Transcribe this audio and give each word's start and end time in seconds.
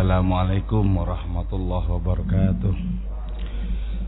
Assalamualaikum 0.00 0.96
warahmatullahi 0.96 1.92
wabarakatuh. 1.92 2.72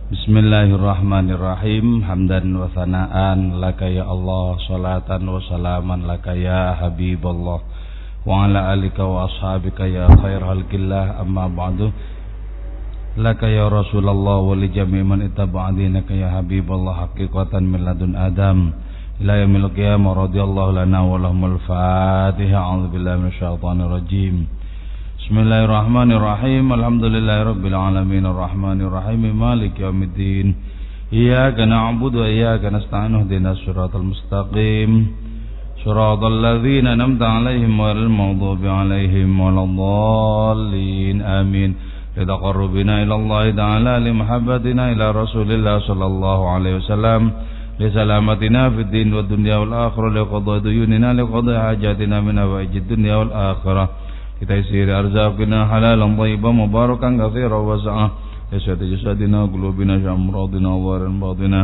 Bismillahirrahmanirrahim. 0.08 2.00
Hamdan 2.00 2.48
wa 2.48 2.64
sana'an 2.72 3.60
Laka 3.60 3.92
ya 3.92 4.08
Allah 4.08 4.56
Salatan 4.64 5.28
wa 5.28 5.36
salaman 5.44 6.08
Laka 6.08 6.32
ya 6.32 6.80
Habibullah. 6.80 7.60
Wa 8.24 8.48
ala 8.48 8.72
alika 8.72 9.04
wa 9.04 9.28
ashabika 9.28 9.84
ya 9.84 10.08
khair 10.16 10.40
halkillah 10.40 11.20
Amma 11.20 11.52
ba'du. 11.52 11.92
Laka 13.20 13.52
ya 13.52 13.68
Rasulullah 13.68 14.40
Wa 14.40 14.56
li 14.56 14.72
jami 14.72 15.04
man 15.04 15.20
itaba'adinaka 15.28 16.16
ya 16.16 16.40
Habibullah 16.40 17.04
Hakikatan 17.04 17.68
min 17.68 17.84
ladun 17.84 18.16
Adam. 18.16 18.72
Ila 19.20 19.44
yamil 19.44 19.68
qiyamah 19.76 20.24
radiyallahu 20.24 20.72
lana 20.72 21.04
wa 21.04 21.20
lahumul 21.20 21.60
fatiha. 21.68 22.64
A'udhu 22.64 22.96
billahi 22.96 23.28
minasyaitanir 23.28 23.92
rajim 23.92 24.61
Bismillahirrahmanirrahim 25.21 26.71
Alhamdulillahirabbil 26.71 27.75
alamin 27.75 28.23
arrahmanir 28.23 28.87
rahim 28.87 29.27
maliki 29.35 29.83
yaumiddin 29.83 30.55
Iyyaka 31.11 31.67
na'budu 31.67 32.23
wa 32.23 32.31
iyyaka 32.31 32.71
nasta'in 32.71 33.27
ihdinas 33.27 33.59
siratal 33.67 34.07
mustaqim 34.07 35.11
Siratal 35.83 36.39
ladzina 36.39 36.95
an'amta 36.95 37.27
'alaihim 37.27 37.75
ghairil 37.75 38.09
maghdubi 38.09 38.67
'alaihim 38.71 39.29
waladdallin 39.35 41.19
amin 41.21 41.75
Litaqarrubina 42.15 43.03
ila 43.03 43.13
Allah 43.19 43.43
ta'ala 43.53 43.93
limahabbatina 44.01 44.95
ila 44.95 45.11
Rasulillah 45.11 45.83
sallallahu 45.85 46.43
alaihi 46.55 46.79
wasallam 46.81 47.23
لسلامتنا 47.77 48.69
في 48.69 48.81
الدين 48.81 49.13
والدنيا 49.13 49.55
والآخرة 49.57 50.09
لقضاء 50.09 50.57
ديوننا 50.65 51.13
لقضاء 51.13 51.57
حاجاتنا 51.61 52.21
من 52.21 52.37
أوائج 52.37 52.73
الدنيا 52.75 53.15
والآخرة 53.15 53.89
لتيسير 54.42 54.98
أرزاقنا 54.98 55.58
حلالا 55.70 56.06
طيبا 56.18 56.50
مباركا 56.50 57.08
كثيرا 57.20 57.58
وسعا 57.68 58.06
لسعة 58.52 58.82
جسدنا 58.92 59.42
وقلوبنا 59.42 59.94
شأمراضنا 60.04 60.68
ووار 60.68 61.02
باطنا 61.22 61.60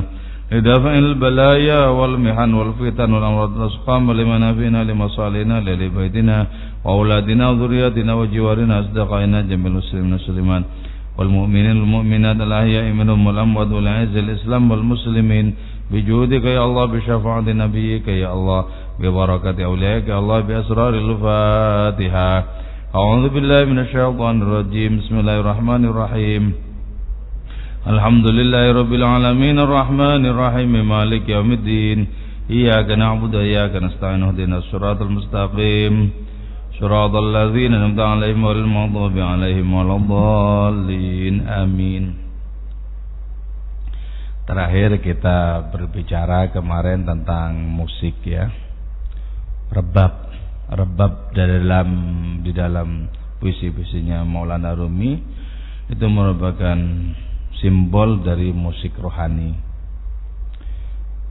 لدفع 0.53 0.93
البلايا 0.99 1.81
والمحن 1.99 2.51
والفتن 2.55 3.13
والأمراض 3.13 3.51
الأسقام 3.61 4.13
لمنافعنا 4.19 4.81
لمصالحنا 4.89 5.57
لبيتنا 5.61 6.37
وأولادنا 6.85 7.45
وذرياتنا 7.51 8.13
وجوارنا 8.15 8.75
أصدقائنا 8.81 9.39
جميع 9.51 9.67
المسلمين 9.67 10.13
والمسلمات. 10.13 10.65
والمؤمنين 11.19 11.77
والمؤمنات 11.81 12.39
الأحياء 12.47 12.87
منهم 12.99 13.27
والأموات 13.27 13.71
والعز 13.77 14.15
الإسلام 14.25 14.71
والمسلمين. 14.71 15.47
بجودك 15.91 16.45
يا 16.45 16.63
الله 16.65 16.85
بشفاعة 16.85 17.49
نبيك 17.65 18.07
يا 18.09 18.33
الله 18.37 18.61
ببركة 19.01 19.59
أوليائك 19.65 20.09
يا 20.09 20.19
الله 20.19 20.39
بأسرار 20.49 20.93
الفاتحة. 20.95 22.31
أعوذ 22.96 23.26
بالله 23.34 23.62
من 23.66 23.80
الشيطان 23.80 24.36
الرجيم 24.42 24.92
بسم 25.00 25.16
الله 25.20 25.38
الرحمن 25.40 25.84
الرحيم 25.86 26.44
الحمد 27.88 28.26
لله 28.38 28.66
رب 28.80 28.94
العالمين 28.94 29.58
الرحمن 29.60 30.22
الرحيم 30.32 30.72
مالك 30.90 31.24
يوم 31.30 31.52
الدين 31.52 32.00
إياك 32.50 32.90
نعبد 33.02 33.36
وإياك 33.36 33.74
نستعين 33.76 34.24
اهدنا 34.24 34.58
الصراط 34.58 35.00
المستقيم 35.02 35.96
صراط 36.80 37.14
الذين 37.16 37.74
أنعمت 37.74 38.00
عليهم 38.00 38.46
غير 38.46 38.58
المغضوب 38.66 39.16
عليهم 39.32 39.68
ولا 39.74 39.96
الضالين 40.02 41.36
آمين 41.48 42.06
Terakhir 44.44 45.00
kita 45.00 45.72
berbicara 45.72 46.52
kemarin 46.52 47.08
tentang 47.08 47.56
musik 47.64 48.12
ya. 48.28 48.52
Rebab 49.72 50.27
rebab 50.69 51.33
dalam 51.33 51.89
di 52.45 52.53
dalam 52.53 53.09
puisi-puisinya 53.41 54.27
Maulana 54.27 54.77
Rumi 54.77 55.17
itu 55.89 56.07
merupakan 56.07 56.77
simbol 57.59 58.21
dari 58.21 58.53
musik 58.53 58.93
rohani. 59.01 59.57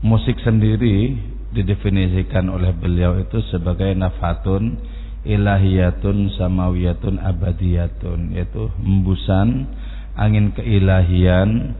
Musik 0.02 0.38
sendiri 0.42 1.14
didefinisikan 1.54 2.50
oleh 2.50 2.70
beliau 2.74 3.18
itu 3.18 3.42
sebagai 3.50 3.90
nafatun 3.94 4.78
ilahiyatun 5.26 6.34
samawiyatun 6.38 7.18
abadiyatun 7.18 8.36
yaitu 8.36 8.70
hembusan 8.78 9.66
angin 10.14 10.54
keilahian 10.54 11.74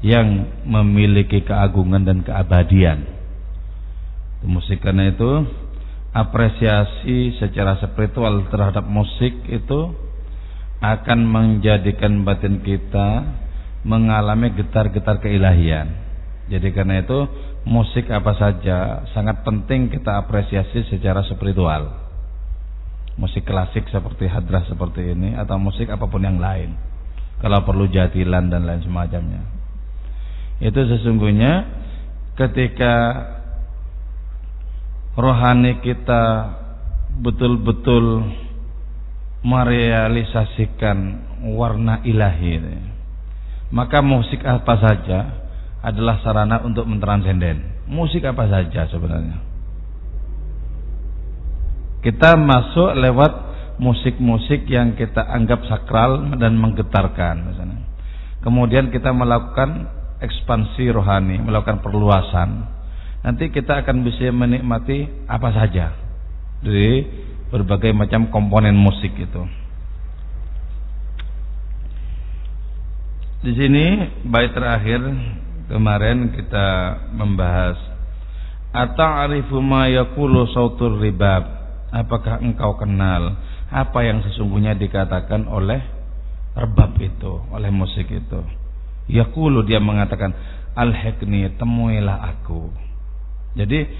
yang 0.00 0.48
memiliki 0.64 1.44
keagungan 1.44 2.08
dan 2.08 2.24
keabadian. 2.24 3.04
Musik 4.40 4.80
karena 4.80 5.12
itu 5.12 5.44
apresiasi 6.10 7.38
secara 7.38 7.78
spiritual 7.78 8.50
terhadap 8.50 8.82
musik 8.86 9.30
itu 9.46 9.80
akan 10.80 11.20
menjadikan 11.28 12.26
batin 12.26 12.64
kita 12.64 13.38
mengalami 13.86 14.50
getar-getar 14.56 15.22
keilahian. 15.22 15.92
Jadi 16.50 16.74
karena 16.74 17.04
itu 17.04 17.18
musik 17.62 18.10
apa 18.10 18.34
saja 18.34 19.06
sangat 19.14 19.46
penting 19.46 19.92
kita 19.92 20.18
apresiasi 20.18 20.82
secara 20.90 21.22
spiritual. 21.22 21.94
Musik 23.14 23.46
klasik 23.46 23.86
seperti 23.92 24.26
hadrah 24.26 24.64
seperti 24.66 25.14
ini 25.14 25.36
atau 25.36 25.60
musik 25.60 25.86
apa 25.92 26.08
pun 26.10 26.24
yang 26.24 26.40
lain. 26.40 26.74
Kalau 27.38 27.62
perlu 27.64 27.86
jadilan 27.88 28.50
dan 28.50 28.66
lain 28.66 28.82
semacamnya. 28.82 29.42
Itu 30.60 30.76
sesungguhnya 30.76 31.64
ketika 32.36 32.94
rohani 35.20 35.84
kita 35.84 36.22
betul-betul 37.20 38.24
merealisasikan 39.44 40.98
warna 41.56 42.00
ilahi 42.04 42.88
maka 43.70 44.02
musik 44.02 44.42
apa 44.42 44.74
saja 44.82 45.20
adalah 45.80 46.20
sarana 46.20 46.60
untuk 46.60 46.84
mentransenden. 46.84 47.86
Musik 47.88 48.22
apa 48.26 48.46
saja 48.46 48.86
sebenarnya? 48.90 49.38
Kita 52.04 52.36
masuk 52.36 52.96
lewat 52.96 53.32
musik-musik 53.80 54.68
yang 54.68 54.92
kita 54.96 55.24
anggap 55.24 55.64
sakral 55.64 56.36
dan 56.36 56.52
menggetarkan 56.60 57.48
misalnya. 57.48 57.80
kemudian 58.44 58.88
kita 58.92 59.12
melakukan 59.12 59.88
ekspansi 60.20 60.92
rohani 60.92 61.40
melakukan 61.40 61.80
perluasan 61.80 62.68
nanti 63.20 63.52
kita 63.52 63.84
akan 63.84 64.04
bisa 64.04 64.32
menikmati 64.32 65.04
apa 65.28 65.48
saja 65.52 65.92
dari 66.64 67.04
berbagai 67.50 67.90
macam 67.92 68.30
komponen 68.30 68.76
musik 68.76 69.12
itu. 69.16 69.42
Di 73.40 73.52
sini 73.56 73.86
bait 74.28 74.52
terakhir 74.52 75.00
kemarin 75.72 76.28
kita 76.36 76.66
membahas 77.16 77.80
Ata'arifu 78.70 79.58
ma 79.64 79.88
yaqulu 79.88 80.44
sautur 80.52 81.00
ribab 81.00 81.42
Apakah 81.90 82.38
engkau 82.38 82.78
kenal 82.78 83.34
apa 83.66 83.98
yang 84.06 84.22
sesungguhnya 84.22 84.78
dikatakan 84.78 85.46
oleh 85.50 85.82
rebab 86.54 86.94
itu, 87.02 87.42
oleh 87.50 87.66
musik 87.74 88.06
itu? 88.06 88.46
Yaqulu 89.10 89.66
dia 89.66 89.82
mengatakan 89.82 90.30
al-hikni 90.78 91.50
temuilah 91.58 92.30
aku 92.30 92.70
jadi 93.54 93.90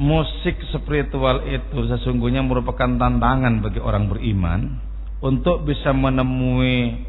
musik 0.00 0.58
spiritual 0.72 1.44
itu 1.46 1.78
sesungguhnya 1.86 2.42
merupakan 2.42 2.88
tantangan 2.88 3.60
bagi 3.62 3.78
orang 3.82 4.08
beriman 4.10 4.80
untuk 5.20 5.68
bisa 5.68 5.92
menemui 5.92 7.04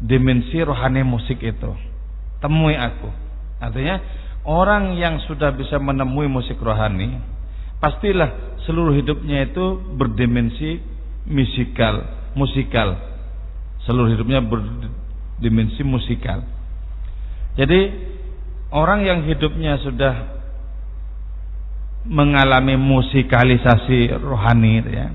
dimensi 0.00 0.60
rohani 0.64 1.04
musik 1.04 1.40
itu. 1.44 1.72
Temui 2.40 2.76
aku. 2.76 3.08
Artinya 3.60 4.00
orang 4.44 4.96
yang 4.96 5.20
sudah 5.24 5.52
bisa 5.56 5.80
menemui 5.80 6.28
musik 6.28 6.60
rohani 6.60 7.16
pastilah 7.80 8.60
seluruh 8.64 8.96
hidupnya 8.96 9.46
itu 9.52 9.80
berdimensi 9.96 10.80
musikal, 11.28 12.02
musikal. 12.32 12.96
Seluruh 13.84 14.10
hidupnya 14.10 14.42
berdimensi 14.42 15.84
musikal. 15.86 16.42
Jadi 17.56 17.80
orang 18.70 19.06
yang 19.06 19.20
hidupnya 19.26 19.78
sudah 19.82 20.36
mengalami 22.06 22.78
musikalisasi 22.78 24.14
rohani 24.22 24.82
ya. 24.86 25.08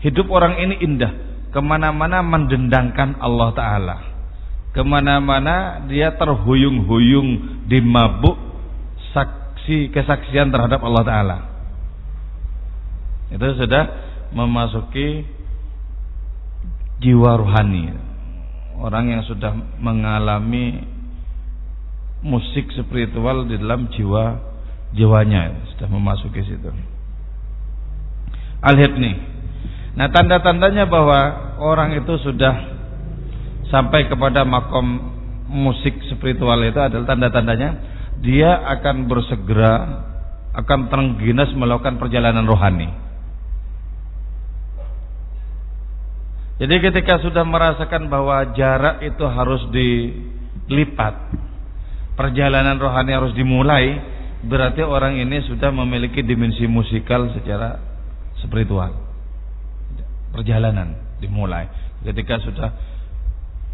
Hidup 0.00 0.28
orang 0.32 0.60
ini 0.60 0.80
indah. 0.84 1.12
Ke 1.54 1.62
mana-mana 1.62 2.18
mendendangkan 2.20 3.22
Allah 3.22 3.50
Ta'ala. 3.54 3.96
Ke 4.74 4.82
mana-mana 4.82 5.86
dia 5.86 6.12
terhuyung-huyung 6.18 7.62
di 7.70 7.78
mabuk 7.78 8.34
Saksi 9.14 9.94
kesaksian 9.94 10.50
terhadap 10.50 10.82
Allah 10.82 11.04
Ta'ala. 11.06 11.38
Itu 13.30 13.46
sudah 13.54 13.84
memasuki 14.34 15.22
jiwa 16.98 17.38
rohani. 17.38 17.94
Orang 18.74 19.14
yang 19.14 19.22
sudah 19.22 19.54
mengalami 19.78 20.82
musik 22.24 22.72
spiritual 22.72 23.44
di 23.44 23.60
dalam 23.60 23.92
jiwa 23.92 24.40
jiwanya 24.96 25.68
sudah 25.74 25.88
memasuki 25.92 26.40
situ. 26.40 26.72
Al-Hibni. 28.64 29.12
Nah, 29.94 30.08
tanda-tandanya 30.08 30.88
bahwa 30.88 31.20
orang 31.60 32.00
itu 32.00 32.16
sudah 32.24 32.74
sampai 33.68 34.08
kepada 34.08 34.42
makom 34.42 35.12
musik 35.52 35.94
spiritual 36.08 36.58
itu 36.64 36.80
adalah 36.80 37.14
tanda-tandanya 37.14 37.70
dia 38.24 38.56
akan 38.74 39.06
bersegera 39.06 39.74
akan 40.54 40.88
terengginas 40.88 41.50
melakukan 41.52 42.00
perjalanan 42.00 42.46
rohani. 42.46 42.88
Jadi 46.54 46.74
ketika 46.78 47.18
sudah 47.18 47.42
merasakan 47.42 48.06
bahwa 48.06 48.54
jarak 48.54 49.02
itu 49.02 49.26
harus 49.26 49.58
dilipat, 49.74 51.14
perjalanan 52.14 52.78
rohani 52.78 53.12
harus 53.14 53.32
dimulai, 53.34 53.98
berarti 54.46 54.82
orang 54.82 55.18
ini 55.18 55.42
sudah 55.46 55.70
memiliki 55.70 56.22
dimensi 56.22 56.66
musikal 56.66 57.30
secara 57.34 57.78
spiritual. 58.42 58.94
Perjalanan 60.34 61.18
dimulai. 61.22 61.70
Ketika 62.02 62.42
sudah 62.42 62.70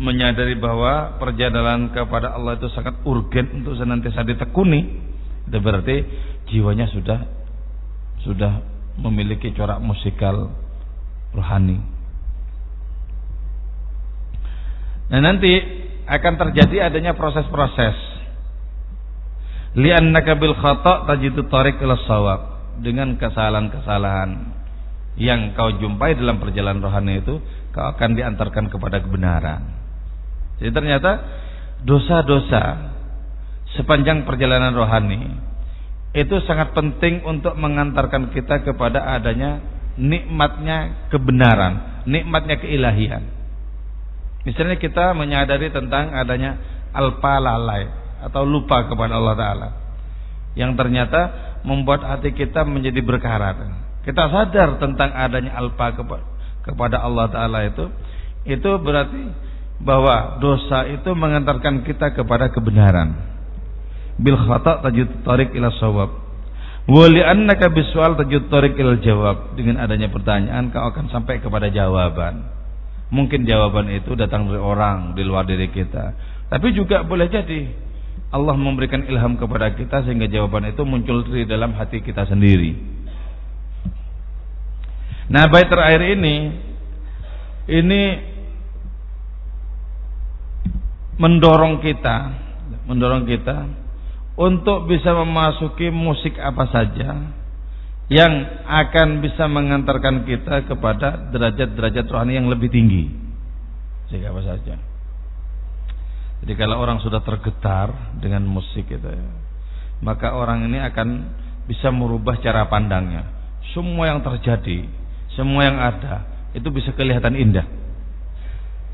menyadari 0.00 0.56
bahwa 0.56 1.20
perjalanan 1.20 1.92
kepada 1.92 2.32
Allah 2.32 2.56
itu 2.56 2.68
sangat 2.72 3.04
urgen 3.04 3.60
untuk 3.60 3.76
senantiasa 3.76 4.24
ditekuni, 4.24 4.80
itu 5.48 5.58
berarti 5.60 5.96
jiwanya 6.48 6.88
sudah 6.88 7.20
sudah 8.24 8.64
memiliki 9.00 9.52
corak 9.56 9.80
musikal 9.80 10.52
rohani. 11.32 11.80
Nah 15.10 15.20
nanti 15.20 15.52
akan 16.06 16.34
terjadi 16.38 16.90
adanya 16.90 17.14
proses-proses. 17.18 18.09
Li'annaka 19.78 20.34
bil 20.34 20.58
khata' 20.58 21.06
tajidu 21.06 21.46
tariq 21.46 21.78
ila 21.82 21.94
sawab. 22.06 22.40
Dengan 22.80 23.14
kesalahan-kesalahan 23.20 24.30
yang 25.20 25.52
kau 25.52 25.68
jumpai 25.76 26.16
dalam 26.16 26.40
perjalanan 26.40 26.80
rohani 26.80 27.20
itu, 27.20 27.38
kau 27.70 27.84
akan 27.92 28.16
diantarkan 28.16 28.72
kepada 28.72 29.04
kebenaran. 29.04 29.62
Jadi 30.58 30.72
ternyata 30.72 31.20
dosa-dosa 31.84 32.92
sepanjang 33.76 34.24
perjalanan 34.24 34.72
rohani 34.72 35.28
itu 36.16 36.36
sangat 36.48 36.74
penting 36.74 37.22
untuk 37.22 37.54
mengantarkan 37.54 38.34
kita 38.34 38.66
kepada 38.66 39.12
adanya 39.14 39.62
nikmatnya 39.94 41.06
kebenaran, 41.12 42.04
nikmatnya 42.08 42.58
keilahian. 42.58 43.22
Misalnya 44.48 44.80
kita 44.80 45.12
menyadari 45.12 45.68
tentang 45.68 46.16
adanya 46.16 46.56
alpa 46.96 47.38
lalai 47.38 47.99
atau 48.20 48.44
lupa 48.44 48.86
kepada 48.86 49.16
Allah 49.16 49.34
Ta'ala. 49.36 49.68
Yang 50.58 50.76
ternyata 50.76 51.20
membuat 51.62 52.04
hati 52.04 52.32
kita 52.34 52.64
menjadi 52.66 53.00
berkarat. 53.00 53.56
Kita 54.04 54.32
sadar 54.32 54.80
tentang 54.80 55.12
adanya 55.12 55.56
alpa 55.56 55.92
kepada 56.64 57.00
Allah 57.00 57.26
Ta'ala 57.28 57.58
itu. 57.68 57.84
Itu 58.48 58.80
berarti 58.80 59.50
bahwa 59.80 60.40
dosa 60.40 60.88
itu 60.88 61.10
mengantarkan 61.12 61.84
kita 61.84 62.12
kepada 62.16 62.52
kebenaran. 62.52 63.16
Bil 64.20 64.36
khata' 64.36 64.84
tajud 64.84 65.24
tarik 65.24 65.52
ila 65.56 65.72
sawab. 65.80 66.10
Wali 66.88 67.20
annaka 67.24 67.72
biswal 67.72 68.16
tajud 68.16 68.48
tarik 68.52 68.76
ila 68.76 69.00
jawab. 69.00 69.56
Dengan 69.56 69.80
adanya 69.80 70.08
pertanyaan 70.12 70.72
kau 70.72 70.84
akan 70.84 71.08
sampai 71.12 71.40
kepada 71.40 71.68
jawaban. 71.72 72.44
Mungkin 73.10 73.42
jawaban 73.48 73.90
itu 73.90 74.14
datang 74.14 74.46
dari 74.48 74.60
orang 74.60 75.16
di 75.16 75.22
luar 75.24 75.44
diri 75.48 75.68
kita. 75.72 76.14
Tapi 76.52 76.72
juga 76.76 77.02
boleh 77.02 77.26
jadi 77.26 77.89
Allah 78.30 78.54
memberikan 78.54 79.02
ilham 79.10 79.34
kepada 79.34 79.74
kita 79.74 80.06
sehingga 80.06 80.30
jawaban 80.30 80.70
itu 80.70 80.86
muncul 80.86 81.26
dari 81.26 81.50
dalam 81.50 81.74
hati 81.74 81.98
kita 81.98 82.30
sendiri. 82.30 82.78
Nah, 85.30 85.50
bait 85.50 85.66
terakhir 85.66 86.02
ini 86.14 86.36
ini 87.70 88.02
mendorong 91.18 91.82
kita, 91.82 92.16
mendorong 92.86 93.26
kita 93.26 93.66
untuk 94.38 94.86
bisa 94.86 95.10
memasuki 95.14 95.90
musik 95.90 96.38
apa 96.38 96.70
saja 96.70 97.10
yang 98.10 98.32
akan 98.66 99.22
bisa 99.22 99.46
mengantarkan 99.46 100.26
kita 100.26 100.66
kepada 100.66 101.30
derajat-derajat 101.30 102.06
rohani 102.10 102.38
yang 102.38 102.50
lebih 102.50 102.70
tinggi. 102.70 103.06
Sehingga 104.10 104.34
apa 104.34 104.42
saja. 104.42 104.89
Jadi 106.40 106.52
kalau 106.56 106.80
orang 106.80 107.04
sudah 107.04 107.20
tergetar 107.20 108.16
dengan 108.16 108.48
musik 108.48 108.88
itu 108.88 109.04
ya, 109.04 109.28
maka 110.00 110.32
orang 110.32 110.64
ini 110.64 110.80
akan 110.80 111.08
bisa 111.68 111.92
merubah 111.92 112.40
cara 112.40 112.64
pandangnya. 112.66 113.28
Semua 113.76 114.08
yang 114.08 114.24
terjadi, 114.24 114.88
semua 115.36 115.68
yang 115.68 115.76
ada 115.76 116.24
itu 116.56 116.66
bisa 116.72 116.96
kelihatan 116.96 117.36
indah. 117.36 117.68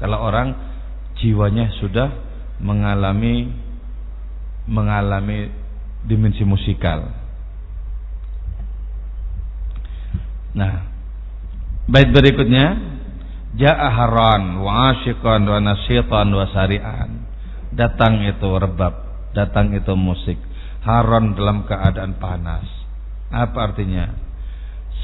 Kalau 0.02 0.20
orang 0.20 0.52
jiwanya 1.16 1.72
sudah 1.80 2.12
mengalami 2.60 3.48
mengalami 4.66 5.48
dimensi 6.04 6.42
musikal. 6.42 7.06
Nah, 10.56 10.74
bait 11.86 12.10
berikutnya 12.10 12.96
Ja'a 13.56 13.88
haran 13.88 14.60
wa 14.60 14.92
asyiqan 14.92 15.48
wa 15.48 15.58
nasyitan 15.64 16.28
wa 16.28 16.44
sari'an. 16.52 17.25
Datang 17.76 18.24
itu 18.24 18.48
rebab, 18.56 18.94
datang 19.36 19.76
itu 19.76 19.92
musik. 19.92 20.40
Haron 20.80 21.36
dalam 21.36 21.68
keadaan 21.68 22.16
panas. 22.16 22.64
Apa 23.28 23.72
artinya? 23.72 24.16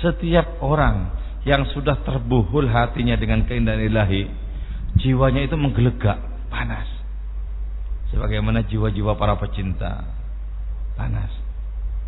Setiap 0.00 0.62
orang 0.64 1.12
yang 1.44 1.68
sudah 1.74 2.00
terbuhul 2.06 2.70
hatinya 2.70 3.18
dengan 3.18 3.44
keindahan 3.44 3.82
ilahi, 3.82 4.24
jiwanya 4.96 5.44
itu 5.44 5.54
menggelegak, 5.58 6.16
panas. 6.48 6.88
Sebagaimana 8.14 8.64
jiwa-jiwa 8.64 9.20
para 9.20 9.36
pecinta, 9.36 10.06
panas. 10.96 11.30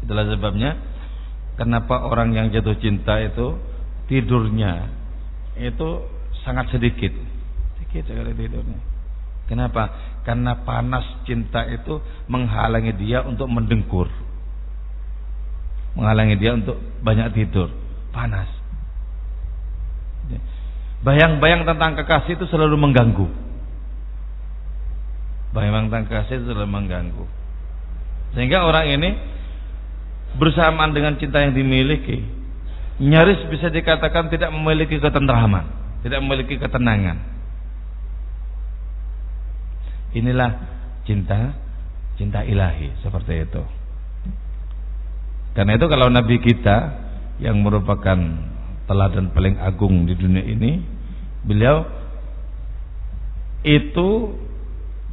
Itulah 0.01 0.25
sebabnya 0.33 0.81
Kenapa 1.55 2.11
orang 2.11 2.35
yang 2.35 2.47
jatuh 2.51 2.75
cinta 2.83 3.23
itu 3.23 3.55
tidurnya 4.11 4.91
itu 5.55 6.03
sangat 6.43 6.75
sedikit, 6.75 7.15
sedikit 7.79 8.11
sekali 8.11 8.35
tidurnya. 8.35 8.94
Kenapa? 9.45 9.93
Karena 10.25 10.57
panas 10.65 11.05
cinta 11.29 11.69
itu 11.69 12.01
menghalangi 12.33 12.97
dia 12.97 13.21
untuk 13.21 13.45
mendengkur, 13.45 14.09
menghalangi 16.01 16.37
dia 16.41 16.57
untuk 16.57 16.81
banyak 17.05 17.29
tidur, 17.37 17.69
panas. 18.09 18.49
Bayang-bayang 21.05 21.69
tentang 21.69 22.01
kekasih 22.01 22.41
itu 22.41 22.49
selalu 22.49 22.81
mengganggu. 22.81 23.29
Bayang-bayang 25.53 25.93
tentang 25.93 26.07
kekasih 26.09 26.41
itu 26.41 26.45
selalu 26.49 26.71
mengganggu. 26.73 27.25
Sehingga 28.33 28.65
orang 28.65 28.89
ini 28.89 29.11
bersamaan 30.35 30.91
dengan 30.91 31.15
cinta 31.19 31.43
yang 31.43 31.55
dimiliki 31.55 32.23
nyaris 32.99 33.47
bisa 33.51 33.71
dikatakan 33.71 34.31
tidak 34.31 34.51
memiliki 34.51 34.99
ketentraman 34.99 35.67
tidak 36.03 36.19
memiliki 36.23 36.59
ketenangan 36.59 37.23
inilah 40.15 40.51
cinta 41.05 41.59
cinta 42.17 42.47
ilahi 42.47 42.95
seperti 43.03 43.45
itu 43.45 43.63
karena 45.59 45.77
itu 45.77 45.87
kalau 45.91 46.09
nabi 46.09 46.39
kita 46.41 46.77
yang 47.43 47.59
merupakan 47.61 48.17
teladan 48.87 49.35
paling 49.35 49.59
agung 49.59 50.07
di 50.07 50.15
dunia 50.15 50.47
ini 50.47 50.81
beliau 51.43 51.83
itu 53.67 54.39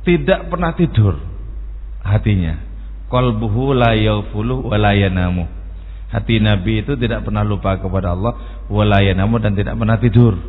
tidak 0.05 0.47
pernah 0.47 0.77
tidur 0.77 1.17
hatinya 2.05 2.71
qalbuhu 3.11 3.75
la 3.75 3.91
yaghfulu 3.91 4.71
wa 4.71 4.77
la 4.79 4.95
yanamu. 4.95 5.43
Hati 6.07 6.39
Nabi 6.39 6.83
itu 6.83 6.95
tidak 6.95 7.27
pernah 7.27 7.43
lupa 7.43 7.75
kepada 7.75 8.15
Allah 8.15 8.63
wa 8.71 8.83
la 8.87 9.03
yanamu 9.03 9.35
dan 9.43 9.51
tidak 9.55 9.75
pernah 9.75 9.99
tidur. 9.99 10.39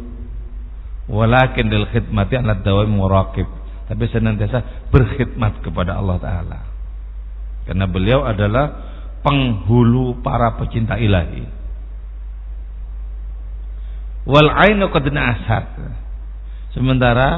Walakin 1.10 1.66
lil 1.66 1.86
khidmati 1.90 2.38
ala 2.38 2.62
dawam 2.62 2.94
muraqib. 2.94 3.46
Tapi 3.92 4.04
senantiasa 4.08 4.88
berkhidmat 4.88 5.60
kepada 5.60 6.00
Allah 6.00 6.16
taala. 6.16 6.58
Karena 7.68 7.84
beliau 7.84 8.24
adalah 8.24 8.72
penghulu 9.20 10.24
para 10.24 10.56
pecinta 10.56 10.96
ilahi. 10.96 11.44
Wal 14.24 14.48
ainu. 14.64 14.88
Sementara 16.72 17.28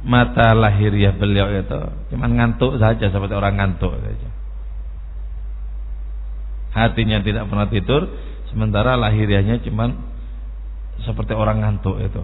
mata 0.00 0.56
lahiriah 0.56 1.12
beliau 1.12 1.50
itu 1.52 1.80
cuma 2.14 2.24
ngantuk 2.30 2.80
saja 2.80 3.12
seperti 3.12 3.34
orang 3.36 3.60
ngantuk 3.60 3.92
saja 4.00 4.28
hatinya 6.72 7.20
tidak 7.20 7.44
pernah 7.52 7.68
tidur 7.68 8.08
sementara 8.48 8.96
lahiriahnya 8.96 9.60
cuman 9.60 10.00
seperti 11.04 11.36
orang 11.36 11.60
ngantuk 11.60 12.00
itu 12.00 12.22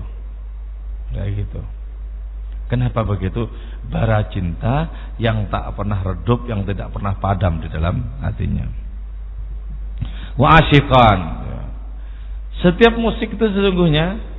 kayak 1.13 1.29
gitu 1.45 1.61
kenapa 2.67 3.07
begitu 3.07 3.47
bara 3.87 4.27
cinta 4.31 4.91
yang 5.23 5.47
tak 5.51 5.75
pernah 5.75 6.03
redup 6.03 6.47
yang 6.51 6.67
tidak 6.67 6.91
pernah 6.91 7.15
padam 7.19 7.63
di 7.63 7.69
dalam 7.71 8.03
hatinya 8.23 8.67
wa 10.37 10.61
setiap 12.57 12.97
musik 12.97 13.37
itu 13.37 13.47
sesungguhnya 13.53 14.37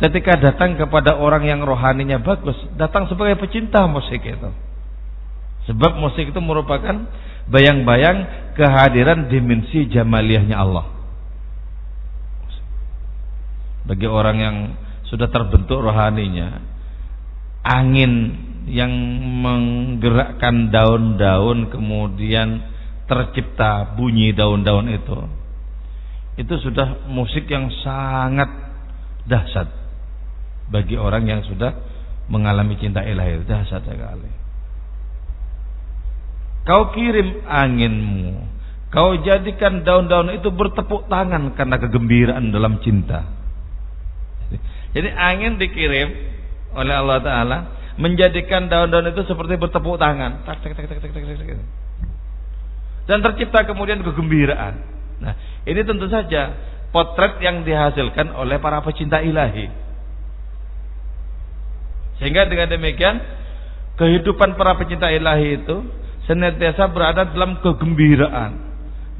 ketika 0.00 0.34
datang 0.34 0.74
kepada 0.74 1.14
orang 1.14 1.46
yang 1.46 1.60
rohaninya 1.62 2.18
bagus, 2.18 2.56
datang 2.74 3.06
sebagai 3.06 3.38
pecinta 3.38 3.84
musik 3.86 4.18
itu. 4.24 4.50
Sebab 5.70 5.94
musik 6.00 6.34
itu 6.34 6.40
merupakan 6.42 7.06
bayang-bayang 7.46 8.50
kehadiran 8.58 9.30
dimensi 9.30 9.86
jamaliyahnya 9.86 10.56
Allah. 10.58 10.90
Bagi 13.86 14.10
orang 14.10 14.36
yang 14.42 14.56
sudah 15.06 15.30
terbentuk 15.30 15.78
rohaninya, 15.78 16.58
angin 17.62 18.36
yang 18.70 18.92
menggerakkan 19.42 20.70
daun-daun 20.70 21.70
kemudian 21.70 22.62
tercipta 23.10 23.94
bunyi 23.98 24.30
daun-daun 24.30 24.86
itu. 24.90 25.18
Itu 26.38 26.54
sudah 26.62 27.06
musik 27.10 27.50
yang 27.50 27.68
sangat 27.82 28.48
dahsyat 29.26 29.68
bagi 30.72 30.96
orang 30.96 31.28
yang 31.28 31.42
sudah 31.44 31.74
mengalami 32.30 32.78
cinta 32.78 33.02
ilahi. 33.02 33.44
Dahsyat 33.44 33.82
sekali. 33.84 34.30
Kau 36.62 36.94
kirim 36.94 37.42
anginmu 37.42 38.52
kau 38.92 39.16
jadikan 39.24 39.82
daun-daun 39.82 40.36
itu 40.36 40.52
bertepuk 40.52 41.08
tangan 41.08 41.56
karena 41.56 41.80
kegembiraan 41.80 42.52
dalam 42.52 42.76
cinta. 42.84 43.24
Jadi 44.92 45.08
angin 45.16 45.56
dikirim 45.56 46.12
oleh 46.72 46.94
Allah 46.94 47.18
Ta'ala 47.20 47.58
menjadikan 48.00 48.68
daun-daun 48.68 49.12
itu 49.12 49.22
seperti 49.28 49.60
bertepuk 49.60 50.00
tangan. 50.00 50.44
Dan 53.04 53.18
tercipta 53.20 53.66
kemudian 53.66 54.00
kegembiraan. 54.00 54.74
Nah 55.20 55.34
ini 55.68 55.80
tentu 55.84 56.08
saja 56.08 56.56
potret 56.94 57.42
yang 57.42 57.66
dihasilkan 57.66 58.32
oleh 58.32 58.56
para 58.62 58.80
pecinta 58.80 59.20
ilahi. 59.20 59.68
Sehingga 62.22 62.46
dengan 62.46 62.70
demikian 62.70 63.18
kehidupan 63.98 64.54
para 64.54 64.78
pecinta 64.78 65.10
ilahi 65.10 65.60
itu 65.60 65.76
senantiasa 66.30 66.88
berada 66.88 67.26
dalam 67.28 67.58
kegembiraan. 67.60 68.72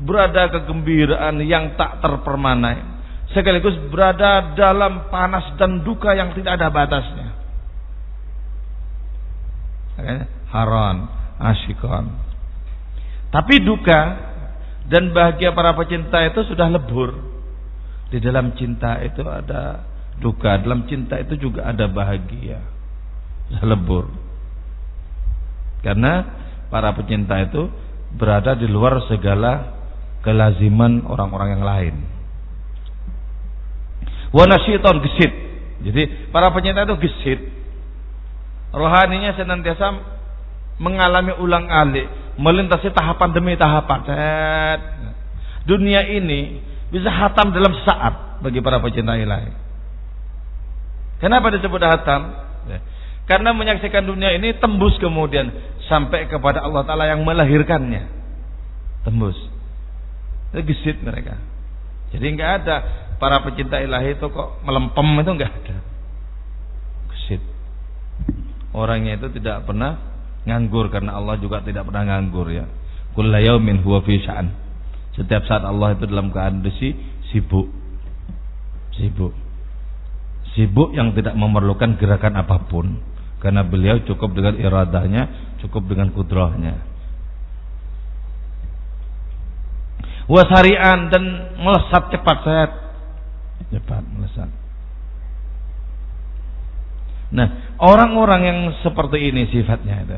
Berada 0.02 0.49
kegembiraan 0.49 1.42
yang 1.44 1.75
tak 1.76 2.00
terpermanai. 2.00 2.94
Sekaligus 3.35 3.75
berada 3.88 4.52
dalam 4.52 5.09
panas 5.09 5.56
dan 5.56 5.80
duka 5.82 6.12
yang 6.12 6.37
tidak 6.37 6.61
ada 6.61 6.68
batasnya 6.68 7.32
haron, 10.52 10.96
asyikon. 11.40 12.06
Tapi 13.32 13.64
duka 13.64 14.00
dan 14.88 15.12
bahagia 15.16 15.56
para 15.56 15.72
pecinta 15.72 16.20
itu 16.25 16.44
sudah 16.52 16.68
lebur. 16.68 17.32
Di 18.12 18.20
dalam 18.20 18.52
cinta 18.52 19.00
itu 19.00 19.25
ada 19.25 19.88
duka, 20.20 20.61
dalam 20.61 20.84
cinta 20.84 21.16
itu 21.16 21.40
juga 21.40 21.64
ada 21.64 21.88
bahagia. 21.88 22.61
Sudah 23.49 23.64
lebur. 23.64 24.04
Karena 25.80 26.22
para 26.68 26.92
pecinta 26.92 27.40
itu 27.40 27.72
berada 28.12 28.52
di 28.52 28.68
luar 28.68 29.00
segala 29.08 29.80
kelaziman 30.20 31.08
orang-orang 31.08 31.58
yang 31.58 31.64
lain. 31.64 31.94
Wanasyiton 34.32 34.96
gesit. 35.08 35.32
Jadi 35.82 36.02
para 36.30 36.52
pecinta 36.52 36.84
itu 36.84 36.96
gesit 37.00 37.62
rohaninya 38.73 39.37
senantiasa 39.37 39.87
mengalami 40.81 41.37
ulang 41.38 41.69
alik, 41.69 42.09
melintasi 42.41 42.91
tahapan 42.91 43.31
demi 43.37 43.55
tahapan. 43.55 44.00
Set. 44.09 44.81
Dunia 45.69 46.02
ini 46.09 46.59
bisa 46.91 47.07
hatam 47.07 47.55
dalam 47.55 47.71
saat 47.87 48.43
bagi 48.43 48.59
para 48.59 48.83
pecinta 48.83 49.14
ilahi. 49.14 49.52
Kenapa 51.23 51.55
disebut 51.55 51.79
hatam? 51.87 52.35
Ya. 52.67 52.83
Karena 53.31 53.55
menyaksikan 53.55 54.02
dunia 54.02 54.35
ini 54.35 54.59
tembus 54.59 54.99
kemudian 54.99 55.55
sampai 55.87 56.26
kepada 56.26 56.67
Allah 56.67 56.83
Ta'ala 56.83 57.07
yang 57.07 57.23
melahirkannya. 57.23 58.11
Tembus. 59.07 59.38
Itu 60.50 60.67
gesit 60.67 60.99
mereka. 61.07 61.38
Jadi 62.11 62.26
nggak 62.26 62.50
ada 62.61 62.76
para 63.23 63.38
pecinta 63.47 63.79
ilahi 63.79 64.19
itu 64.19 64.26
kok 64.26 64.67
melempem 64.67 65.07
itu 65.23 65.31
nggak 65.31 65.52
ada. 65.62 65.76
Gesit 67.14 67.43
orangnya 68.73 69.21
itu 69.21 69.29
tidak 69.41 69.69
pernah 69.69 70.00
nganggur 70.49 70.91
karena 70.91 71.17
Allah 71.17 71.38
juga 71.38 71.62
tidak 71.62 71.88
pernah 71.88 72.05
nganggur 72.09 72.49
ya. 72.50 72.67
Kullu 73.12 73.38
yaumin 73.38 73.85
huwa 73.85 74.00
fi 74.02 74.19
sya'an. 74.21 74.49
Setiap 75.12 75.45
saat 75.45 75.62
Allah 75.62 75.93
itu 75.93 76.09
dalam 76.09 76.33
kondisi 76.33 76.97
sibuk. 77.31 77.69
Sibuk. 78.97 79.37
Sibuk 80.57 80.97
yang 80.97 81.12
tidak 81.12 81.37
memerlukan 81.37 81.97
gerakan 82.00 82.41
apa 82.41 82.69
pun 82.69 83.00
karena 83.43 83.67
beliau 83.67 83.99
cukup 84.07 84.38
dengan 84.38 84.55
iradahnya, 84.55 85.57
cukup 85.64 85.91
dengan 85.91 86.14
kudrahnya. 86.14 86.79
Wasarian 90.31 91.11
dan 91.11 91.25
melesat 91.59 92.14
cepat 92.14 92.38
saya 92.47 92.64
cepat 93.69 94.02
melesat. 94.07 94.62
Nah, 97.33 97.77
orang-orang 97.81 98.41
yang 98.45 98.59
seperti 98.85 99.33
ini 99.33 99.49
sifatnya 99.49 100.05
itu 100.05 100.17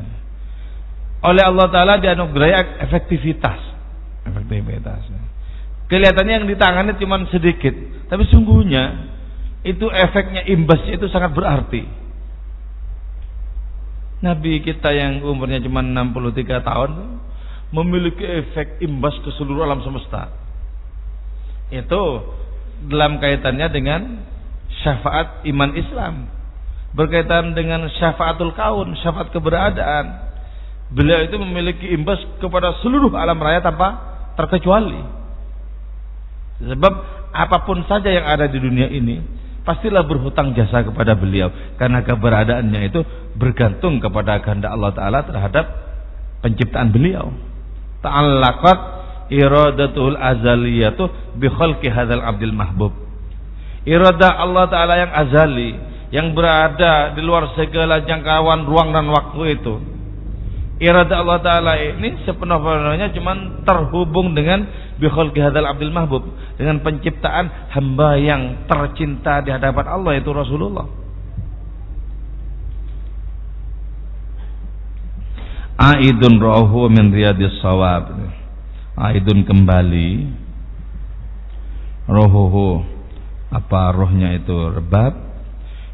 oleh 1.25 1.41
Allah 1.41 1.67
Taala 1.73 1.97
dianugerahi 1.97 2.85
efektivitas, 2.85 3.59
efektivitas. 4.29 5.01
Kelihatannya 5.89 6.33
yang 6.41 6.47
ditangani 6.49 6.97
cuma 7.01 7.21
sedikit, 7.29 7.73
tapi 8.09 8.25
sungguhnya 8.29 9.13
itu 9.65 9.85
efeknya 9.89 10.45
imbasnya 10.45 10.97
itu 11.01 11.09
sangat 11.09 11.33
berarti. 11.33 11.81
Nabi 14.21 14.61
kita 14.65 14.89
yang 14.93 15.21
umurnya 15.21 15.61
cuma 15.61 15.85
63 15.85 16.65
tahun 16.65 16.91
memiliki 17.73 18.25
efek 18.25 18.81
imbas 18.81 19.13
ke 19.21 19.29
seluruh 19.37 19.65
alam 19.65 19.81
semesta. 19.85 20.33
Itu 21.69 22.21
dalam 22.89 23.17
kaitannya 23.17 23.67
dengan 23.69 24.01
syafaat 24.81 25.45
iman 25.49 25.71
Islam 25.73 26.15
berkaitan 26.95 27.51
dengan 27.51 27.85
syafaatul 27.91 28.55
kaun, 28.55 28.95
syafaat 29.03 29.29
keberadaan. 29.35 30.31
Beliau 30.95 31.27
itu 31.27 31.35
memiliki 31.35 31.91
imbas 31.91 32.23
kepada 32.39 32.79
seluruh 32.79 33.11
alam 33.13 33.35
raya 33.37 33.59
tanpa 33.59 33.99
terkecuali. 34.39 35.03
Sebab 36.63 36.93
apa 37.35 37.57
pun 37.67 37.83
saja 37.83 38.07
yang 38.07 38.23
ada 38.23 38.47
di 38.47 38.55
dunia 38.63 38.87
ini 38.87 39.19
pastilah 39.67 40.07
berhutang 40.07 40.53
jasa 40.55 40.85
kepada 40.85 41.17
beliau 41.17 41.51
karena 41.75 42.05
keberadaannya 42.05 42.81
itu 42.87 43.01
bergantung 43.35 43.99
kepada 43.99 44.39
kehendak 44.39 44.71
Allah 44.71 44.93
taala 44.95 45.19
terhadap 45.25 45.65
penciptaan 46.45 46.93
beliau. 46.93 47.33
Ta'allaqat 48.05 48.79
iradatul 49.33 50.15
azaliyatu 50.15 51.35
bi 51.35 51.49
khalqi 51.49 51.89
hadzal 51.89 52.21
abdil 52.21 52.53
mahbub. 52.53 52.93
Iradah 53.83 54.31
Allah 54.37 54.65
taala 54.69 54.93
yang 55.01 55.11
azali 55.11 55.94
yang 56.13 56.37
berada 56.37 57.17
di 57.17 57.21
luar 57.25 57.53
segala 57.57 58.05
jangkauan 58.05 58.69
ruang 58.69 58.93
dan 58.93 59.09
waktu 59.09 59.57
itu. 59.57 59.75
Irada 60.75 61.23
Allah 61.23 61.39
Ta'ala 61.39 61.73
ini 61.79 62.19
sepenuh-penuhnya 62.27 63.15
cuma 63.15 63.63
terhubung 63.63 64.35
dengan 64.35 64.67
bihul 64.99 65.31
kihadal 65.31 65.71
abdul 65.71 65.95
mahbub. 65.95 66.23
Dengan 66.59 66.83
penciptaan 66.83 67.71
hamba 67.71 68.19
yang 68.19 68.67
tercinta 68.67 69.39
di 69.39 69.55
hadapan 69.55 69.87
Allah 69.87 70.19
itu 70.19 70.29
Rasulullah. 70.35 70.83
Aidun 75.79 76.43
rohu 76.43 76.91
min 76.91 77.07
riyadis 77.11 77.55
sawab. 77.63 78.11
Aidun 78.99 79.47
kembali. 79.47 80.11
Rohuhu. 82.11 82.83
Apa 83.47 83.95
rohnya 83.95 84.35
itu 84.35 84.51
rebab 84.75 85.24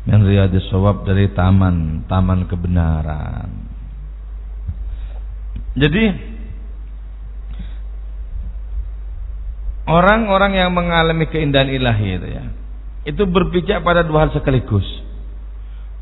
min 0.06 0.20
riyadis 0.26 0.66
sawab 0.74 1.06
dari 1.06 1.30
taman 1.34 2.08
taman 2.10 2.50
kebenaran. 2.50 3.50
Jadi 5.72 6.04
orang-orang 9.88 10.52
yang 10.58 10.72
mengalami 10.74 11.30
keindahan 11.32 11.72
ilahi 11.72 12.08
itu 12.20 12.28
ya, 12.28 12.46
itu 13.08 13.24
berpijak 13.24 13.86
pada 13.86 14.04
dua 14.04 14.28
hal 14.28 14.32
sekaligus. 14.36 14.86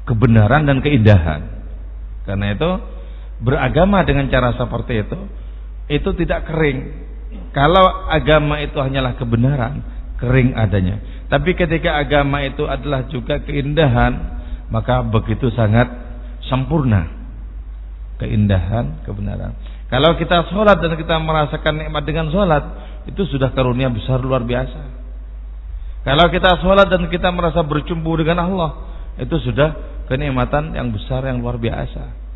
Kebenaran 0.09 0.65
dan 0.65 0.81
keindahan. 0.81 1.41
Karena 2.25 2.57
itu 2.57 2.69
beragama 3.45 4.01
dengan 4.03 4.25
cara 4.27 4.57
seperti 4.57 5.05
itu 5.05 5.19
itu 5.89 6.09
tidak 6.17 6.49
kering. 6.49 7.09
Kalau 7.53 8.09
agama 8.09 8.61
itu 8.61 8.77
hanyalah 8.77 9.17
kebenaran, 9.17 9.81
kering 10.19 10.55
adanya. 10.55 10.99
Tapi 11.31 11.55
ketika 11.55 11.95
agama 11.99 12.43
itu 12.43 12.67
adalah 12.67 13.07
juga 13.07 13.39
keindahan, 13.41 14.13
maka 14.69 15.01
begitu 15.01 15.49
sangat 15.55 15.87
sempurna 16.47 17.07
keindahan, 18.19 18.99
kebenaran. 19.07 19.55
Kalau 19.87 20.19
kita 20.19 20.45
sholat 20.51 20.77
dan 20.83 20.93
kita 20.99 21.17
merasakan 21.17 21.73
nikmat 21.81 22.03
dengan 22.05 22.27
sholat, 22.29 22.63
itu 23.07 23.25
sudah 23.31 23.49
karunia 23.55 23.89
besar 23.89 24.19
luar 24.21 24.43
biasa. 24.43 24.99
Kalau 26.03 26.25
kita 26.29 26.59
sholat 26.61 26.91
dan 26.91 27.07
kita 27.07 27.31
merasa 27.31 27.63
bercumbu 27.63 28.13
dengan 28.19 28.43
Allah, 28.45 28.71
itu 29.17 29.33
sudah 29.39 30.03
kenikmatan 30.11 30.75
yang 30.75 30.91
besar 30.91 31.25
yang 31.25 31.41
luar 31.41 31.57
biasa. 31.57 32.27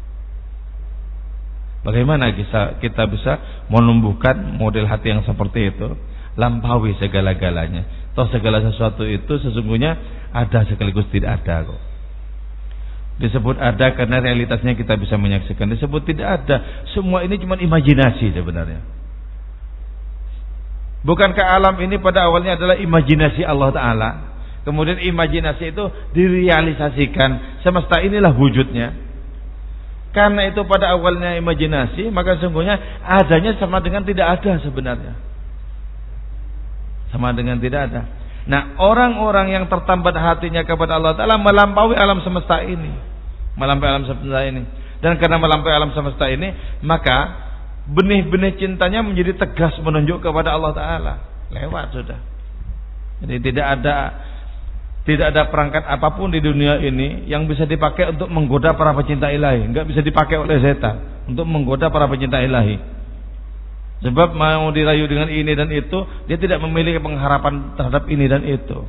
Bagaimana 1.83 2.31
kita 2.79 3.03
bisa 3.11 3.65
menumbuhkan 3.67 4.55
model 4.55 4.87
hati 4.87 5.11
yang 5.11 5.21
seperti 5.27 5.67
itu? 5.67 5.91
Lampaui 6.33 6.97
segala-galanya. 6.97 7.85
Toh 8.17 8.29
segala 8.29 8.61
sesuatu 8.61 9.05
itu 9.05 9.37
sesungguhnya 9.41 9.97
ada 10.33 10.65
sekaligus 10.65 11.05
tidak 11.13 11.41
ada 11.41 11.69
kok. 11.69 11.81
Disebut 13.21 13.61
ada 13.61 13.93
karena 13.93 14.17
realitasnya 14.17 14.73
kita 14.73 14.97
bisa 14.97 15.21
menyaksikan. 15.21 15.69
Disebut 15.69 16.01
tidak 16.09 16.41
ada. 16.41 16.85
Semua 16.97 17.21
ini 17.21 17.37
cuma 17.37 17.53
imajinasi 17.57 18.33
sebenarnya. 18.33 18.81
Bukankah 21.05 21.45
alam 21.45 21.77
ini 21.83 21.99
pada 22.01 22.25
awalnya 22.25 22.57
adalah 22.57 22.79
imajinasi 22.79 23.43
Allah 23.45 23.69
Ta'ala? 23.75 24.09
Kemudian 24.63 24.97
imajinasi 25.03 25.75
itu 25.75 25.85
direalisasikan. 26.15 27.61
Semesta 27.61 27.99
inilah 27.99 28.31
wujudnya. 28.31 28.95
Karena 30.15 30.47
itu 30.47 30.63
pada 30.63 30.93
awalnya 30.95 31.35
imajinasi, 31.41 32.07
maka 32.13 32.37
sungguhnya 32.39 32.79
adanya 33.03 33.57
sama 33.59 33.81
dengan 33.83 34.05
tidak 34.07 34.39
ada 34.39 34.61
sebenarnya. 34.61 35.13
Sama 37.13 37.29
dengan 37.37 37.61
tidak 37.61 37.93
ada. 37.93 38.01
Nah, 38.43 38.75
orang-orang 38.75 39.55
yang 39.55 39.65
tertambat 39.71 40.17
hatinya 40.17 40.65
kepada 40.67 40.99
Allah 40.99 41.15
Ta'ala 41.15 41.39
melampaui 41.39 41.95
alam 41.95 42.19
semesta 42.25 42.59
ini. 42.65 42.91
Melampaui 43.55 43.87
alam 43.87 44.05
semesta 44.09 44.41
ini. 44.43 44.65
Dan 44.99 45.15
karena 45.21 45.37
melampaui 45.39 45.71
alam 45.71 45.93
semesta 45.95 46.27
ini, 46.27 46.51
maka 46.83 47.17
benih-benih 47.87 48.59
cintanya 48.59 49.05
menjadi 49.05 49.37
tegas 49.37 49.77
menunjuk 49.79 50.19
kepada 50.19 50.57
Allah 50.57 50.73
Ta'ala. 50.75 51.13
Lewat 51.53 51.93
sudah. 51.95 52.19
Jadi 53.23 53.35
tidak 53.39 53.79
ada 53.79 53.95
tidak 55.03 55.35
ada 55.35 55.51
perangkat 55.51 55.83
apa 55.83 56.15
pun 56.15 56.31
di 56.31 56.39
dunia 56.39 56.79
ini 56.79 57.27
yang 57.27 57.43
bisa 57.43 57.67
dipakai 57.67 58.15
untuk 58.15 58.31
menggoda 58.31 58.71
para 58.75 58.95
pecinta 58.95 59.27
ilahi. 59.27 59.67
Enggak 59.67 59.87
bisa 59.87 59.99
dipakai 59.99 60.39
oleh 60.39 60.59
setan 60.63 61.27
untuk 61.27 61.43
menggoda 61.43 61.91
para 61.91 62.07
pecinta 62.07 62.39
ilahi. 62.39 62.79
Sebab 64.03 64.35
mau 64.35 64.67
dirayu 64.75 65.07
dengan 65.07 65.31
ini 65.31 65.55
dan 65.55 65.71
itu, 65.71 66.03
dia 66.27 66.35
tidak 66.35 66.59
memiliki 66.59 66.99
pengharapan 66.99 67.71
terhadap 67.79 68.03
ini 68.11 68.27
dan 68.27 68.43
itu. 68.43 68.83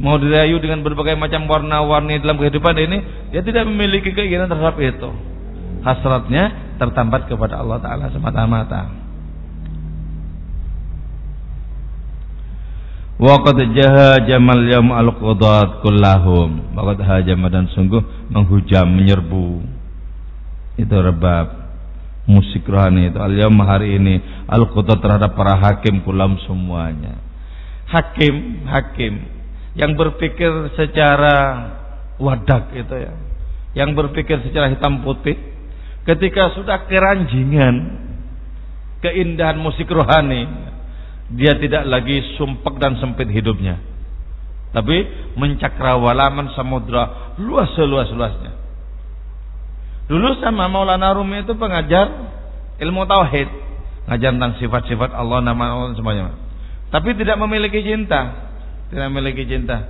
Mau 0.00 0.16
dirayu 0.16 0.56
dengan 0.56 0.80
berbagai 0.80 1.20
macam 1.20 1.44
warna-warni 1.44 2.16
dalam 2.24 2.40
kehidupan 2.40 2.74
ini, 2.80 2.98
dia 3.28 3.44
tidak 3.44 3.68
memiliki 3.68 4.16
keinginan 4.16 4.48
terhadap 4.48 4.80
itu. 4.80 5.12
Hasratnya 5.84 6.76
tertambat 6.80 7.28
kepada 7.28 7.60
Allah 7.60 7.78
Ta'ala 7.84 8.08
semata-mata. 8.08 8.88
Waqad 13.20 13.58
jamal 14.24 14.64
yam 14.64 14.94
al-qudat 14.94 15.84
kullahum. 15.84 16.72
Waqad 16.72 17.04
hajama 17.04 17.52
dan 17.52 17.68
sungguh 17.74 18.00
menghujam, 18.32 18.86
menyerbu. 18.86 19.60
Itu 20.78 20.94
rebab 20.94 21.67
musik 22.28 22.68
rohani 22.68 23.08
itu 23.08 23.16
al 23.16 23.32
hari 23.64 23.96
ini 23.96 24.20
al 24.44 24.68
terhadap 24.68 25.32
para 25.32 25.56
hakim 25.56 26.04
kulam 26.04 26.36
semuanya. 26.44 27.16
Hakim 27.88 28.68
hakim 28.68 29.24
yang 29.72 29.96
berpikir 29.96 30.76
secara 30.76 31.36
wadak 32.20 32.76
itu 32.76 32.92
ya 32.92 33.12
yang 33.72 33.96
berpikir 33.96 34.44
secara 34.44 34.68
hitam 34.68 35.00
putih 35.00 35.40
ketika 36.04 36.52
sudah 36.52 36.84
keranjingan 36.84 37.96
keindahan 39.00 39.56
musik 39.56 39.88
rohani 39.88 40.44
dia 41.32 41.56
tidak 41.56 41.88
lagi 41.88 42.36
sumpek 42.36 42.76
dan 42.76 43.00
sempit 43.00 43.28
hidupnya. 43.28 43.80
Tapi 44.68 45.00
mencakrawalaman 45.32 46.52
samudra 46.52 47.32
luas 47.40 47.72
seluas-luasnya 47.72 48.57
Dulu 50.08 50.40
sama 50.40 50.72
Maulana 50.72 51.12
Rumi 51.12 51.44
itu 51.44 51.52
pengajar 51.52 52.08
ilmu 52.80 53.04
tauhid, 53.04 53.48
ngajar 54.08 54.30
tentang 54.32 54.56
sifat-sifat 54.56 55.12
Allah, 55.12 55.44
nama 55.44 55.76
Allah 55.76 55.92
semuanya. 56.00 56.32
Tapi 56.88 57.12
tidak 57.12 57.36
memiliki 57.36 57.84
cinta, 57.84 58.48
tidak 58.88 59.12
memiliki 59.12 59.44
cinta. 59.44 59.84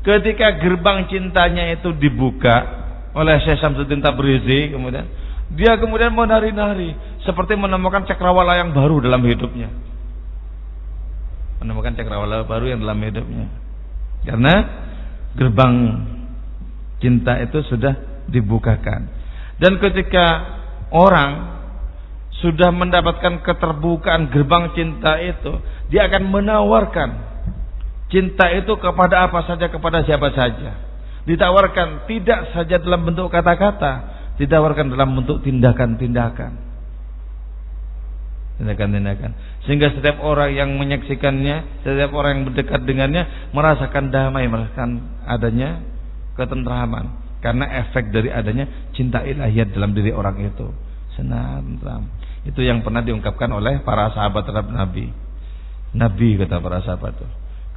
Ketika 0.00 0.56
gerbang 0.60 1.08
cintanya 1.12 1.76
itu 1.76 1.92
dibuka 1.92 2.56
oleh 3.12 3.36
Syekh 3.44 3.60
Samsudin 3.60 4.00
Tabrizi, 4.00 4.72
kemudian 4.72 5.04
dia 5.52 5.76
kemudian 5.76 6.16
menari-nari 6.16 6.96
seperti 7.22 7.52
menemukan 7.54 8.08
cakrawala 8.08 8.56
yang 8.56 8.72
baru 8.72 9.04
dalam 9.04 9.20
hidupnya. 9.28 9.68
Menemukan 11.60 11.92
cakrawala 12.00 12.48
baru 12.48 12.72
yang 12.72 12.80
dalam 12.80 12.96
hidupnya. 13.00 13.46
Karena 14.24 14.54
gerbang 15.36 15.74
cinta 17.04 17.36
itu 17.44 17.60
sudah 17.68 18.24
dibukakan. 18.28 19.13
Dan 19.58 19.78
ketika 19.78 20.26
orang 20.90 21.54
sudah 22.42 22.74
mendapatkan 22.74 23.40
keterbukaan 23.40 24.28
gerbang 24.28 24.74
cinta 24.74 25.16
itu, 25.22 25.62
dia 25.88 26.10
akan 26.10 26.28
menawarkan 26.28 27.10
cinta 28.10 28.50
itu 28.52 28.74
kepada 28.76 29.30
apa 29.30 29.46
saja, 29.46 29.70
kepada 29.70 30.02
siapa 30.02 30.34
saja. 30.34 30.76
Ditawarkan 31.24 32.04
tidak 32.10 32.52
saja 32.52 32.76
dalam 32.82 33.06
bentuk 33.08 33.32
kata-kata, 33.32 33.92
ditawarkan 34.36 34.92
dalam 34.92 35.16
bentuk 35.16 35.40
tindakan-tindakan. 35.40 36.52
Tindakan-tindakan. 38.60 39.30
Sehingga 39.64 39.90
setiap 39.96 40.20
orang 40.20 40.52
yang 40.52 40.70
menyaksikannya, 40.76 41.80
setiap 41.82 42.12
orang 42.12 42.38
yang 42.38 42.44
berdekat 42.52 42.80
dengannya 42.84 43.50
merasakan 43.56 44.12
damai, 44.12 44.46
merasakan 44.46 45.24
adanya 45.24 45.80
ketentraman 46.36 47.23
karena 47.44 47.68
efek 47.84 48.08
dari 48.08 48.32
adanya 48.32 48.88
cinta 48.96 49.20
ilahiyat 49.20 49.76
dalam 49.76 49.92
diri 49.92 50.16
orang 50.16 50.40
itu. 50.40 50.72
Senang 51.12 51.76
itu 52.48 52.60
yang 52.64 52.80
pernah 52.80 53.04
diungkapkan 53.04 53.52
oleh 53.52 53.84
para 53.84 54.08
sahabat 54.16 54.48
terhadap 54.48 54.72
Nabi. 54.72 55.12
Nabi 55.92 56.40
kata 56.40 56.56
para 56.64 56.80
sahabat 56.80 57.12
itu. 57.20 57.28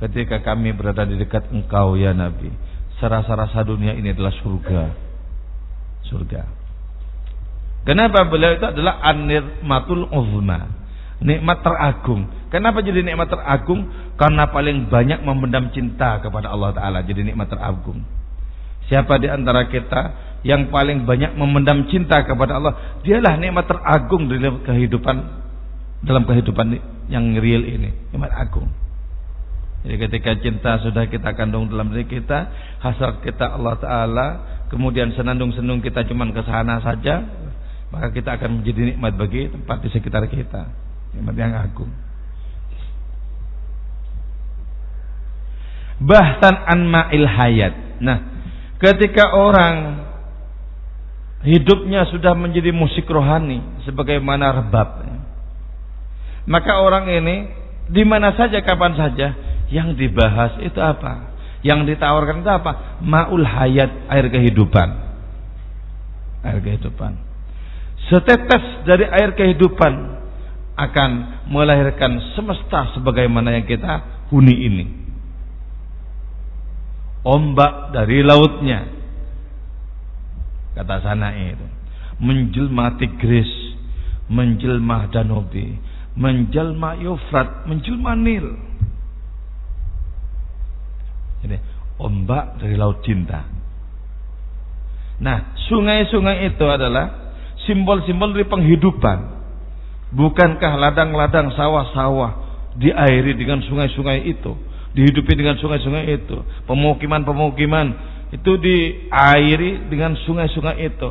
Ketika 0.08 0.40
kami 0.40 0.72
berada 0.72 1.04
di 1.04 1.20
dekat 1.20 1.52
engkau 1.52 2.00
ya 2.00 2.16
Nabi 2.16 2.48
serasa-rasa 3.04 3.68
dunia 3.68 3.92
ini 3.92 4.16
adalah 4.16 4.32
surga. 4.40 4.82
Surga. 6.08 6.42
Kenapa 7.84 8.24
beliau 8.24 8.56
itu 8.56 8.64
adalah 8.72 9.04
matul 9.68 10.08
uzma? 10.08 10.64
Nikmat 11.20 11.60
teragung. 11.60 12.24
Kenapa 12.48 12.80
jadi 12.80 13.04
nikmat 13.04 13.28
teragung? 13.28 13.84
Karena 14.16 14.48
paling 14.48 14.88
banyak 14.88 15.28
memendam 15.28 15.76
cinta 15.76 16.24
kepada 16.24 16.56
Allah 16.56 16.72
Ta'ala. 16.72 17.00
Jadi 17.04 17.28
nikmat 17.28 17.52
teragung 17.52 18.17
Siapa 18.88 19.20
di 19.20 19.28
antara 19.28 19.68
kita 19.68 20.02
yang 20.48 20.72
paling 20.72 21.04
banyak 21.04 21.36
memendam 21.36 21.88
cinta 21.92 22.24
kepada 22.24 22.56
Allah, 22.56 23.00
dialah 23.04 23.36
nikmat 23.36 23.68
teragung 23.68 24.32
dalam 24.32 24.64
kehidupan 24.64 25.18
dalam 26.08 26.24
kehidupan 26.24 26.78
yang 27.12 27.36
real 27.42 27.64
ini, 27.66 27.92
nikmat 28.14 28.32
agung. 28.32 28.70
Jadi 29.88 29.96
ketika 30.04 30.32
cinta 30.40 30.72
sudah 30.84 31.08
kita 31.08 31.32
kandung 31.36 31.72
dalam 31.72 31.94
diri 31.94 32.08
kita, 32.08 32.52
hasrat 32.84 33.24
kita 33.24 33.56
Allah 33.56 33.76
Ta'ala, 33.80 34.28
kemudian 34.68 35.16
senandung-senung 35.16 35.80
kita 35.80 36.04
cuma 36.08 36.28
ke 36.32 36.44
sana 36.44 36.84
saja, 36.84 37.24
maka 37.88 38.12
kita 38.12 38.36
akan 38.36 38.62
menjadi 38.62 38.94
nikmat 38.94 39.16
bagi 39.16 39.48
tempat 39.48 39.78
di 39.80 39.90
sekitar 39.92 40.28
kita. 40.28 40.70
Nikmat 41.16 41.36
yang 41.40 41.56
agung. 41.56 41.92
Bahkan 45.98 46.56
an 46.68 46.80
ma'il 46.92 47.26
hayat. 47.26 47.74
Nah, 48.04 48.37
Ketika 48.78 49.34
orang 49.34 50.06
hidupnya 51.46 52.06
sudah 52.10 52.34
menjadi 52.34 52.74
musik 52.74 53.06
rohani 53.06 53.62
sebagaimana 53.86 54.64
rebab. 54.64 55.06
Maka 56.48 56.80
orang 56.80 57.12
ini 57.12 57.52
di 57.92 58.04
mana 58.08 58.34
saja 58.34 58.64
kapan 58.64 58.96
saja 58.96 59.36
yang 59.68 59.94
dibahas 59.94 60.60
itu 60.64 60.80
apa? 60.80 61.36
Yang 61.62 61.96
ditawarkan 61.96 62.42
itu 62.42 62.52
apa? 62.52 63.02
Maul 63.04 63.44
hayat, 63.44 64.08
air 64.08 64.26
kehidupan. 64.32 64.90
Air 66.48 66.60
kehidupan. 66.64 67.20
Setetes 68.08 68.88
dari 68.88 69.04
air 69.04 69.36
kehidupan 69.36 69.94
akan 70.78 71.10
melahirkan 71.52 72.22
semesta 72.38 72.96
sebagaimana 72.96 73.52
yang 73.58 73.66
kita 73.66 74.28
huni 74.30 74.56
ini 74.56 75.07
ombak 77.28 77.92
dari 77.92 78.24
lautnya. 78.24 78.88
Kata 80.80 81.04
sana 81.04 81.36
itu. 81.36 81.68
Menjelma 82.24 82.96
Tigris 82.96 83.68
menjelma 84.28 85.08
Danube 85.12 85.80
menjelma 86.18 86.98
Yufrat 86.98 87.70
menjelma 87.70 88.18
Nil. 88.18 88.48
Ini 91.46 91.58
ombak 92.02 92.58
dari 92.58 92.74
laut 92.74 93.06
cinta. 93.06 93.46
Nah 95.22 95.54
sungai-sungai 95.70 96.50
itu 96.50 96.66
adalah 96.66 97.38
simbol-simbol 97.70 98.34
dari 98.34 98.50
penghidupan. 98.50 99.38
Bukankah 100.18 100.74
ladang-ladang 100.82 101.54
sawah-sawah 101.54 102.48
diairi 102.80 103.38
dengan 103.38 103.62
sungai-sungai 103.62 104.26
itu 104.26 104.58
dihidupi 104.98 105.38
dengan 105.38 105.62
sungai-sungai 105.62 106.10
itu. 106.10 106.42
Pemukiman-pemukiman 106.66 107.88
itu 108.34 108.52
diairi 108.58 109.86
dengan 109.94 110.18
sungai-sungai 110.26 110.82
itu. 110.82 111.10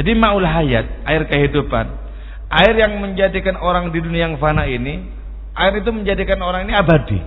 Jadi 0.00 0.12
maul 0.16 0.44
hayat, 0.44 1.04
air 1.04 1.28
kehidupan. 1.28 2.08
Air 2.48 2.74
yang 2.80 2.96
menjadikan 3.04 3.60
orang 3.60 3.92
di 3.92 4.00
dunia 4.00 4.32
yang 4.32 4.40
fana 4.40 4.64
ini, 4.64 5.04
air 5.52 5.76
itu 5.76 5.92
menjadikan 5.92 6.40
orang 6.40 6.64
ini 6.64 6.72
abadi. 6.72 7.20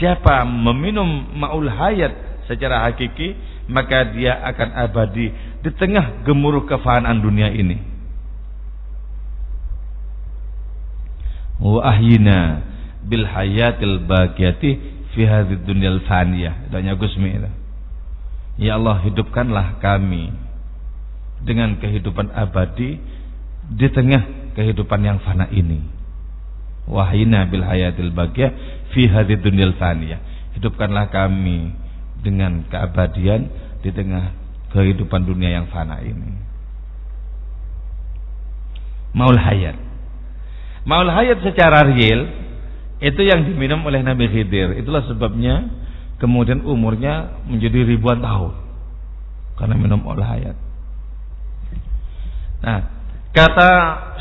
Siapa 0.00 0.48
meminum 0.48 1.36
maul 1.36 1.68
hayat 1.68 2.44
secara 2.48 2.88
hakiki, 2.88 3.36
maka 3.68 4.08
dia 4.16 4.40
akan 4.40 4.68
abadi 4.88 5.28
di 5.60 5.70
tengah 5.76 6.24
gemuruh 6.24 6.64
kefanaan 6.64 7.20
dunia 7.20 7.52
ini. 7.52 7.91
Wa 11.62 11.94
ahyina 11.94 12.66
bil 13.06 13.22
hayatil 13.22 14.02
baqiyati 14.02 14.70
fi 15.14 15.22
hadhihi 15.22 15.62
dunyal 15.62 16.02
faniyah. 16.02 16.66
Doanya 16.74 16.98
Gusmi 16.98 17.38
itu. 17.38 17.50
Ya 18.58 18.76
Allah, 18.76 18.98
hidupkanlah 19.06 19.78
kami 19.78 20.34
dengan 21.46 21.78
kehidupan 21.78 22.34
abadi 22.34 22.98
di 23.72 23.86
tengah 23.94 24.52
kehidupan 24.58 25.00
yang 25.06 25.22
fana 25.22 25.46
ini. 25.54 25.80
Wahina 26.90 27.46
bil 27.46 27.62
hayatil 27.62 28.10
baqiyah 28.10 28.50
fi 28.90 29.06
hadhihi 29.06 29.38
dunyal 29.38 29.78
faniyah. 29.78 30.18
Hidupkanlah 30.58 31.14
kami 31.14 31.72
dengan 32.26 32.66
keabadian 32.66 33.48
di 33.80 33.90
tengah 33.94 34.34
kehidupan 34.74 35.26
dunia 35.26 35.62
yang 35.62 35.66
fana 35.70 36.02
ini. 36.02 36.42
Maul 39.12 39.36
hayat. 39.36 39.91
Maul 40.82 41.10
hayat 41.10 41.38
secara 41.46 41.86
real 41.86 42.26
itu 43.02 43.22
yang 43.22 43.46
diminum 43.46 43.82
oleh 43.86 44.02
Nabi 44.02 44.30
Khidir. 44.30 44.78
Itulah 44.78 45.06
sebabnya 45.06 45.70
kemudian 46.22 46.62
umurnya 46.62 47.42
menjadi 47.50 47.82
ribuan 47.82 48.22
tahun 48.22 48.54
karena 49.58 49.74
minum 49.78 49.98
maul 50.02 50.22
hayat. 50.22 50.54
Nah, 52.62 52.78
kata 53.34 53.70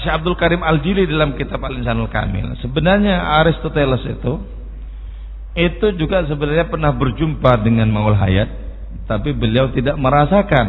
Syekh 0.01 0.13
Abdul 0.21 0.37
Karim 0.37 0.65
Al-Jili 0.65 1.05
dalam 1.05 1.37
kitab 1.37 1.61
Al-Insanul 1.61 2.09
Kamil, 2.09 2.57
sebenarnya 2.61 3.41
Aristoteles 3.41 4.01
itu 4.05 4.33
itu 5.51 5.87
juga 5.99 6.25
sebenarnya 6.25 6.71
pernah 6.71 6.95
berjumpa 6.95 7.59
dengan 7.61 7.91
maul 7.91 8.15
hayat 8.17 8.49
tapi 9.05 9.35
beliau 9.35 9.67
tidak 9.75 9.99
merasakan, 9.99 10.67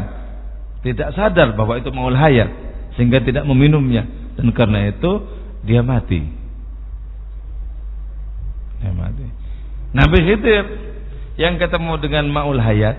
tidak 0.82 1.14
sadar 1.14 1.54
bahwa 1.54 1.78
itu 1.78 1.88
maul 1.94 2.16
hayat 2.16 2.50
sehingga 2.98 3.22
tidak 3.22 3.46
meminumnya 3.46 4.04
dan 4.36 4.52
karena 4.52 4.90
itu 4.90 5.12
dia 5.62 5.80
mati. 5.82 6.20
Dia 8.82 8.92
mati. 8.92 9.26
Nabi 9.92 10.18
Khidir 10.24 10.64
yang 11.38 11.56
ketemu 11.56 11.96
dengan 12.02 12.24
maul 12.28 12.58
hayat 12.58 12.98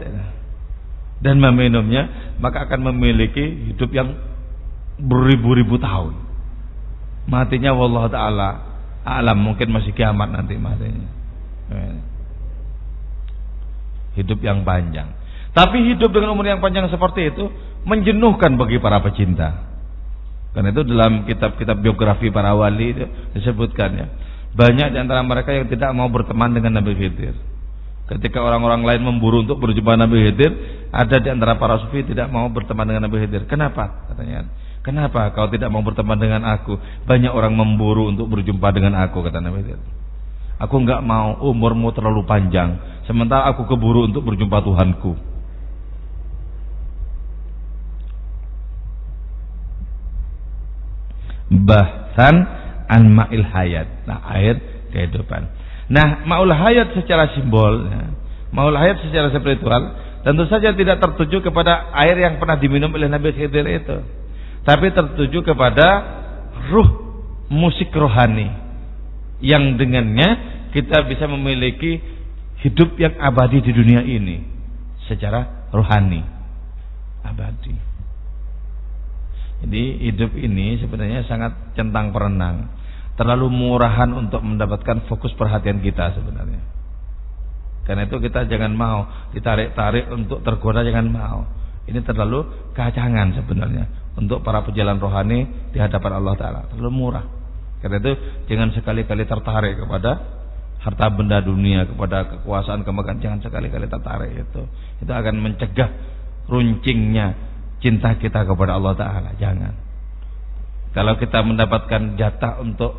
dan 1.24 1.36
meminumnya 1.40 2.36
maka 2.40 2.66
akan 2.68 2.94
memiliki 2.94 3.72
hidup 3.74 3.92
yang 3.92 4.16
beribu-ribu 5.00 5.80
tahun. 5.80 6.16
Matinya 7.28 7.72
wallah 7.72 8.12
taala 8.12 8.50
alam 9.04 9.38
mungkin 9.40 9.72
masih 9.72 9.92
kiamat 9.92 10.32
nanti 10.32 10.56
matinya. 10.56 11.10
Hidup 14.14 14.40
yang 14.46 14.62
panjang. 14.64 15.10
Tapi 15.54 15.94
hidup 15.94 16.10
dengan 16.10 16.34
umur 16.34 16.50
yang 16.50 16.62
panjang 16.62 16.90
seperti 16.90 17.34
itu 17.34 17.50
menjenuhkan 17.86 18.56
bagi 18.58 18.78
para 18.82 19.02
pecinta. 19.02 19.73
Karena 20.54 20.70
itu 20.70 20.82
dalam 20.86 21.26
kitab-kitab 21.26 21.82
biografi 21.82 22.30
para 22.30 22.54
wali 22.54 22.94
itu 22.94 23.06
disebutkan 23.34 23.90
ya. 23.98 24.08
Banyak 24.54 24.94
di 24.94 24.98
antara 25.02 25.26
mereka 25.26 25.50
yang 25.50 25.66
tidak 25.66 25.90
mau 25.98 26.06
berteman 26.14 26.54
dengan 26.54 26.78
Nabi 26.78 26.94
Khidir. 26.94 27.34
Ketika 28.06 28.38
orang-orang 28.38 28.86
lain 28.86 29.02
memburu 29.02 29.42
untuk 29.42 29.58
berjumpa 29.58 29.98
Nabi 29.98 30.30
Khidir, 30.30 30.52
ada 30.94 31.18
di 31.18 31.30
antara 31.34 31.58
para 31.58 31.82
sufi 31.82 32.06
tidak 32.06 32.30
mau 32.30 32.46
berteman 32.54 32.86
dengan 32.86 33.10
Nabi 33.10 33.26
Khidir. 33.26 33.50
Kenapa? 33.50 34.06
Katanya. 34.14 34.46
Kenapa 34.86 35.32
kau 35.34 35.50
tidak 35.50 35.74
mau 35.74 35.82
berteman 35.82 36.22
dengan 36.22 36.46
aku? 36.46 36.78
Banyak 37.10 37.34
orang 37.34 37.58
memburu 37.58 38.14
untuk 38.14 38.30
berjumpa 38.30 38.70
dengan 38.76 38.94
aku, 39.02 39.26
kata 39.26 39.42
Nabi 39.42 39.66
Khidir. 39.66 39.82
Aku 40.62 40.78
enggak 40.78 41.02
mau 41.02 41.42
umurmu 41.50 41.90
terlalu 41.98 42.22
panjang, 42.30 42.78
sementara 43.10 43.50
aku 43.50 43.66
keburu 43.66 44.06
untuk 44.06 44.22
berjumpa 44.22 44.62
Tuhanku. 44.62 45.33
Bahsan 51.64 52.36
an 52.88 53.10
ma'il 53.10 53.44
hayat. 53.44 54.06
Nah, 54.06 54.22
air 54.36 54.60
kehidupan. 54.94 55.42
Nah, 55.92 56.24
ma'ul 56.24 56.54
hayat 56.54 56.96
secara 56.96 57.34
simbol, 57.36 57.90
ya. 57.90 58.14
ma'ul 58.56 58.78
hayat 58.78 59.04
secara 59.04 59.34
spiritual, 59.34 59.94
tentu 60.24 60.48
saja 60.48 60.72
tidak 60.72 61.02
tertuju 61.04 61.44
kepada 61.44 61.92
air 62.06 62.16
yang 62.22 62.40
pernah 62.40 62.56
diminum 62.56 62.94
oleh 62.94 63.12
Nabi 63.12 63.36
Khidir 63.36 63.68
itu. 63.68 63.98
Tapi 64.64 64.96
tertuju 64.96 65.44
kepada 65.44 65.88
ruh 66.72 66.90
musik 67.52 67.92
rohani 67.92 68.48
yang 69.44 69.76
dengannya 69.76 70.56
kita 70.72 71.04
bisa 71.12 71.28
memiliki 71.28 72.00
hidup 72.64 72.96
yang 72.96 73.20
abadi 73.20 73.60
di 73.60 73.76
dunia 73.76 74.00
ini 74.00 74.40
secara 75.04 75.68
rohani 75.76 76.24
abadi. 77.28 77.93
Jadi 79.64 80.12
hidup 80.12 80.36
ini 80.36 80.76
sebenarnya 80.84 81.24
sangat 81.24 81.56
centang 81.80 82.12
perenang. 82.12 82.68
Terlalu 83.16 83.48
murahan 83.48 84.12
untuk 84.12 84.44
mendapatkan 84.44 85.08
fokus 85.08 85.32
perhatian 85.40 85.80
kita 85.80 86.12
sebenarnya. 86.20 86.60
Karena 87.88 88.04
itu 88.04 88.20
kita 88.20 88.44
jangan 88.48 88.76
mau 88.76 89.08
ditarik-tarik 89.32 90.12
untuk 90.12 90.44
tergoda 90.44 90.84
jangan 90.84 91.08
mau. 91.08 91.40
Ini 91.88 92.00
terlalu 92.04 92.72
kacangan 92.76 93.36
sebenarnya 93.40 94.16
untuk 94.20 94.44
para 94.44 94.64
pejalan 94.64 95.00
rohani 95.00 95.72
di 95.72 95.80
hadapan 95.80 96.12
Allah 96.20 96.36
Taala. 96.36 96.62
Terlalu 96.72 96.92
murah. 96.92 97.26
Karena 97.80 98.00
itu 98.00 98.12
jangan 98.52 98.72
sekali-kali 98.72 99.24
tertarik 99.28 99.80
kepada 99.80 100.12
harta 100.84 101.08
benda 101.12 101.40
dunia, 101.44 101.88
kepada 101.88 102.28
kekuasaan 102.36 102.84
kemegahan. 102.84 103.20
Jangan 103.20 103.40
sekali-kali 103.44 103.88
tertarik 103.88 104.32
itu. 104.32 104.64
Itu 105.04 105.12
akan 105.12 105.36
mencegah 105.44 105.90
runcingnya 106.48 107.53
cinta 107.84 108.16
kita 108.16 108.48
kepada 108.48 108.80
Allah 108.80 108.96
Ta'ala. 108.96 109.30
Jangan. 109.36 109.76
Kalau 110.96 111.20
kita 111.20 111.44
mendapatkan 111.44 112.16
jatah 112.16 112.64
untuk 112.64 112.96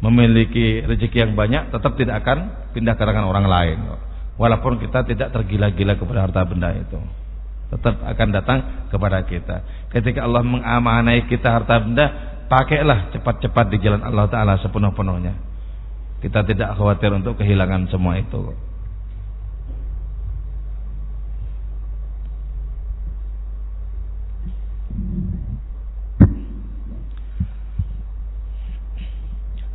memiliki 0.00 0.80
rezeki 0.84 1.28
yang 1.28 1.32
banyak 1.36 1.68
tetap 1.68 1.92
tidak 2.00 2.24
akan 2.24 2.72
pindah 2.72 2.96
ke 2.96 3.04
tangan 3.04 3.28
orang 3.28 3.44
lain. 3.44 3.78
Walaupun 4.40 4.80
kita 4.80 5.04
tidak 5.04 5.36
tergila-gila 5.36 6.00
kepada 6.00 6.24
harta 6.24 6.40
benda 6.48 6.72
itu. 6.72 6.96
Tetap 7.76 8.00
akan 8.00 8.28
datang 8.32 8.58
kepada 8.88 9.20
kita. 9.28 9.56
Ketika 9.92 10.24
Allah 10.24 10.40
mengamanai 10.40 11.28
kita 11.28 11.52
harta 11.52 11.82
benda 11.82 12.06
pakailah 12.48 13.12
cepat-cepat 13.12 13.74
di 13.74 13.76
jalan 13.84 14.00
Allah 14.00 14.30
Ta'ala 14.32 14.54
sepenuh-penuhnya. 14.64 15.34
Kita 16.24 16.40
tidak 16.46 16.72
khawatir 16.80 17.12
untuk 17.12 17.36
kehilangan 17.36 17.92
semua 17.92 18.16
itu 18.16 18.56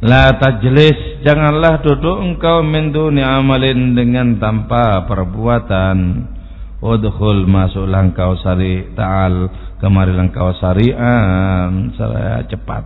La 0.01 0.33
tajlis 0.33 1.21
janganlah 1.21 1.85
duduk 1.85 2.25
engkau 2.25 2.65
min 2.65 2.89
duni 2.89 3.21
amalin 3.21 3.93
dengan 3.93 4.33
tanpa 4.41 5.05
perbuatan. 5.05 5.97
Udkhul 6.81 7.45
masuklah 7.45 8.09
engkau 8.09 8.33
sari 8.41 8.97
ta'al 8.97 9.53
kemarilah 9.77 10.25
engkau 10.25 10.57
sarian 10.57 11.93
saya 11.93 12.41
cepat. 12.49 12.81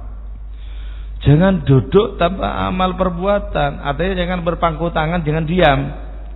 Jangan 1.24 1.64
duduk 1.64 2.20
tanpa 2.20 2.68
amal 2.68 3.00
perbuatan. 3.00 3.80
Artinya 3.80 4.20
jangan 4.20 4.44
berpangku 4.44 4.92
tangan, 4.92 5.24
jangan 5.24 5.48
diam. 5.48 5.80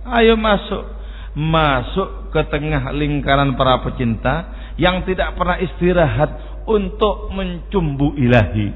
Ayo 0.08 0.40
masuk. 0.40 0.96
Masuk 1.36 2.32
ke 2.32 2.40
tengah 2.48 2.88
lingkaran 2.96 3.52
para 3.52 3.84
pecinta 3.84 4.48
yang 4.80 5.04
tidak 5.04 5.36
pernah 5.36 5.60
istirahat 5.60 6.64
untuk 6.64 7.28
mencumbu 7.36 8.16
ilahi. 8.16 8.72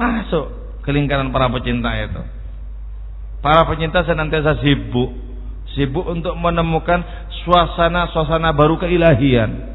Masuk 0.00 0.63
ke 0.84 0.90
lingkaran 0.92 1.32
para 1.32 1.48
pecinta 1.48 1.90
itu. 1.96 2.22
Para 3.40 3.64
pecinta 3.68 4.04
senantiasa 4.04 4.60
sibuk, 4.60 5.10
sibuk 5.72 6.04
untuk 6.04 6.36
menemukan 6.36 7.00
suasana-suasana 7.44 8.52
baru 8.52 8.76
keilahian. 8.76 9.74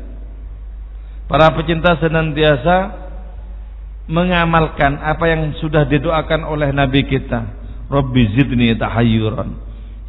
Para 1.30 1.54
pecinta 1.54 1.98
senantiasa 2.02 3.10
mengamalkan 4.10 4.98
apa 4.98 5.26
yang 5.30 5.54
sudah 5.62 5.86
didoakan 5.86 6.46
oleh 6.50 6.74
Nabi 6.74 7.06
kita. 7.06 7.46
Rabbi 7.90 8.22
zidni 8.34 8.74
tahayyuran. 8.74 9.54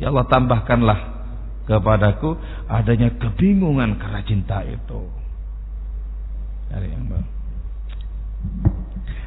Ya 0.01 0.09
Allah 0.09 0.25
tambahkanlah 0.29 1.01
kepadaku 1.69 2.41
adanya 2.65 3.13
kebingungan 3.21 4.01
karena 4.01 4.21
cinta 4.25 4.65
itu. 4.65 5.01
Dari 6.73 6.89
yang 6.89 7.05
baru. 7.13 7.29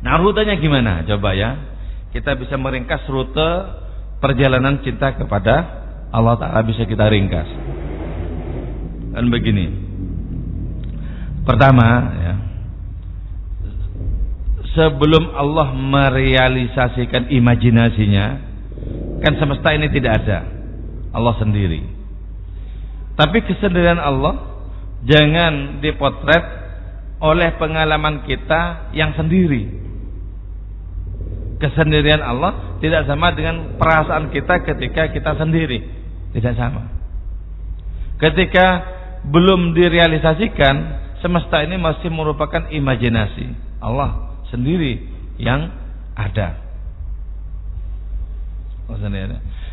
Nah 0.03 0.19
rutenya 0.19 0.59
gimana? 0.59 1.07
Coba 1.07 1.31
ya. 1.33 1.71
kita 2.13 2.37
bisa 2.37 2.59
meringkas 2.61 3.09
rute 3.09 3.49
perjalanan 4.21 4.77
cinta 4.85 5.17
kepada 5.17 5.81
Allah 6.13 6.37
Ta'ala 6.37 6.61
bisa 6.61 6.85
kita 6.85 7.09
ringkas. 7.09 7.49
Dan 9.17 9.33
begini. 9.33 9.65
Pertama, 11.43 11.87
ya, 12.21 12.33
sebelum 14.77 15.33
Allah 15.33 15.73
merealisasikan 15.73 17.33
imajinasinya, 17.33 18.25
kan 19.25 19.33
semesta 19.41 19.73
ini 19.73 19.89
tidak 19.89 20.23
ada. 20.23 20.39
Allah 21.13 21.35
sendiri. 21.41 21.81
Tapi 23.13 23.37
kesendirian 23.45 24.01
Allah 24.01 24.65
jangan 25.05 25.81
dipotret 25.81 26.45
oleh 27.21 27.53
pengalaman 27.61 28.25
kita 28.25 28.93
yang 28.97 29.13
sendiri. 29.13 29.92
Kesendirian 31.63 32.19
Allah 32.19 32.76
tidak 32.84 33.08
sama 33.08 33.32
dengan 33.32 33.80
perasaan 33.80 34.28
kita 34.36 34.67
ketika 34.67 35.15
kita 35.15 35.32
sendiri. 35.39 35.80
Tidak 36.36 36.60
sama. 36.60 36.91
Ketika 38.19 38.84
belum 39.23 39.71
direalisasikan, 39.71 40.76
semesta 41.23 41.63
ini 41.63 41.80
masih 41.80 42.12
merupakan 42.12 42.67
imajinasi. 42.67 43.56
Allah 43.80 44.36
sendiri 44.52 45.08
yang 45.39 45.71
ada. 46.19 46.60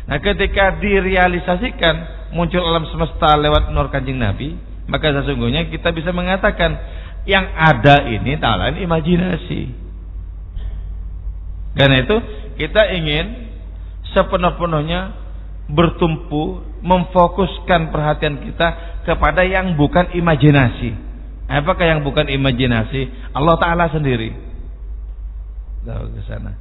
Nah 0.07 0.17
ketika 0.23 0.79
direalisasikan 0.79 1.95
muncul 2.31 2.63
alam 2.63 2.87
semesta 2.87 3.35
lewat 3.35 3.67
nur 3.75 3.91
kanjeng 3.91 4.15
Nabi, 4.15 4.55
maka 4.87 5.11
sesungguhnya 5.11 5.67
kita 5.67 5.91
bisa 5.91 6.15
mengatakan 6.15 6.79
yang 7.27 7.51
ada 7.51 8.07
ini 8.07 8.39
tak 8.39 8.55
lain 8.55 8.79
imajinasi. 8.79 9.80
Karena 11.75 12.03
itu 12.03 12.15
kita 12.59 12.91
ingin 12.95 13.25
sepenuh-penuhnya 14.11 15.15
bertumpu 15.71 16.67
memfokuskan 16.83 17.95
perhatian 17.95 18.43
kita 18.43 18.67
kepada 19.07 19.47
yang 19.47 19.79
bukan 19.79 20.11
imajinasi. 20.11 20.91
Apakah 21.51 21.83
yang 21.83 22.01
bukan 22.03 22.27
imajinasi? 22.27 23.31
Allah 23.35 23.55
Taala 23.59 23.87
sendiri. 23.91 24.31
ke 25.83 26.21
sana. 26.29 26.53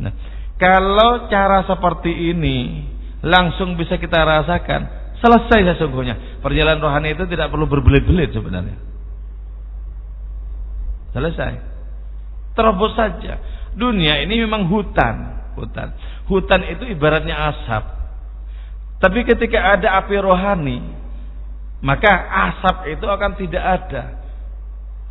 Nah, 0.00 0.12
kalau 0.56 1.28
cara 1.28 1.66
seperti 1.68 2.32
ini 2.32 2.86
langsung 3.22 3.78
bisa 3.78 4.00
kita 4.00 4.18
rasakan, 4.24 5.14
selesai 5.22 5.74
sesungguhnya. 5.74 6.42
Perjalanan 6.42 6.82
rohani 6.82 7.14
itu 7.14 7.26
tidak 7.30 7.54
perlu 7.54 7.70
berbelit-belit 7.70 8.34
sebenarnya. 8.34 8.78
Selesai. 11.14 11.52
Terobos 12.58 12.92
saja. 12.98 13.38
Dunia 13.72 14.20
ini 14.20 14.44
memang 14.44 14.68
hutan, 14.68 15.16
hutan. 15.56 15.96
Hutan 16.28 16.60
itu 16.68 16.84
ibaratnya 16.92 17.36
asap. 17.52 17.84
Tapi 19.00 19.26
ketika 19.26 19.78
ada 19.78 19.98
api 19.98 20.14
rohani, 20.20 20.78
maka 21.82 22.12
asap 22.52 22.94
itu 22.94 23.06
akan 23.08 23.32
tidak 23.40 23.64
ada. 23.64 24.22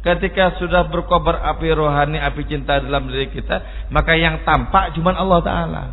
Ketika 0.02 0.58
sudah 0.58 0.90
berkobar 0.90 1.46
api 1.54 1.70
rohani, 1.74 2.18
api 2.18 2.42
cinta 2.50 2.82
dalam 2.82 3.06
diri 3.12 3.30
kita, 3.30 3.88
maka 3.94 4.18
yang 4.18 4.42
tampak 4.42 4.98
cuma 4.98 5.14
Allah 5.14 5.40
Ta'ala. 5.46 5.84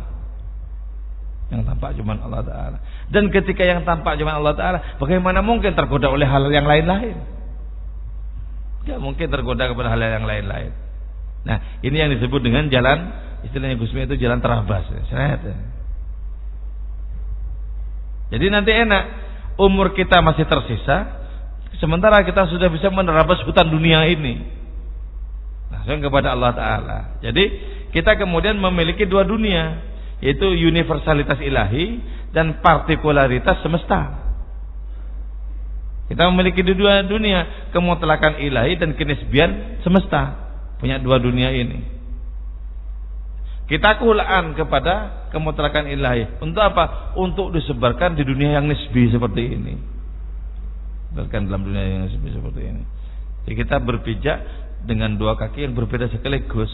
Yang 1.53 1.61
tampak 1.65 1.89
cuma 1.97 2.17
Allah 2.17 2.41
Ta'ala. 2.41 2.77
Dan 3.09 3.29
ketika 3.29 3.61
yang 3.61 3.85
tampak 3.85 4.17
cuma 4.17 4.33
Allah 4.33 4.53
Ta'ala, 4.57 4.79
bagaimana 4.97 5.45
mungkin 5.45 5.77
tergoda 5.77 6.09
oleh 6.09 6.25
hal 6.25 6.45
yang 6.49 6.65
lain-lain? 6.65 7.17
Tidak 8.85 8.97
mungkin 8.97 9.27
tergoda 9.29 9.69
kepada 9.69 9.93
hal 9.93 10.01
yang 10.01 10.25
lain-lain. 10.25 10.88
Nah, 11.47 11.79
ini 11.85 11.95
yang 11.95 12.11
disebut 12.11 12.43
dengan 12.43 12.67
jalan, 12.67 13.13
istilahnya 13.47 13.79
Gusmi 13.79 14.03
itu 14.05 14.19
jalan 14.19 14.43
terabas. 14.43 14.85
Jadi 18.29 18.45
nanti 18.51 18.71
enak, 18.75 19.03
umur 19.57 19.95
kita 19.95 20.19
masih 20.21 20.45
tersisa, 20.45 21.19
Sementara 21.79 22.25
kita 22.27 22.49
sudah 22.51 22.67
bisa 22.67 22.91
menerabas 22.91 23.39
hutan 23.47 23.71
dunia 23.71 24.03
ini. 24.09 24.43
Langsung 25.71 26.03
kepada 26.03 26.35
Allah 26.35 26.51
Ta'ala. 26.51 26.99
Jadi 27.23 27.45
kita 27.95 28.19
kemudian 28.19 28.59
memiliki 28.59 29.07
dua 29.07 29.23
dunia. 29.23 29.85
Yaitu 30.19 30.51
universalitas 30.51 31.39
ilahi 31.39 32.03
dan 32.35 32.59
partikularitas 32.59 33.63
semesta. 33.63 34.27
Kita 36.11 36.27
memiliki 36.27 36.59
dua 36.67 36.99
dunia. 37.07 37.71
Kemutlakan 37.71 38.43
ilahi 38.43 38.75
dan 38.75 38.99
kinesbian 38.99 39.79
semesta. 39.85 40.48
Punya 40.79 40.97
dua 40.97 41.19
dunia 41.19 41.51
ini. 41.51 41.99
Kita 43.69 44.01
kulaan 44.01 44.57
kepada 44.57 45.27
kemutlakan 45.29 45.91
ilahi. 45.93 46.41
Untuk 46.41 46.63
apa? 46.63 47.13
Untuk 47.19 47.53
disebarkan 47.53 48.17
di 48.17 48.25
dunia 48.25 48.57
yang 48.57 48.65
nisbi 48.65 49.13
seperti 49.13 49.43
ini 49.45 49.99
bahkan 51.13 51.49
dalam 51.49 51.65
dunia 51.65 52.05
yang 52.05 52.05
seperti 52.09 52.61
ini. 52.69 52.83
Jadi 53.45 53.53
kita 53.65 53.81
berpijak 53.81 54.37
dengan 54.85 55.17
dua 55.17 55.33
kaki 55.35 55.65
yang 55.65 55.73
berbeda 55.73 56.09
sekaligus. 56.13 56.69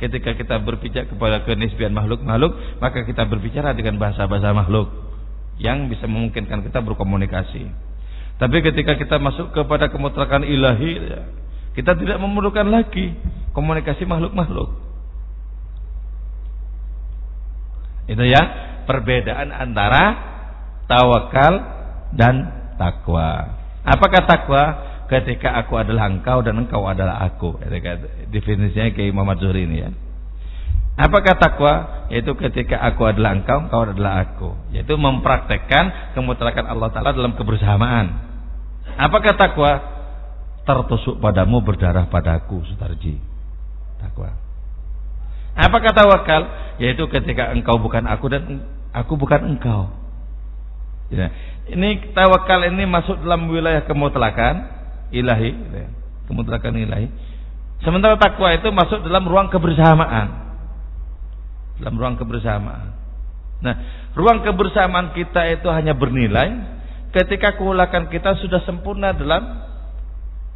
Ketika 0.00 0.34
kita 0.34 0.58
berpijak 0.58 1.06
kepada 1.06 1.46
kenisbian 1.46 1.94
makhluk-makhluk, 1.94 2.82
maka 2.82 3.06
kita 3.06 3.24
berbicara 3.30 3.76
dengan 3.78 3.94
bahasa-bahasa 4.00 4.50
makhluk 4.50 4.90
yang 5.62 5.86
bisa 5.86 6.10
memungkinkan 6.10 6.66
kita 6.66 6.82
berkomunikasi. 6.82 7.70
Tapi 8.34 8.56
ketika 8.66 8.98
kita 8.98 9.22
masuk 9.22 9.54
kepada 9.54 9.86
kemutlakan 9.86 10.42
ilahi, 10.42 10.98
kita 11.78 11.94
tidak 11.94 12.18
memerlukan 12.18 12.66
lagi 12.66 13.14
komunikasi 13.54 14.04
makhluk-makhluk. 14.04 14.74
Itu 18.04 18.20
ya 18.26 18.42
perbedaan 18.84 19.48
antara 19.48 20.04
tawakal 20.84 21.54
dan 22.12 22.34
takwa. 22.76 23.56
Apakah 23.84 24.22
takwa? 24.28 24.62
Ketika 25.04 25.52
aku 25.60 25.76
adalah 25.76 26.08
engkau 26.08 26.40
dan 26.40 26.56
engkau 26.64 26.88
adalah 26.88 27.20
aku. 27.28 27.60
Definisinya 28.32 28.88
kayak 28.92 29.12
Muhammad 29.12 29.36
Zuhri 29.40 29.68
ini 29.68 29.84
ya. 29.84 29.90
Apakah 30.96 31.36
takwa? 31.36 32.06
Yaitu 32.08 32.32
ketika 32.40 32.80
aku 32.80 33.04
adalah 33.04 33.36
engkau, 33.36 33.68
engkau 33.68 33.84
adalah 33.84 34.24
aku. 34.24 34.56
Yaitu 34.72 34.96
mempraktekkan 34.96 36.16
kemutlakan 36.16 36.64
Allah 36.70 36.88
Ta'ala 36.88 37.12
dalam 37.12 37.36
kebersamaan. 37.36 38.06
Apakah 38.96 39.36
takwa? 39.36 39.72
Tertusuk 40.64 41.20
padamu 41.20 41.60
berdarah 41.60 42.08
padaku, 42.08 42.64
Sutarji. 42.64 43.33
Takwa. 44.04 44.36
Apakah 45.56 45.92
tawakal? 45.96 46.42
Yaitu 46.82 47.08
ketika 47.08 47.54
engkau 47.54 47.80
bukan 47.80 48.04
aku 48.04 48.28
dan 48.28 48.68
aku 48.92 49.16
bukan 49.16 49.56
engkau. 49.56 49.88
Ya. 51.08 51.32
Ini 51.70 52.12
tawakal 52.12 52.68
ini 52.68 52.84
masuk 52.84 53.24
dalam 53.24 53.48
wilayah 53.48 53.86
kemutlakan 53.88 54.68
ilahi, 55.14 55.52
ya. 55.72 55.88
kemutlakan 56.28 56.74
ilahi. 56.76 57.08
Sementara 57.80 58.20
takwa 58.20 58.52
itu 58.52 58.68
masuk 58.68 59.00
dalam 59.04 59.24
ruang 59.24 59.48
kebersamaan. 59.48 60.28
Dalam 61.80 61.94
ruang 61.96 62.16
kebersamaan. 62.20 62.92
Nah, 63.64 63.74
ruang 64.12 64.44
kebersamaan 64.44 65.16
kita 65.16 65.48
itu 65.48 65.68
hanya 65.72 65.96
bernilai 65.96 66.52
ketika 67.14 67.56
keulakan 67.56 68.10
kita 68.10 68.36
sudah 68.42 68.60
sempurna 68.66 69.14
dalam 69.14 69.64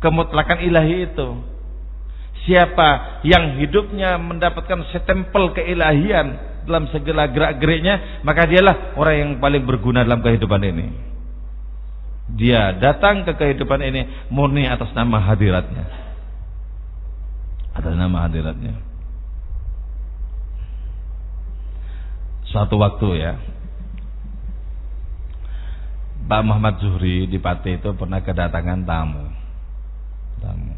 kemutlakan 0.04 0.58
ilahi 0.60 1.08
itu. 1.08 1.28
Siapa 2.46 3.20
yang 3.26 3.58
hidupnya 3.58 4.20
mendapatkan 4.20 4.86
setempel 4.94 5.56
keilahian 5.56 6.38
dalam 6.68 6.86
segala 6.92 7.26
gerak-geriknya, 7.32 8.22
maka 8.22 8.44
dialah 8.44 8.94
orang 9.00 9.16
yang 9.16 9.30
paling 9.40 9.64
berguna 9.64 10.04
dalam 10.04 10.20
kehidupan 10.20 10.62
ini. 10.62 10.86
Dia 12.36 12.76
datang 12.76 13.24
ke 13.24 13.32
kehidupan 13.32 13.80
ini 13.80 14.28
murni 14.28 14.68
atas 14.68 14.92
nama 14.92 15.16
hadiratnya. 15.16 15.84
Atas 17.72 17.94
nama 17.96 18.28
hadiratnya. 18.28 18.76
Suatu 22.48 22.80
waktu 22.80 23.08
ya, 23.16 23.32
Pak 26.28 26.44
Muhammad 26.44 26.76
Zuhri 26.84 27.24
di 27.24 27.40
Pati 27.40 27.80
itu 27.80 27.88
pernah 27.96 28.20
kedatangan 28.20 28.84
tamu. 28.84 29.24
Tamu. 30.44 30.77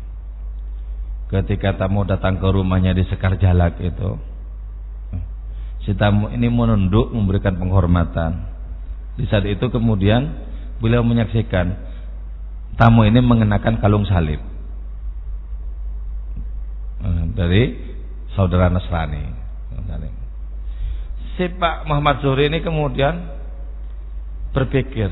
Ketika 1.30 1.78
tamu 1.78 2.02
datang 2.02 2.42
ke 2.42 2.48
rumahnya 2.50 2.90
di 2.90 3.06
Sekar 3.06 3.38
Jalak 3.38 3.78
itu, 3.78 4.18
si 5.86 5.94
tamu 5.94 6.26
ini 6.34 6.50
menunduk 6.50 7.14
memberikan 7.14 7.54
penghormatan. 7.54 8.50
Di 9.14 9.30
saat 9.30 9.46
itu 9.46 9.70
kemudian 9.70 10.26
beliau 10.82 11.06
menyaksikan 11.06 11.70
tamu 12.74 13.06
ini 13.06 13.22
mengenakan 13.22 13.78
kalung 13.78 14.08
salib 14.08 14.42
eh, 17.04 17.24
dari 17.38 17.78
saudara 18.34 18.66
Nasrani. 18.66 19.38
Si 21.38 21.46
Pak 21.46 21.86
Muhammad 21.88 22.20
Zuhri 22.20 22.52
ini 22.52 22.60
kemudian 22.60 23.16
berpikir 24.50 25.08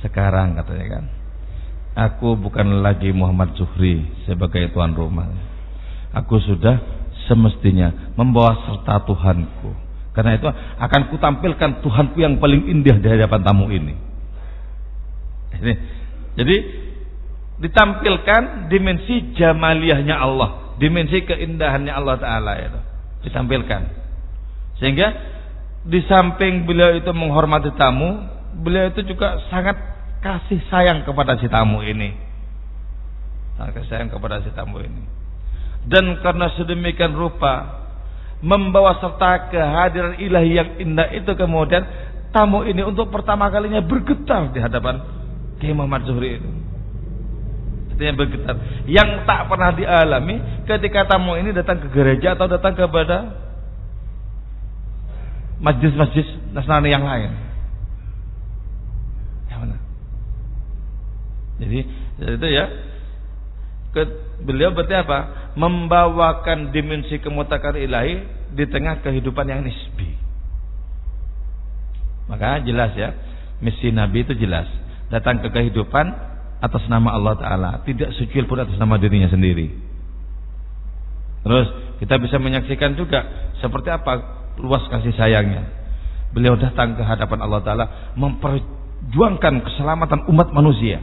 sekarang 0.00 0.56
katanya 0.56 0.86
kan, 0.98 1.04
aku 1.94 2.34
bukan 2.34 2.80
lagi 2.80 3.12
Muhammad 3.12 3.54
Zuhri 3.54 4.08
sebagai 4.24 4.72
tuan 4.72 4.96
rumah. 4.96 5.49
Aku 6.10 6.42
sudah 6.42 6.82
semestinya 7.30 8.10
membawa 8.18 8.58
serta 8.66 9.06
Tuhanku 9.06 9.70
Karena 10.10 10.34
itu 10.34 10.50
akan 10.50 11.02
kutampilkan 11.14 11.86
Tuhanku 11.86 12.18
yang 12.18 12.42
paling 12.42 12.66
indah 12.66 12.98
di 12.98 13.06
hadapan 13.06 13.40
tamu 13.46 13.70
ini. 13.70 13.94
Jadi 16.34 16.56
ditampilkan 17.62 18.72
dimensi 18.72 19.36
jamaliyahnya 19.38 20.16
Allah, 20.18 20.74
dimensi 20.82 21.22
keindahannya 21.22 21.92
Allah 21.94 22.16
Taala 22.18 22.52
itu 22.58 22.80
ditampilkan. 23.28 23.82
Sehingga 24.82 25.08
di 25.84 26.00
samping 26.08 26.64
beliau 26.64 26.96
itu 26.96 27.12
menghormati 27.12 27.70
tamu, 27.76 28.24
beliau 28.64 28.90
itu 28.90 29.04
juga 29.04 29.38
sangat 29.52 29.76
kasih 30.24 30.60
sayang 30.72 31.04
kepada 31.04 31.36
si 31.36 31.46
tamu 31.46 31.84
ini. 31.84 32.16
Sangat 33.60 33.78
kasih 33.78 33.90
sayang 33.92 34.08
kepada 34.08 34.40
si 34.40 34.50
tamu 34.56 34.80
ini. 34.80 35.19
Dan 35.88 36.20
karena 36.20 36.52
sedemikian 36.56 37.16
rupa 37.16 37.80
membawa 38.40 38.96
serta 39.00 39.52
kehadiran 39.52 40.16
ilahi 40.16 40.52
yang 40.56 40.70
indah 40.80 41.12
itu 41.12 41.32
kemudian 41.36 41.84
tamu 42.32 42.64
ini 42.64 42.80
untuk 42.84 43.12
pertama 43.12 43.52
kalinya 43.52 43.84
bergetar 43.84 44.48
di 44.52 44.60
hadapan 44.60 45.00
Kiai 45.60 45.76
Muhammad 45.76 46.08
Zuhri 46.08 46.40
itu. 46.40 46.50
Artinya 47.92 48.14
bergetar. 48.16 48.56
Yang 48.88 49.28
tak 49.28 49.40
pernah 49.44 49.70
dialami 49.76 50.64
ketika 50.64 51.04
tamu 51.04 51.36
ini 51.36 51.52
datang 51.52 51.84
ke 51.84 51.88
gereja 51.92 52.32
atau 52.32 52.48
datang 52.48 52.72
kepada 52.72 53.36
majlis-majlis 55.60 56.56
Nasrani 56.56 56.88
yang 56.88 57.04
lain. 57.04 57.30
Ya 59.52 59.56
mana? 59.60 59.76
Jadi 61.60 61.80
itu 62.24 62.46
ya 62.48 62.64
beliau 64.44 64.72
berarti 64.72 64.96
apa? 64.96 65.52
Membawakan 65.56 66.70
dimensi 66.70 67.18
kemutakan 67.20 67.76
ilahi 67.76 68.24
di 68.54 68.64
tengah 68.66 69.02
kehidupan 69.04 69.46
yang 69.46 69.62
nisbi. 69.62 70.16
Maka 72.30 72.62
jelas 72.62 72.94
ya, 72.94 73.10
misi 73.58 73.90
Nabi 73.90 74.22
itu 74.22 74.38
jelas. 74.38 74.70
Datang 75.10 75.42
ke 75.42 75.50
kehidupan 75.50 76.06
atas 76.62 76.84
nama 76.86 77.18
Allah 77.18 77.34
Ta'ala. 77.34 77.70
Tidak 77.82 78.14
secuil 78.20 78.46
pun 78.46 78.62
atas 78.62 78.78
nama 78.78 78.94
dirinya 78.94 79.26
sendiri. 79.26 79.66
Terus 81.40 81.68
kita 81.98 82.20
bisa 82.20 82.36
menyaksikan 82.36 82.94
juga 82.94 83.50
seperti 83.58 83.90
apa 83.90 84.12
luas 84.60 84.84
kasih 84.92 85.10
sayangnya. 85.16 85.66
Beliau 86.30 86.54
datang 86.54 86.94
ke 86.94 87.02
hadapan 87.02 87.38
Allah 87.42 87.60
Ta'ala 87.66 87.86
memperjuangkan 88.14 89.54
keselamatan 89.66 90.30
umat 90.30 90.54
manusia. 90.54 91.02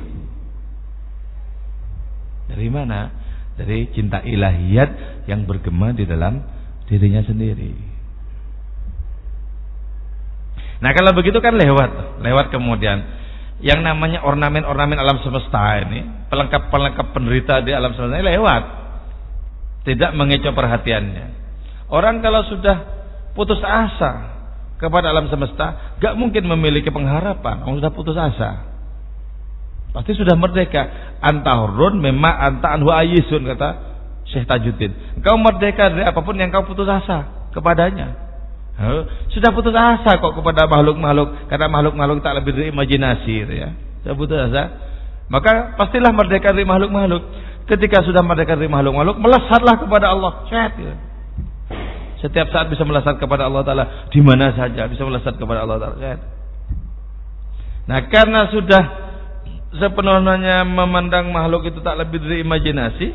Dari 2.48 2.72
mana? 2.72 3.27
Dari 3.58 3.90
cinta 3.92 4.22
ilahiyat 4.22 5.26
yang 5.26 5.50
bergema 5.50 5.92
di 5.92 6.06
dalam 6.06 6.40
dirinya 6.86 7.26
sendiri. 7.26 7.74
Nah 10.78 10.94
kalau 10.94 11.12
begitu 11.18 11.42
kan 11.42 11.58
lewat, 11.58 12.22
lewat 12.22 12.54
kemudian 12.54 13.02
yang 13.58 13.82
namanya 13.82 14.22
ornamen-ornamen 14.22 15.02
alam 15.02 15.18
semesta 15.26 15.82
ini, 15.82 16.30
pelengkap-pelengkap 16.30 17.08
penderita 17.18 17.66
di 17.66 17.74
alam 17.74 17.98
semesta 17.98 18.22
ini 18.22 18.26
lewat, 18.38 18.64
tidak 19.90 20.14
mengecoh 20.14 20.54
perhatiannya. 20.54 21.26
Orang 21.90 22.22
kalau 22.22 22.46
sudah 22.46 22.78
putus 23.34 23.58
asa 23.66 24.38
kepada 24.78 25.10
alam 25.10 25.26
semesta, 25.34 25.98
gak 25.98 26.14
mungkin 26.14 26.46
memiliki 26.46 26.94
pengharapan. 26.94 27.66
Orang 27.66 27.82
sudah 27.82 27.94
putus 27.96 28.18
asa. 28.20 28.67
Pasti 29.98 30.14
sudah 30.14 30.38
merdeka. 30.38 31.18
Anta 31.26 31.58
hurun 31.58 31.98
memang 31.98 32.30
anta 32.38 32.78
anhu 32.78 32.94
ayisun 32.94 33.42
kata 33.50 33.70
Syekh 34.30 34.46
Tajuddin. 34.46 35.18
Engkau 35.18 35.42
merdeka 35.42 35.90
dari 35.90 36.06
apa 36.06 36.22
pun 36.22 36.38
yang 36.38 36.54
kau 36.54 36.70
putus 36.70 36.86
asa 36.86 37.50
kepadanya. 37.50 38.14
Sudah 39.34 39.50
putus 39.58 39.74
asa 39.74 40.22
kok 40.22 40.38
kepada 40.38 40.70
makhluk-makhluk 40.70 41.50
karena 41.50 41.66
makhluk-makhluk 41.66 42.22
tak 42.22 42.38
lebih 42.38 42.54
dari 42.54 42.70
imajinasi 42.70 43.34
gitu 43.42 43.54
ya. 43.58 43.74
Sudah 44.06 44.14
putus 44.14 44.38
asa. 44.38 44.64
Maka 45.34 45.74
pastilah 45.74 46.14
merdeka 46.14 46.54
dari 46.54 46.70
makhluk-makhluk. 46.70 47.50
Ketika 47.66 48.06
sudah 48.06 48.22
merdeka 48.22 48.54
dari 48.54 48.70
makhluk-makhluk, 48.70 49.18
melesatlah 49.18 49.82
kepada 49.82 50.14
Allah. 50.14 50.46
Syed, 50.46 50.74
ya. 50.78 50.94
Setiap 52.22 52.54
saat 52.54 52.70
bisa 52.70 52.86
melesat 52.86 53.18
kepada 53.18 53.50
Allah 53.50 53.66
Taala. 53.66 53.86
Di 54.14 54.22
mana 54.22 54.54
saja 54.54 54.86
bisa 54.86 55.02
melesat 55.04 55.42
kepada 55.42 55.66
Allah 55.66 55.82
Taala. 55.82 55.98
Nah, 57.90 58.00
karena 58.14 58.46
sudah 58.54 59.07
sepenuhnya 59.78 60.66
memandang 60.66 61.30
makhluk 61.32 61.70
itu 61.70 61.80
tak 61.82 61.98
lebih 61.98 62.22
dari 62.22 62.44
imajinasi, 62.44 63.08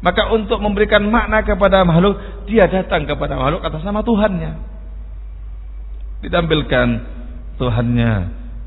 maka 0.00 0.32
untuk 0.32 0.58
memberikan 0.60 1.04
makna 1.08 1.44
kepada 1.44 1.84
makhluk, 1.84 2.18
dia 2.48 2.66
datang 2.70 3.04
kepada 3.04 3.36
makhluk 3.36 3.62
atas 3.64 3.82
nama 3.84 4.00
Tuhannya. 4.00 4.52
Ditampilkan 6.20 6.88
Tuhannya 7.56 8.12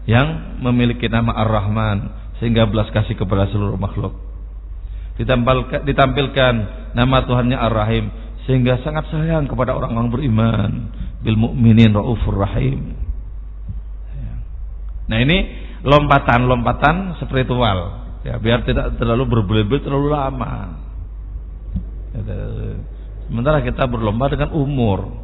yang 0.09 0.59
memiliki 0.61 1.07
nama 1.07 1.33
Ar-Rahman 1.45 1.97
sehingga 2.41 2.67
belas 2.67 2.91
kasih 2.91 3.15
kepada 3.15 3.49
seluruh 3.49 3.77
makhluk. 3.77 4.13
Ditampilkan, 5.17 5.85
ditampilkan 5.85 6.53
nama 6.97 7.17
Tuhannya 7.25 7.57
Ar-Rahim 7.57 8.05
sehingga 8.43 8.81
sangat 8.83 9.07
sayang 9.09 9.47
kepada 9.47 9.73
orang-orang 9.77 10.09
beriman. 10.11 10.71
Bil 11.23 11.39
mu'minin 11.39 11.95
raufur 11.95 12.35
rahim. 12.35 12.99
Nah 15.07 15.17
ini 15.23 15.62
lompatan-lompatan 15.83 17.19
spiritual. 17.19 18.01
Ya 18.23 18.39
biar 18.39 18.63
tidak 18.63 18.95
terlalu 18.95 19.27
berbelit 19.27 19.83
terlalu 19.83 20.15
lama. 20.15 20.79
Sementara 23.27 23.59
kita 23.61 23.83
berlomba 23.91 24.31
dengan 24.31 24.55
umur. 24.55 25.21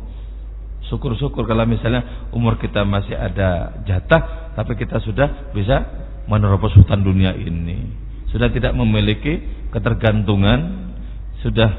Syukur-syukur 0.91 1.45
kalau 1.45 1.63
misalnya 1.69 2.27
umur 2.33 2.59
kita 2.59 2.81
masih 2.83 3.13
ada 3.13 3.79
jatah 3.85 4.51
tapi 4.57 4.73
kita 4.75 4.99
sudah 4.99 5.53
bisa 5.55 5.85
menerobos 6.27 6.75
hutan 6.75 6.99
dunia 7.05 7.31
ini. 7.39 7.93
Sudah 8.35 8.51
tidak 8.51 8.75
memiliki 8.75 9.41
ketergantungan 9.71 10.91
sudah 11.39 11.71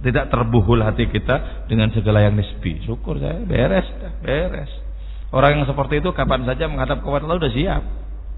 tidak 0.00 0.30
terbuhul 0.32 0.80
hati 0.80 1.10
kita 1.10 1.66
dengan 1.68 1.92
segala 1.92 2.24
yang 2.24 2.38
nisbi. 2.38 2.80
Syukur 2.86 3.20
saya. 3.20 3.42
Beres 3.44 3.84
beres 4.22 4.87
Orang 5.28 5.60
yang 5.60 5.66
seperti 5.68 6.00
itu 6.00 6.08
kapan 6.16 6.48
saja 6.48 6.64
menghadap 6.72 7.04
kepada 7.04 7.28
Allah 7.28 7.36
sudah 7.36 7.52
siap. 7.52 7.82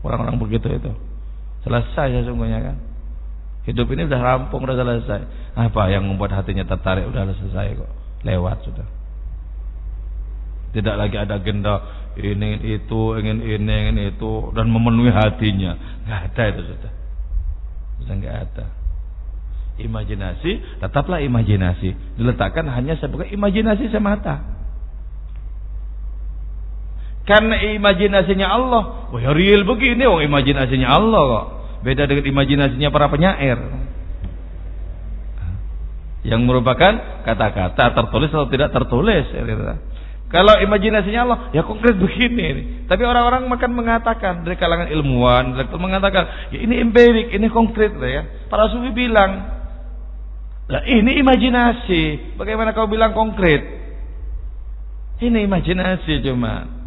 Orang-orang 0.02 0.36
begitu 0.42 0.66
itu. 0.74 0.90
Selesai 1.62 2.24
sesungguhnya 2.24 2.58
kan. 2.64 2.76
Hidup 3.68 3.86
ini 3.94 4.08
sudah 4.08 4.18
rampung, 4.18 4.64
sudah 4.66 4.74
selesai. 4.74 5.20
Apa 5.54 5.92
yang 5.92 6.08
membuat 6.08 6.34
hatinya 6.34 6.66
tertarik 6.66 7.06
sudah 7.06 7.30
selesai 7.30 7.78
kok. 7.78 7.90
Lewat 8.26 8.58
sudah. 8.66 8.86
Tidak 10.70 10.94
lagi 10.94 11.18
ada 11.18 11.42
agenda 11.42 11.82
ini 12.18 12.78
itu, 12.78 13.00
ingin 13.18 13.42
ini, 13.42 13.70
ingin 13.70 13.98
itu 14.14 14.54
dan 14.54 14.70
memenuhi 14.70 15.10
hatinya. 15.14 15.78
Enggak 16.06 16.20
ada 16.30 16.42
itu 16.50 16.62
sudah. 16.74 16.92
Sudah 18.02 18.14
enggak 18.18 18.36
ada. 18.50 18.66
Imajinasi 19.80 20.82
tetaplah 20.82 21.24
imajinasi, 21.24 22.18
diletakkan 22.20 22.68
hanya 22.68 22.98
sebagai 22.98 23.30
imajinasi 23.32 23.88
semata. 23.88 24.59
Karena 27.30 27.62
imajinasinya 27.78 28.46
Allah. 28.50 28.82
Wah, 29.14 29.20
ya 29.22 29.30
real 29.30 29.62
begini 29.62 30.02
oh 30.02 30.18
imajinasinya 30.18 30.88
Allah 30.90 31.22
kok. 31.22 31.46
Beda 31.86 32.10
dengan 32.10 32.26
imajinasinya 32.26 32.90
para 32.90 33.06
penyair. 33.06 33.54
Yang 36.26 36.40
merupakan 36.42 37.22
kata-kata 37.22 37.94
tertulis 37.94 38.34
atau 38.34 38.50
tidak 38.50 38.74
tertulis. 38.74 39.30
Kalau 40.26 40.58
imajinasinya 40.58 41.20
Allah, 41.22 41.38
ya 41.54 41.62
konkret 41.62 41.94
begini. 42.02 42.42
Ini. 42.50 42.62
Tapi 42.90 43.02
orang-orang 43.06 43.46
makan 43.46 43.78
mengatakan 43.78 44.42
dari 44.42 44.58
kalangan 44.58 44.90
ilmuwan, 44.90 45.54
mengatakan, 45.78 46.50
ya 46.50 46.58
ini 46.66 46.82
empirik, 46.82 47.30
ini 47.30 47.46
konkret, 47.50 47.94
ya. 47.98 48.46
Para 48.50 48.70
sufi 48.70 48.90
bilang, 48.90 49.30
lah 50.66 50.82
ini 50.82 51.18
imajinasi. 51.22 52.34
Bagaimana 52.38 52.74
kau 52.74 52.90
bilang 52.90 53.14
konkret? 53.14 53.62
Ini 55.18 55.46
imajinasi 55.46 56.26
cuma 56.26 56.79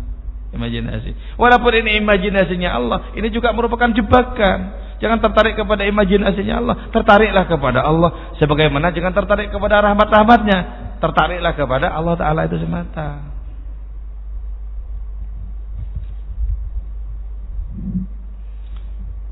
imajinasi. 0.53 1.35
Walaupun 1.35 1.73
ini 1.83 1.99
imajinasinya 1.99 2.69
Allah, 2.69 2.99
ini 3.17 3.27
juga 3.33 3.51
merupakan 3.51 3.89
jebakan. 3.89 4.81
Jangan 5.01 5.19
tertarik 5.19 5.59
kepada 5.59 5.83
imajinasinya 5.83 6.55
Allah, 6.63 6.75
tertariklah 6.93 7.45
kepada 7.49 7.83
Allah. 7.83 8.31
Sebagaimana 8.39 8.93
jangan 8.95 9.11
tertarik 9.11 9.51
kepada 9.51 9.83
rahmat-rahmatnya, 9.83 10.59
tertariklah 11.03 11.53
kepada 11.57 11.91
Allah 11.91 12.15
Taala 12.15 12.47
itu 12.47 12.55
semata. 12.61 13.33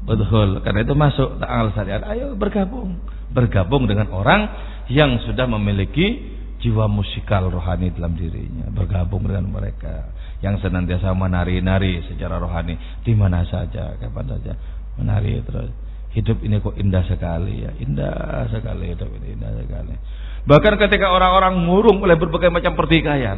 Betul, 0.01 0.59
karena 0.65 0.81
itu 0.81 0.97
masuk 0.97 1.39
ta'al 1.39 1.71
syariat. 1.77 2.03
Ayo 2.09 2.33
bergabung, 2.35 2.99
bergabung 3.31 3.85
dengan 3.85 4.09
orang 4.11 4.49
yang 4.91 5.21
sudah 5.23 5.45
memiliki 5.47 6.35
jiwa 6.59 6.89
musikal 6.91 7.47
rohani 7.47 7.93
dalam 7.95 8.17
dirinya, 8.17 8.67
bergabung 8.73 9.23
dengan 9.23 9.47
mereka 9.47 10.09
yang 10.41 10.57
senantiasa 10.57 11.13
menari-nari 11.13 12.01
secara 12.09 12.41
rohani 12.41 12.77
di 13.05 13.13
mana 13.13 13.45
saja, 13.45 13.97
kapan 13.97 14.25
saja 14.37 14.53
menari 14.97 15.41
terus. 15.45 15.69
Hidup 16.11 16.43
ini 16.43 16.59
kok 16.59 16.75
indah 16.75 17.07
sekali 17.07 17.63
ya, 17.63 17.71
indah 17.79 18.45
sekali 18.51 18.91
hidup 18.91 19.07
ini 19.21 19.37
indah 19.39 19.53
sekali. 19.55 19.95
Bahkan 20.43 20.73
ketika 20.75 21.07
orang-orang 21.13 21.55
murung 21.61 22.03
oleh 22.03 22.19
berbagai 22.19 22.51
macam 22.51 22.75
pertikaian, 22.75 23.37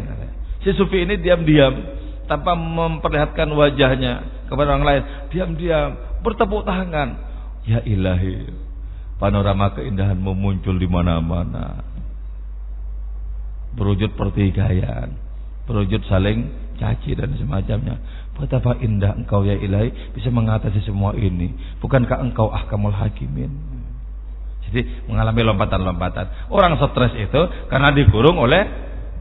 Si 0.64 0.72
sufi 0.80 1.04
ini 1.04 1.20
diam-diam 1.20 1.76
tanpa 2.24 2.56
memperlihatkan 2.56 3.51
wajahnya 3.51 4.47
kepada 4.47 4.80
orang 4.80 4.88
lain, 4.88 5.04
diam-diam 5.28 5.89
bertepuk 6.24 6.64
tangan. 6.64 7.20
Ya 7.68 7.84
ilahi, 7.84 8.47
panorama 9.20 9.76
keindahanmu 9.76 10.32
muncul 10.32 10.80
di 10.80 10.88
mana-mana. 10.88 11.84
Berwujud 13.76 14.16
pertikaian, 14.16 15.12
berwujud 15.68 16.08
saling 16.08 16.47
caci 16.84 17.15
dan 17.15 17.31
semacamnya. 17.39 17.95
Betapa 18.36 18.75
indah 18.84 19.15
engkau 19.15 19.47
ya 19.47 19.55
ilahi 19.55 20.11
bisa 20.11 20.27
mengatasi 20.27 20.84
semua 20.84 21.15
ini. 21.15 21.55
Bukankah 21.79 22.19
engkau 22.19 22.51
ahkamul 22.51 22.91
hakimin? 22.91 23.51
Jadi 24.67 25.07
mengalami 25.07 25.41
lompatan-lompatan. 25.47 26.51
Orang 26.51 26.75
stres 26.75 27.15
itu 27.15 27.41
karena 27.71 27.95
dikurung 27.95 28.36
oleh 28.36 28.67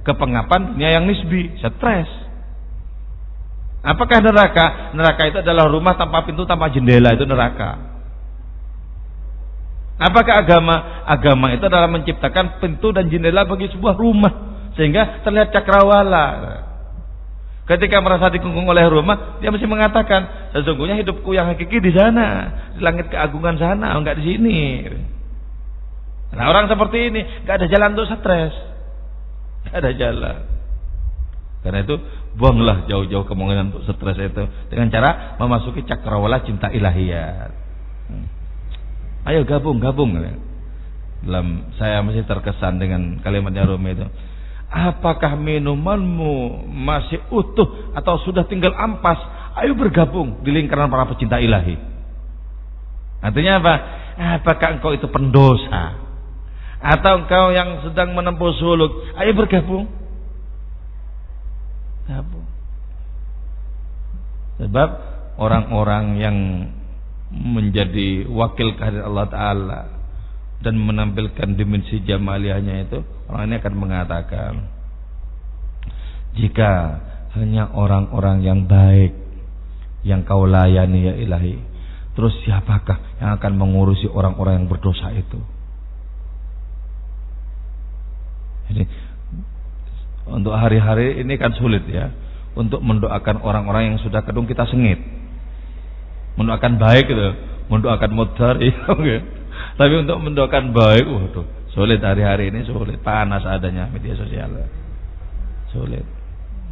kepengapan 0.02 0.74
dunia 0.74 0.98
yang 0.98 1.06
nisbi, 1.06 1.54
stres. 1.62 2.10
Apakah 3.82 4.22
neraka? 4.22 4.94
Neraka 4.94 5.22
itu 5.26 5.38
adalah 5.42 5.66
rumah 5.66 5.98
tanpa 5.98 6.22
pintu, 6.22 6.46
tanpa 6.46 6.70
jendela, 6.70 7.14
itu 7.14 7.26
neraka. 7.26 7.92
Apakah 9.98 10.42
agama? 10.42 11.02
Agama 11.06 11.54
itu 11.54 11.62
adalah 11.66 11.90
menciptakan 11.90 12.58
pintu 12.58 12.90
dan 12.94 13.06
jendela 13.10 13.46
bagi 13.46 13.70
sebuah 13.70 13.94
rumah 13.94 14.32
sehingga 14.78 15.20
terlihat 15.26 15.52
cakrawala. 15.52 16.26
Ketika 17.62 18.02
merasa 18.02 18.26
dikungkung 18.26 18.66
oleh 18.66 18.84
rumah, 18.90 19.38
dia 19.38 19.54
mesti 19.54 19.70
mengatakan, 19.70 20.50
sesungguhnya 20.50 20.98
hidupku 20.98 21.30
yang 21.30 21.46
hakiki 21.46 21.78
di 21.78 21.94
sana, 21.94 22.50
di 22.74 22.82
langit 22.82 23.06
keagungan 23.06 23.54
sana, 23.54 23.94
enggak 23.94 24.18
di 24.18 24.34
sini. 24.34 24.58
Nah 26.34 26.50
orang 26.50 26.66
seperti 26.66 27.12
ini, 27.12 27.22
enggak 27.46 27.62
ada 27.62 27.66
jalan 27.70 27.88
untuk 27.94 28.10
stres 28.18 28.72
ada 29.70 29.90
jalan. 29.94 30.36
Karena 31.62 31.78
itu 31.86 31.94
buanglah 32.34 32.90
jauh-jauh 32.90 33.22
kemungkinan 33.22 33.70
untuk 33.70 33.86
stres 33.86 34.18
itu 34.18 34.44
dengan 34.66 34.90
cara 34.90 35.38
memasuki 35.38 35.86
cakrawala 35.86 36.42
cinta 36.42 36.74
ilahiyat. 36.74 37.54
Hmm. 38.10 38.26
Ayo 39.30 39.46
gabung, 39.46 39.78
gabung. 39.78 40.18
Dalam 41.22 41.70
saya 41.78 42.02
masih 42.02 42.26
terkesan 42.26 42.82
dengan 42.82 43.22
kalimatnya 43.22 43.62
Rumi 43.62 43.94
itu. 43.94 44.06
Apakah 44.72 45.36
minumanmu 45.36 46.64
masih 46.72 47.20
utuh 47.28 47.92
atau 47.92 48.16
sudah 48.24 48.48
tinggal 48.48 48.72
ampas? 48.72 49.20
Ayo 49.60 49.76
bergabung 49.76 50.40
di 50.40 50.48
lingkaran 50.48 50.88
para 50.88 51.04
pecinta 51.12 51.36
ilahi. 51.36 51.76
Artinya 53.20 53.60
apa? 53.60 53.74
Apakah 54.40 54.80
engkau 54.80 54.96
itu 54.96 55.12
pendosa? 55.12 56.02
atau 56.82 57.22
engkau 57.22 57.54
yang 57.54 57.86
sedang 57.86 58.10
menempuh 58.10 58.50
suluk, 58.58 59.14
ayo 59.14 59.32
bergabung. 59.38 59.86
Gabung. 62.10 62.46
Sebab 64.58 64.90
orang-orang 65.38 66.04
yang 66.18 66.36
menjadi 67.30 68.26
wakil 68.26 68.74
kehadiran 68.74 69.08
Allah 69.14 69.28
Ta'ala 69.30 69.80
dan 70.66 70.74
menampilkan 70.76 71.54
dimensi 71.54 72.02
jamaliahnya 72.02 72.90
itu 72.90 72.98
orang 73.32 73.48
ini 73.48 73.56
akan 73.58 73.74
mengatakan 73.74 74.52
jika 76.36 76.72
hanya 77.40 77.72
orang-orang 77.72 78.44
yang 78.44 78.68
baik 78.68 79.16
yang 80.04 80.22
kau 80.28 80.44
layani 80.44 81.08
ya 81.08 81.14
ilahi 81.16 81.56
terus 82.12 82.36
siapakah 82.44 83.00
yang 83.16 83.40
akan 83.40 83.52
mengurusi 83.56 84.04
orang-orang 84.12 84.62
yang 84.62 84.68
berdosa 84.68 85.08
itu 85.16 85.40
Ini 88.72 88.84
untuk 90.22 90.54
hari-hari 90.54 91.20
ini 91.20 91.34
kan 91.36 91.52
sulit 91.58 91.84
ya 91.90 92.08
untuk 92.56 92.80
mendoakan 92.80 93.42
orang-orang 93.44 93.92
yang 93.92 93.98
sudah 94.00 94.24
kedung 94.24 94.48
kita 94.48 94.64
sengit. 94.68 95.00
Mendoakan 96.40 96.80
baik 96.80 97.12
itu, 97.12 97.28
mendoakan 97.68 98.10
mudhar 98.16 98.56
iya. 98.64 99.20
Tapi 99.76 99.94
untuk 100.00 100.18
mendoakan 100.20 100.72
baik, 100.72 101.04
waduh, 101.04 101.46
sulit 101.72 102.00
hari-hari 102.04 102.52
ini 102.52 102.64
sulit, 102.68 103.00
panas 103.00 103.44
adanya 103.44 103.88
media 103.88 104.16
sosial. 104.16 104.50
Sulit. 105.72 106.04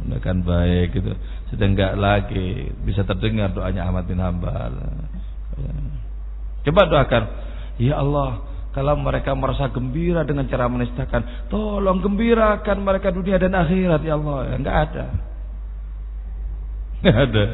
Mendoakan 0.01 0.37
baik 0.41 0.97
gitu. 0.97 1.13
Sedang 1.53 1.77
lagi 1.77 2.73
bisa 2.81 3.05
terdengar 3.05 3.53
doanya 3.53 3.85
Ahmad 3.85 4.09
bin 4.09 4.17
Hambal. 4.17 4.73
Coba 6.61 6.81
doakan, 6.89 7.23
ya 7.81 7.97
Allah, 7.97 8.45
kalau 8.71 8.95
mereka 8.95 9.35
merasa 9.35 9.67
gembira 9.67 10.23
dengan 10.23 10.47
cara 10.47 10.69
menistakan, 10.71 11.49
tolong 11.51 11.99
gembirakan 11.99 12.85
mereka 12.85 13.11
dunia 13.11 13.35
dan 13.35 13.51
akhirat 13.57 14.01
ya 14.05 14.15
Allah. 14.15 14.39
Ya, 14.47 14.55
enggak 14.55 14.77
ada. 14.89 15.05
Enggak 17.01 17.17
ada. 17.29 17.45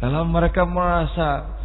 Kalau 0.00 0.22
mereka 0.24 0.64
merasa 0.64 1.59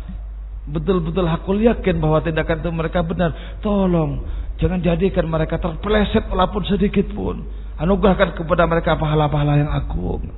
betul-betul 0.65 1.29
hakul 1.29 1.61
yakin 1.61 2.01
bahwa 2.01 2.21
tindakan 2.25 2.61
itu 2.61 2.71
mereka 2.73 3.05
benar, 3.05 3.59
tolong 3.61 4.25
jangan 4.57 4.81
jadikan 4.81 5.29
mereka 5.29 5.61
terpeleset 5.61 6.25
walaupun 6.31 6.65
sedikit 6.65 7.05
pun. 7.13 7.45
Anugerahkan 7.75 8.39
kepada 8.39 8.63
mereka 8.65 8.95
pahala-pahala 8.95 9.59
yang 9.59 9.71
agung. 9.71 10.31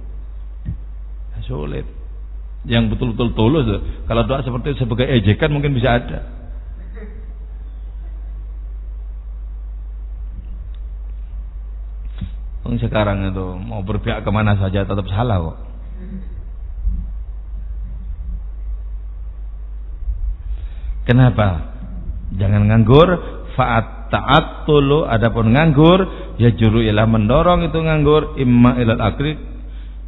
Sulit. 1.45 1.85
Yang 2.67 2.97
betul-betul 2.97 3.29
tulus 3.37 3.67
kalau 4.09 4.25
doa 4.27 4.43
seperti 4.43 4.73
itu 4.75 4.83
sebagai 4.83 5.07
ejekan 5.07 5.53
mungkin 5.53 5.77
bisa 5.77 6.01
ada. 6.01 6.19
Sekarang 12.67 13.31
itu 13.31 13.47
mau 13.63 13.79
berpihak 13.79 14.27
ke 14.27 14.31
mana 14.33 14.59
saja 14.59 14.83
tetap 14.83 15.07
salah 15.07 15.39
kok 15.39 15.57
kenapa? 21.07 21.73
Jangan 22.35 22.67
nganggur. 22.67 23.09
Faat 23.57 24.13
taat 24.13 24.69
tulu 24.69 25.09
adapun 25.09 25.49
nganggur 25.49 26.05
ya 26.37 26.53
juru 26.53 26.85
ialah 26.85 27.07
mendorong 27.09 27.65
itu 27.65 27.79
nganggur. 27.79 28.37
Imma 28.37 28.77
ilal 28.77 29.01
akrik 29.01 29.37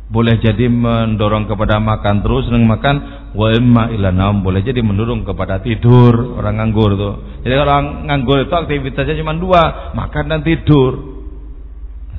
boleh 0.09 0.41
jadi 0.41 0.69
mendorong 0.69 1.49
kepada 1.49 1.81
makan 1.81 2.21
terus 2.21 2.45
senang 2.45 2.67
makan. 2.67 2.95
Wa 3.33 3.49
imma 3.55 3.89
ila 3.93 4.13
naum 4.13 4.45
boleh 4.45 4.61
jadi 4.61 4.83
mendorong 4.85 5.25
kepada 5.25 5.63
tidur. 5.63 6.37
Orang 6.37 6.61
nganggur 6.61 6.93
tuh 6.93 7.13
jadi 7.41 7.57
orang 7.63 8.05
nganggur 8.05 8.45
itu 8.45 8.53
aktivitasnya 8.53 9.17
cuma 9.17 9.33
dua 9.33 9.95
makan 9.97 10.23
dan 10.29 10.41
tidur. 10.45 11.17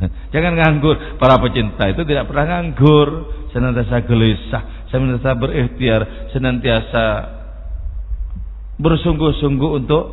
Jangan 0.35 0.57
nganggur. 0.57 1.21
Para 1.21 1.39
pecinta 1.39 1.87
itu 1.87 2.03
tidak 2.09 2.27
pernah 2.27 2.59
nganggur. 2.59 3.39
Senantiasa 3.51 4.07
gelisah 4.07 4.63
senantiasa 4.91 5.39
berikhtiar 5.39 6.01
senantiasa 6.35 7.05
bersungguh-sungguh 8.81 9.71
untuk 9.85 10.05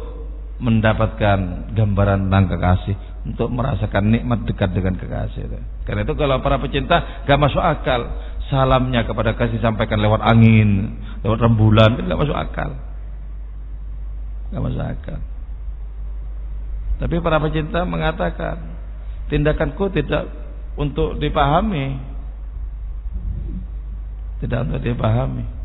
mendapatkan 0.58 1.72
gambaran 1.78 2.28
tentang 2.28 2.46
kekasih 2.52 2.96
untuk 3.28 3.48
merasakan 3.54 4.10
nikmat 4.10 4.44
dekat 4.44 4.74
dengan 4.74 4.98
kekasih. 4.98 5.48
Karena 5.86 6.02
itu 6.04 6.14
kalau 6.18 6.42
para 6.44 6.58
pecinta 6.60 7.24
gak 7.24 7.40
masuk 7.40 7.62
akal 7.62 8.12
salamnya 8.48 9.04
kepada 9.04 9.36
kasih 9.36 9.60
sampaikan 9.60 10.00
lewat 10.00 10.24
angin, 10.24 11.00
lewat 11.22 11.40
rembulan, 11.44 11.96
itu 11.96 12.08
gak 12.08 12.22
masuk 12.22 12.38
akal. 12.38 12.70
Gak 14.52 14.64
masuk 14.64 14.84
akal. 14.84 15.20
Tapi 16.98 17.16
para 17.22 17.38
pecinta 17.38 17.86
mengatakan 17.86 18.58
tindakanku 19.30 19.94
tidak 19.94 20.26
untuk 20.80 21.22
dipahami, 21.22 22.00
tidak 24.42 24.66
untuk 24.66 24.82
dipahami. 24.82 25.57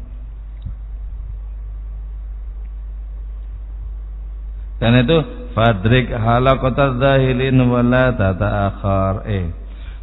Karena 4.83 5.07
itu 5.07 5.19
fadrik 5.55 6.11
halaqata 6.11 6.99
zahilin 6.99 7.55
wala 7.71 8.11
tata'akhar. 8.19 9.31
Eh. 9.31 9.47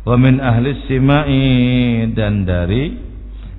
Wa 0.07 0.15
min 0.15 0.39
ahli 0.39 0.87
simai 0.87 2.07
dan 2.15 2.47
dari 2.47 2.95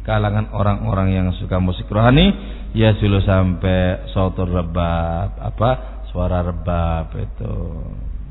kalangan 0.01 0.49
orang-orang 0.57 1.13
yang 1.13 1.29
suka 1.37 1.61
musik 1.61 1.85
rohani 1.93 2.33
ya 2.73 2.97
silo 2.97 3.21
sampai 3.21 4.09
sautur 4.17 4.49
rebab 4.49 5.37
apa 5.37 5.71
suara 6.09 6.41
rebab 6.41 7.13
itu. 7.21 7.55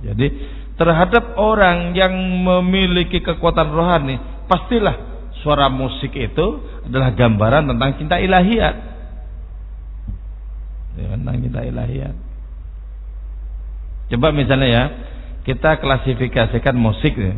Jadi 0.10 0.28
terhadap 0.74 1.38
orang 1.38 1.94
yang 1.94 2.10
memiliki 2.42 3.22
kekuatan 3.22 3.70
rohani 3.70 4.18
pastilah 4.50 4.98
suara 5.46 5.70
musik 5.70 6.10
itu 6.18 6.48
adalah 6.90 7.14
gambaran 7.14 7.70
tentang 7.70 7.92
cinta 8.02 8.18
ilahiyat. 8.18 8.76
Tentang 10.98 11.38
cinta 11.38 11.62
ilahiyat. 11.62 12.29
Coba 14.10 14.34
misalnya 14.34 14.68
ya, 14.70 14.84
kita 15.46 15.78
klasifikasikan 15.78 16.76
musik 16.76 17.14
ya. 17.14 17.34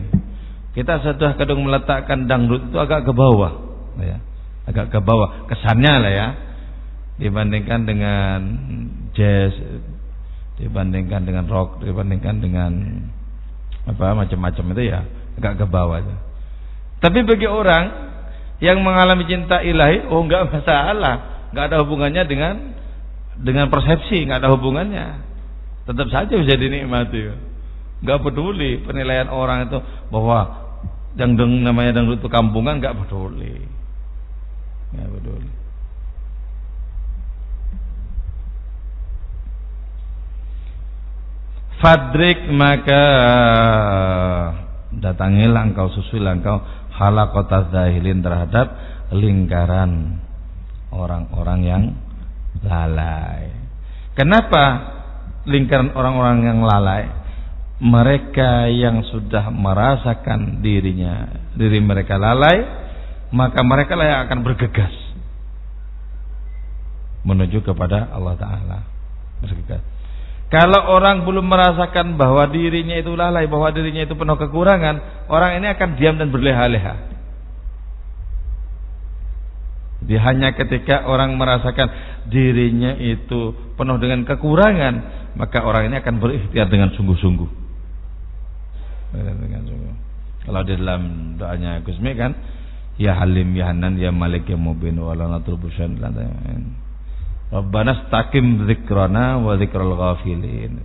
Kita 0.71 1.03
sudah 1.03 1.35
kadang 1.35 1.59
meletakkan 1.67 2.31
dangdut 2.31 2.71
itu 2.71 2.77
agak 2.79 3.03
ke 3.03 3.11
bawah, 3.11 3.51
ya. 3.99 4.23
Agak 4.63 4.87
ke 4.87 4.99
bawah 5.03 5.47
kesannya 5.51 5.93
lah 5.99 6.13
ya. 6.13 6.27
Dibandingkan 7.19 7.85
dengan 7.85 8.39
jazz, 9.11 9.51
dibandingkan 10.57 11.27
dengan 11.27 11.45
rock, 11.51 11.83
dibandingkan 11.83 12.39
dengan 12.39 12.71
apa 13.81 14.13
macam-macam 14.13 14.77
itu 14.77 14.83
ya 14.93 15.01
agak 15.41 15.59
ke 15.59 15.65
bawah 15.67 15.99
aja. 15.99 16.15
Tapi 17.01 17.25
bagi 17.25 17.49
orang 17.49 18.13
yang 18.61 18.77
mengalami 18.85 19.25
cinta 19.25 19.65
ilahi, 19.65 20.05
oh 20.05 20.21
enggak 20.21 20.53
masalah, 20.53 21.49
enggak 21.49 21.65
ada 21.73 21.77
hubungannya 21.81 22.23
dengan 22.29 22.53
dengan 23.41 23.73
persepsi, 23.73 24.29
enggak 24.29 24.45
ada 24.45 24.53
hubungannya. 24.53 25.30
Tetap 25.85 26.07
saja 26.13 26.33
bisa 26.33 26.53
dinikmati. 26.57 27.51
Enggak 28.01 28.19
peduli 28.25 28.81
penilaian 28.81 29.29
orang 29.29 29.69
itu 29.69 29.77
bahwa 30.09 30.69
yang 31.17 31.35
deng 31.35 31.61
namanya 31.61 32.01
dangdut 32.01 32.21
itu 32.21 32.29
kampungan 32.29 32.81
enggak 32.81 32.97
peduli. 32.97 33.65
Enggak 34.93 35.09
peduli. 35.19 35.51
Fadrik 41.81 42.45
maka 42.53 43.03
datangilah 44.93 45.65
engkau 45.65 45.89
susuilah 45.89 46.37
engkau 46.37 46.61
halakota 46.93 47.73
zahilin 47.73 48.21
terhadap 48.21 48.77
lingkaran 49.09 50.21
orang-orang 50.93 51.59
yang 51.65 51.83
lalai. 52.61 53.49
Kenapa 54.13 54.63
lingkaran 55.47 55.93
orang-orang 55.93 56.45
yang 56.45 56.59
lalai? 56.61 57.03
Mereka 57.81 58.69
yang 58.69 59.01
sudah 59.09 59.49
merasakan 59.49 60.61
dirinya, 60.61 61.33
diri 61.57 61.81
mereka 61.81 62.21
lalai, 62.21 62.61
maka 63.33 63.65
mereka 63.65 63.97
lah 63.97 64.05
yang 64.05 64.21
akan 64.29 64.39
bergegas 64.45 64.93
menuju 67.25 67.61
kepada 67.65 68.09
Allah 68.13 68.37
Taala. 68.37 68.79
Bergegas. 69.41 69.81
Kalau 70.51 70.91
orang 70.91 71.23
belum 71.23 71.47
merasakan 71.47 72.19
bahwa 72.19 72.43
dirinya 72.51 72.99
itu 72.99 73.15
lalai, 73.15 73.47
bahwa 73.47 73.71
dirinya 73.71 74.03
itu 74.03 74.19
penuh 74.19 74.35
kekurangan, 74.35 75.25
orang 75.31 75.63
ini 75.63 75.71
akan 75.71 75.89
diam 75.95 76.19
dan 76.19 76.27
berleha-leha. 76.27 76.95
Jadi 80.01 80.17
hanya 80.17 80.51
ketika 80.57 81.07
orang 81.07 81.39
merasakan 81.39 81.87
dirinya 82.27 82.99
itu 82.99 83.55
penuh 83.79 83.95
dengan 84.01 84.27
kekurangan, 84.27 85.20
maka 85.35 85.63
orang 85.63 85.91
ini 85.91 85.95
akan 85.99 86.15
berikhtiar 86.19 86.67
dengan 86.67 86.91
sungguh-sungguh. 86.95 87.49
Kalau 90.41 90.61
di 90.65 90.73
dalam 90.79 91.35
doanya 91.37 91.83
Gusmi 91.85 92.11
kan, 92.15 92.31
ya 92.97 93.19
Halim, 93.19 93.53
ya 93.53 93.71
Hanan, 93.71 93.99
ya 93.99 94.09
Malik, 94.09 94.47
ya 94.47 94.57
Mubin, 94.57 94.97
wala 94.99 95.27
natrubusan, 95.27 95.99
Rabbana 97.51 98.07
stakim 98.07 98.63
zikrona 98.63 99.43
wa 99.43 99.59
zikrul 99.59 99.99
ghafilin. 99.99 100.79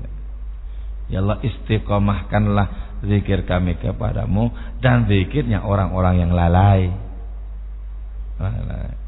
Ya 1.07 1.23
Allah 1.23 1.39
istiqomahkanlah 1.39 2.99
zikir 3.07 3.47
kami 3.47 3.79
kepadamu 3.79 4.51
dan 4.83 5.07
zikirnya 5.07 5.63
orang-orang 5.63 6.27
yang 6.27 6.35
lalai. 6.35 6.91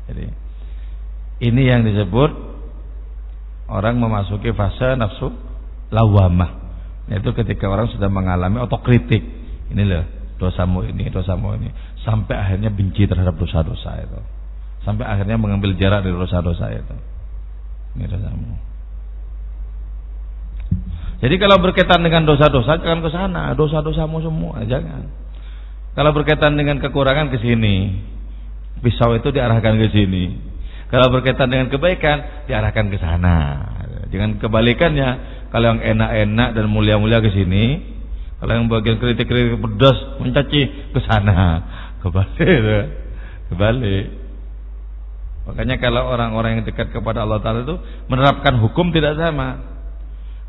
Jadi 0.06 0.26
ini 1.42 1.62
yang 1.66 1.82
disebut 1.82 2.30
orang 3.68 4.00
memasuki 4.00 4.50
fase 4.56 4.96
nafsu 4.96 5.30
lawamah. 5.92 6.68
Yaitu 7.08 7.32
ketika 7.32 7.68
orang 7.68 7.88
sudah 7.88 8.08
mengalami 8.12 8.60
otokritik. 8.60 9.22
Ini 9.68 9.82
loh 9.84 10.04
dosamu 10.40 10.84
ini, 10.84 11.08
dosamu 11.12 11.56
ini. 11.60 11.68
Sampai 12.04 12.36
akhirnya 12.36 12.72
benci 12.72 13.04
terhadap 13.04 13.36
dosa-dosa 13.36 14.00
itu. 14.00 14.20
Sampai 14.84 15.04
akhirnya 15.04 15.36
mengambil 15.36 15.76
jarak 15.76 16.04
dari 16.06 16.16
dosa-dosa 16.16 16.72
itu. 16.72 16.96
Jadi 21.18 21.34
kalau 21.42 21.58
berkaitan 21.58 21.98
dengan 22.00 22.22
dosa-dosa 22.22 22.78
jangan 22.78 23.02
ke 23.02 23.10
sana, 23.10 23.52
dosa-dosamu 23.58 24.22
semua 24.22 24.62
jangan. 24.64 25.10
Kalau 25.98 26.14
berkaitan 26.14 26.54
dengan 26.54 26.78
kekurangan 26.78 27.34
ke 27.34 27.42
sini. 27.42 27.98
Pisau 28.78 29.18
itu 29.18 29.34
diarahkan 29.34 29.74
ke 29.74 29.90
sini. 29.90 30.38
Kalau 30.88 31.12
berkaitan 31.12 31.52
dengan 31.52 31.68
kebaikan 31.68 32.48
diarahkan 32.48 32.88
ke 32.88 32.96
sana. 32.96 33.36
Jangan 34.08 34.40
kebalikannya. 34.40 35.08
Kalau 35.52 35.76
yang 35.76 35.80
enak-enak 35.80 36.48
dan 36.56 36.64
mulia-mulia 36.68 37.24
ke 37.24 37.32
sini, 37.32 37.80
kalau 38.40 38.52
yang 38.56 38.66
bagian 38.68 38.96
kritik-kritik 39.00 39.60
pedas 39.60 39.98
mencaci 40.20 40.62
ke 40.96 41.00
sana. 41.04 41.64
Kebalik. 42.04 42.88
Kebalik. 43.52 44.06
Makanya 45.48 45.80
kalau 45.80 46.12
orang-orang 46.12 46.60
yang 46.60 46.64
dekat 46.68 46.92
kepada 46.92 47.24
Allah 47.24 47.40
Ta'ala 47.40 47.64
itu 47.64 47.76
menerapkan 48.08 48.60
hukum 48.60 48.92
tidak 48.92 49.16
sama. 49.16 49.64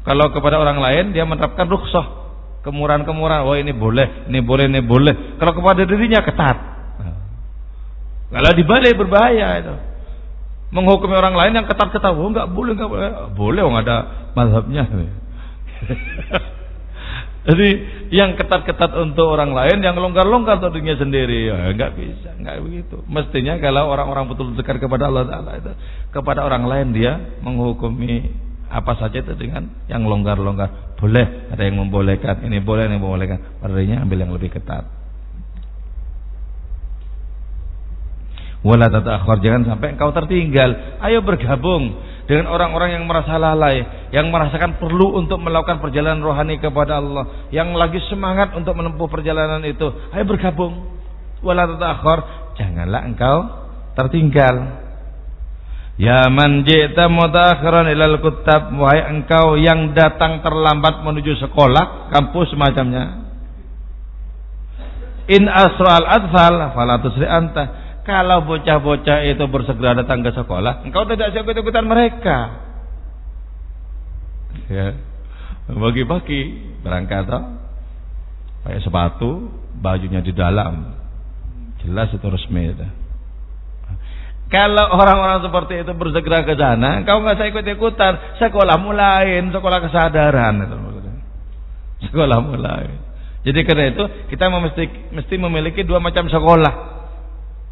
Kalau 0.03 0.31
kepada 0.31 0.59
orang 0.59 0.79
lain 0.79 1.15
dia 1.15 1.23
menerapkan 1.23 1.67
rukhsah. 1.67 2.19
Kemurahan-kemurahan. 2.63 3.47
Wah 3.47 3.55
ini 3.55 3.71
boleh, 3.71 4.27
ini 4.27 4.39
boleh, 4.43 4.67
ini 4.67 4.83
boleh. 4.83 5.39
Kalau 5.39 5.55
kepada 5.55 5.87
dirinya 5.87 6.19
ketat. 6.19 6.57
Kalau 8.29 8.51
dibalik 8.53 8.93
berbahaya 8.93 9.47
itu. 9.63 9.88
Menghukumi 10.69 11.17
orang 11.17 11.33
lain 11.33 11.57
yang 11.57 11.65
ketat-ketat. 11.65 12.13
Oh 12.13 12.29
enggak 12.29 12.49
boleh, 12.53 12.77
enggak 12.77 12.89
boleh. 12.89 13.09
Boleh, 13.33 13.61
oh 13.65 13.73
ada 13.73 14.29
mazhabnya. 14.37 14.85
Jadi 17.49 17.69
yang 18.13 18.37
ketat-ketat 18.37 18.93
untuk 18.99 19.31
orang 19.31 19.55
lain, 19.55 19.81
yang 19.81 19.97
longgar-longgar 19.97 20.59
untuk 20.59 20.75
dirinya 20.75 20.99
sendiri, 20.99 21.49
ya 21.49 21.71
enggak 21.71 21.95
bisa, 21.97 22.35
enggak 22.37 22.61
begitu. 22.61 23.01
Mestinya 23.09 23.57
kalau 23.57 23.89
orang-orang 23.89 24.29
betul 24.29 24.53
dekat 24.53 24.77
kepada 24.77 25.07
Allah 25.09 25.25
Taala 25.25 25.51
itu, 25.57 25.71
kepada 26.13 26.45
orang 26.45 26.67
lain 26.67 26.93
dia 26.93 27.17
menghukumi 27.41 28.29
apa 28.69 28.93
saja 28.99 29.23
itu 29.23 29.33
dengan 29.39 29.71
yang 29.89 30.05
longgar-longgar. 30.05 30.99
Boleh, 30.99 31.49
ada 31.49 31.63
yang 31.63 31.79
membolehkan, 31.79 32.43
ini 32.43 32.59
boleh, 32.61 32.85
ini 32.85 32.99
membolehkan. 32.99 33.63
Padanya 33.63 34.03
ambil 34.03 34.19
yang 34.19 34.35
lebih 34.35 34.51
ketat. 34.53 34.98
Wala 38.59 38.91
tatakhir 38.91 39.39
jangan 39.39 39.63
sampai 39.71 39.95
engkau 39.95 40.11
tertinggal. 40.11 40.99
Ayo 40.99 41.23
bergabung 41.23 41.95
dengan 42.27 42.51
orang-orang 42.51 42.99
yang 42.99 43.07
merasa 43.07 43.39
lalai, 43.39 44.09
yang 44.11 44.27
merasakan 44.27 44.75
perlu 44.77 45.15
untuk 45.15 45.39
melakukan 45.39 45.79
perjalanan 45.79 46.19
rohani 46.19 46.59
kepada 46.59 46.99
Allah, 46.99 47.49
yang 47.55 47.71
lagi 47.71 48.03
semangat 48.11 48.51
untuk 48.53 48.75
menempuh 48.75 49.07
perjalanan 49.07 49.63
itu. 49.63 49.87
Ayo 50.11 50.27
bergabung. 50.27 50.91
Wala 51.39 51.71
tatakhir, 51.71 52.19
janganlah 52.59 53.01
engkau 53.07 53.37
tertinggal. 53.95 54.55
Ya 55.99 56.27
man 56.31 56.63
ji'ta 56.63 57.11
mutakhiran 57.11 57.87
ilal 57.91 58.23
kutab 58.23 58.71
wahai 58.75 59.03
engkau 59.07 59.55
yang 59.59 59.91
datang 59.95 60.43
terlambat 60.43 61.03
menuju 61.03 61.35
sekolah, 61.47 62.11
kampus 62.11 62.55
semacamnya. 62.55 63.23
In 65.31 65.47
asral 65.47 66.07
adfal 66.07 66.55
fala 66.75 67.03
tusri 67.03 67.27
anta 67.27 67.88
kalau 68.09 68.41
bocah-bocah 68.49 69.21
itu 69.29 69.45
bersegera 69.45 69.93
datang 70.01 70.25
ke 70.25 70.33
sekolah, 70.33 70.81
engkau 70.81 71.05
tidak 71.05 71.29
siap 71.29 71.45
ikutan 71.45 71.85
mereka. 71.85 72.37
Ya. 74.65 74.97
Bagi-bagi 75.69 76.73
berangkat. 76.81 77.29
Pakai 78.65 78.81
sepatu, 78.81 79.53
bajunya 79.77 80.25
di 80.25 80.33
dalam. 80.33 80.97
Jelas 81.85 82.09
itu 82.11 82.25
resmi 82.25 82.73
itu. 82.73 82.87
Kalau 84.49 84.97
orang-orang 84.97 85.45
seperti 85.45 85.85
itu 85.85 85.93
bersegera 85.93 86.41
ke 86.41 86.57
sana, 86.57 87.05
engkau 87.05 87.21
nggak 87.21 87.37
saya 87.37 87.53
ikut-ikutan. 87.53 88.41
Sekolah 88.41 88.81
lain, 88.81 89.53
sekolah 89.53 89.79
kesadaran 89.85 90.65
itu 90.65 90.77
Sekolah 92.09 92.41
mulai. 92.41 92.89
Jadi 93.45 93.59
karena 93.63 93.93
itu 93.93 94.03
kita 94.33 94.49
mesti 94.49 95.13
mesti 95.13 95.35
memiliki 95.37 95.85
dua 95.85 96.01
macam 96.01 96.27
sekolah. 96.27 96.98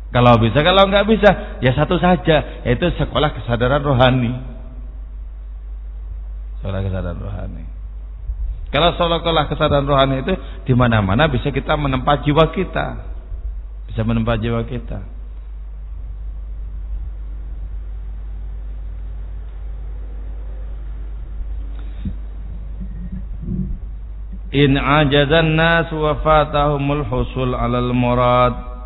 Kalau 0.07 0.39
bisa, 0.39 0.63
kalau 0.63 0.87
nggak 0.87 1.07
bisa, 1.07 1.59
ya 1.59 1.75
satu 1.75 1.99
saja, 1.99 2.63
yaitu 2.63 2.87
sekolah 2.95 3.35
kesadaran 3.35 3.83
rohani. 3.83 4.31
Sekolah 6.59 6.79
kesadaran 6.79 7.19
rohani. 7.19 7.63
Kalau 8.71 8.95
sekolah 8.95 9.51
kesadaran 9.51 9.87
rohani 9.87 10.23
itu 10.23 10.33
di 10.63 10.73
mana-mana 10.75 11.27
bisa 11.27 11.51
kita 11.51 11.75
menempa 11.75 12.23
jiwa 12.23 12.51
kita, 12.55 13.03
bisa 13.91 14.01
menempa 14.07 14.39
jiwa 14.39 14.63
kita. 14.63 15.03
In 24.55 24.79
ajazan 24.79 25.59
nas 25.59 25.91
wa 25.91 26.23
fatahumul 26.23 27.03
husul 27.03 27.51
alal 27.51 27.91
murad 27.91 28.76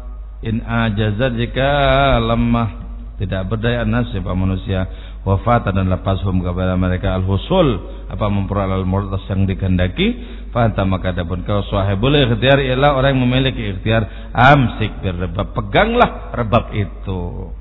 in 0.41 0.61
ajazat 0.61 1.37
jika 1.37 1.69
lemah 2.21 2.69
tidak 3.21 3.53
berdaya 3.53 3.85
nasib 3.85 4.25
manusia. 4.25 4.89
Wafat 5.21 5.69
dan 5.69 5.85
lepas 5.85 6.17
hum 6.25 6.41
kepada 6.41 6.73
mereka. 6.73 7.13
Al 7.13 7.21
husul 7.21 7.77
apa 8.09 8.25
memperoleh 8.25 8.81
al 8.81 8.89
murtas 8.89 9.21
yang 9.29 9.45
dikehendaki. 9.45 10.17
Fanta 10.49 10.81
maka 10.81 11.13
adapun 11.13 11.45
kau 11.45 11.61
sahibul 11.69 12.09
ikhtiar 12.17 12.57
ialah 12.57 12.97
orang 12.97 13.13
yang 13.13 13.21
memiliki 13.29 13.61
ikhtiar. 13.77 14.33
Amsik 14.33 15.05
berrebab. 15.05 15.53
Peganglah 15.53 16.33
rebab 16.33 16.73
itu. 16.73 17.53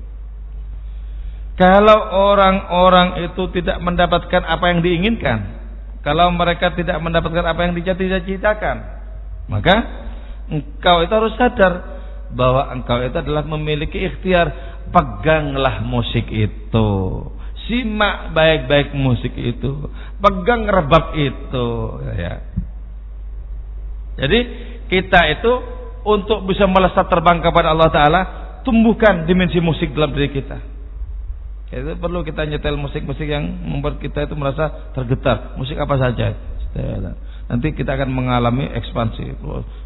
Kalau 1.53 1.99
orang-orang 2.33 3.29
itu 3.29 3.45
tidak 3.53 3.77
mendapatkan 3.85 4.41
apa 4.41 4.65
yang 4.73 4.81
diinginkan. 4.81 5.61
Kalau 6.01 6.33
mereka 6.33 6.73
tidak 6.73 6.97
mendapatkan 6.97 7.45
apa 7.45 7.61
yang 7.61 7.77
dicita-citakan 7.77 9.01
Maka 9.45 9.75
engkau 10.49 11.05
itu 11.05 11.13
harus 11.13 11.37
sadar 11.37 12.00
bahwa 12.35 12.71
engkau 12.71 12.99
itu 13.03 13.17
adalah 13.17 13.43
memiliki 13.45 13.99
ikhtiar. 13.99 14.71
Peganglah 14.91 15.83
musik 15.87 16.27
itu. 16.27 16.89
Simak 17.69 18.35
baik-baik 18.35 18.91
musik 18.91 19.31
itu. 19.37 19.87
Pegang 20.19 20.67
rebab 20.67 21.15
itu. 21.15 21.67
Ya. 22.19 22.43
Jadi 24.19 24.39
kita 24.91 25.19
itu 25.31 25.51
untuk 26.03 26.43
bisa 26.43 26.67
melesat 26.67 27.07
terbang 27.07 27.39
kepada 27.39 27.71
Allah 27.71 27.87
Ta'ala. 27.87 28.21
Tumbuhkan 28.61 29.25
dimensi 29.25 29.57
musik 29.63 29.95
dalam 29.95 30.11
diri 30.13 30.29
kita. 30.29 30.59
Itu 31.71 31.95
perlu 31.97 32.21
kita 32.27 32.43
nyetel 32.43 32.75
musik-musik 32.75 33.23
yang 33.23 33.47
membuat 33.63 33.97
kita 34.03 34.27
itu 34.27 34.35
merasa 34.35 34.91
tergetar. 34.91 35.55
Musik 35.55 35.79
apa 35.79 35.95
saja. 35.95 36.35
Nanti 37.47 37.71
kita 37.71 37.95
akan 37.95 38.11
mengalami 38.11 38.67
ekspansi. 38.75 39.39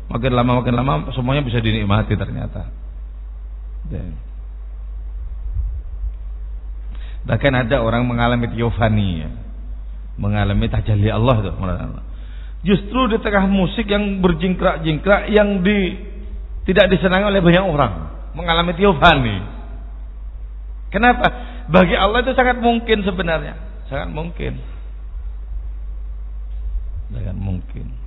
Makin 0.06 0.32
lama 0.38 0.62
makin 0.62 0.76
lama 0.78 0.94
semuanya 1.18 1.42
bisa 1.42 1.58
dinikmati 1.58 2.14
ternyata. 2.14 2.70
Bahkan 7.26 7.54
ada 7.66 7.82
orang 7.82 8.06
mengalami 8.06 8.54
tiofani, 8.54 9.26
ya. 9.26 9.30
mengalami 10.22 10.70
tajalli 10.70 11.10
Allah 11.10 11.42
itu. 11.42 11.52
Justru 12.66 13.14
di 13.14 13.18
tengah 13.22 13.46
musik 13.50 13.86
yang 13.90 14.22
berjingkrak-jingkrak 14.22 15.30
yang 15.34 15.62
di 15.66 15.98
tidak 16.66 16.90
disenangi 16.90 17.30
oleh 17.30 17.42
banyak 17.42 17.66
orang, 17.66 17.94
mengalami 18.38 18.74
tiofani. 18.78 19.38
Kenapa? 20.94 21.28
Bagi 21.66 21.98
Allah 21.98 22.22
itu 22.22 22.34
sangat 22.38 22.62
mungkin 22.62 23.02
sebenarnya, 23.02 23.58
sangat 23.90 24.10
mungkin 24.14 24.62
dengan 27.10 27.38
mungkin. 27.38 28.05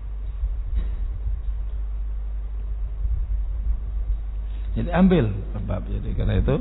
Jadi 4.78 4.90
ambil 4.90 5.30
sebab 5.54 5.86
jadi 5.86 6.10
karena 6.18 6.42
itu 6.42 6.58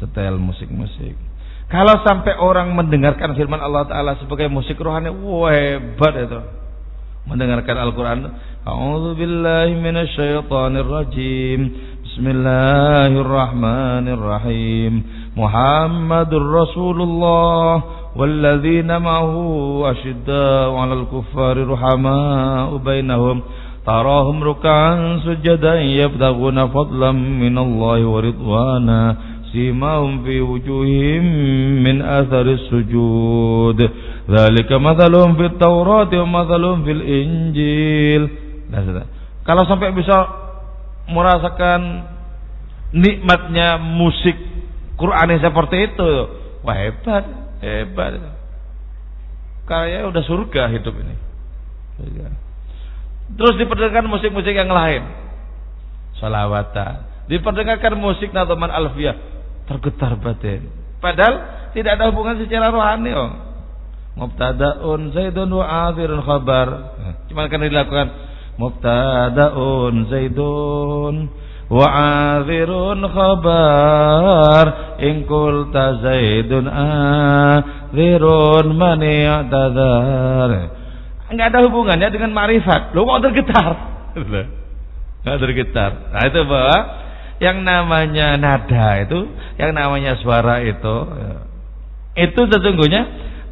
setel 0.00 0.40
musik-musik. 0.40 1.20
Kalau 1.68 2.00
sampai 2.00 2.32
orang 2.40 2.72
mendengarkan 2.72 3.36
firman 3.36 3.60
Allah 3.60 3.84
Taala 3.84 4.16
sebagai 4.16 4.48
musik 4.48 4.80
rohani, 4.80 5.12
wah 5.12 5.52
hebat 5.52 6.16
itu. 6.16 6.40
Mendengarkan 7.28 7.76
Al-Quran. 7.76 8.24
A'udzu 8.64 9.20
billahi 9.20 9.76
minasyaitonir 9.76 10.88
rajim. 10.88 11.60
Bismillahirrahmanirrahim. 12.08 14.92
Muhammadur 15.36 16.40
Rasulullah 16.40 17.98
والذين 18.18 18.98
معه 18.98 19.34
أشداء 19.90 20.74
على 20.74 20.94
الكفار 20.94 21.70
رحماء 21.70 22.76
بينهم 22.76 23.42
تراهم 23.86 24.44
ركعا 24.44 25.20
سجدا 25.24 25.74
يبتغون 25.80 26.58
فضلا 26.68 27.12
من 27.12 27.58
الله 27.58 27.98
ورضوانا 28.06 29.16
سيماهم 29.52 30.24
في 30.24 30.40
وجوههم 30.40 31.24
من 31.82 31.96
أثر 32.02 32.46
السجود 32.58 33.78
ذلك 34.30 34.70
مثلهم 34.72 35.30
في 35.34 35.44
التوراة 35.46 36.12
ومثلهم 36.12 36.78
في 36.84 36.92
الإنجيل 36.92 38.22
kalau 39.48 39.64
sampai 39.64 39.96
bisa 39.96 40.28
merasakan 41.08 42.04
nikmatnya 42.92 43.80
musik 43.80 44.36
Quran 45.00 45.40
seperti 45.40 45.88
itu 45.88 46.10
wah 46.60 46.76
hebat 46.76 47.48
Hebat. 47.58 48.22
Kayaknya 49.66 50.08
udah 50.08 50.22
surga 50.24 50.62
hidup 50.70 50.94
ini. 50.94 51.16
Terus 53.33 53.55
diperdengarkan 53.57 54.07
musik-musik 54.11 54.53
yang 54.53 54.69
lain. 54.69 55.01
Salawatan. 56.19 57.27
Diperdengarkan 57.31 57.95
musik 57.97 58.35
Natoman 58.35 58.69
Alfiyah. 58.69 59.15
Tergetar 59.67 60.19
batin. 60.19 60.67
Padahal 60.99 61.67
tidak 61.71 61.99
ada 61.99 62.11
hubungan 62.11 62.37
secara 62.39 62.67
rohani. 62.69 63.11
Oh. 63.15 63.31
Mubtada'un 64.13 65.09
Zaidun 65.15 65.49
wa 65.49 65.89
akhirun 65.89 66.21
khabar. 66.21 66.67
Cuma 67.31 67.49
karena 67.49 67.71
dilakukan 67.71 68.07
Mubtada'un 68.61 69.95
Zaidun 70.11 71.15
wa 71.73 71.87
akhirun 72.37 73.01
khabar 73.07 74.65
in 75.01 75.25
qulta 75.25 76.05
zaidun 76.05 76.69
akhirun 76.69 78.67
man 78.77 79.01
ya'tadzar 79.01 80.51
enggak 81.33 81.49
ada 81.53 81.65
hubungannya 81.65 82.09
dengan 82.13 82.31
marifat 82.31 82.93
lu 82.93 83.03
mau 83.03 83.17
tergetar? 83.19 83.73
Enggak 84.13 85.37
tergetar. 85.41 85.91
Nah 86.13 86.23
itu 86.29 86.41
bahwa 86.45 86.77
yang 87.41 87.65
namanya 87.65 88.39
nada 88.39 89.03
itu 89.03 89.27
yang 89.57 89.73
namanya 89.73 90.15
suara 90.21 90.61
itu 90.63 90.95
itu 92.13 92.41
sesungguhnya 92.45 93.01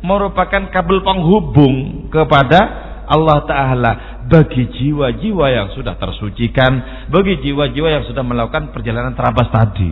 merupakan 0.05 0.69
kabel 0.69 1.01
penghubung 1.01 2.07
kepada 2.13 2.89
Allah 3.11 3.43
Ta'ala 3.43 3.91
bagi 4.29 4.69
jiwa-jiwa 4.71 5.45
yang 5.51 5.67
sudah 5.75 5.99
tersucikan, 5.99 7.05
bagi 7.11 7.41
jiwa-jiwa 7.43 7.89
yang 7.91 8.03
sudah 8.07 8.23
melakukan 8.23 8.71
perjalanan 8.71 9.11
terabas 9.17 9.51
tadi. 9.51 9.91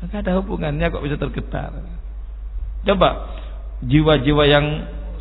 Maka 0.00 0.22
ada 0.22 0.38
hubungannya 0.40 0.88
kok 0.88 1.04
bisa 1.04 1.18
tergetar. 1.18 1.74
Coba 2.86 3.08
jiwa-jiwa 3.84 4.44
yang 4.48 4.66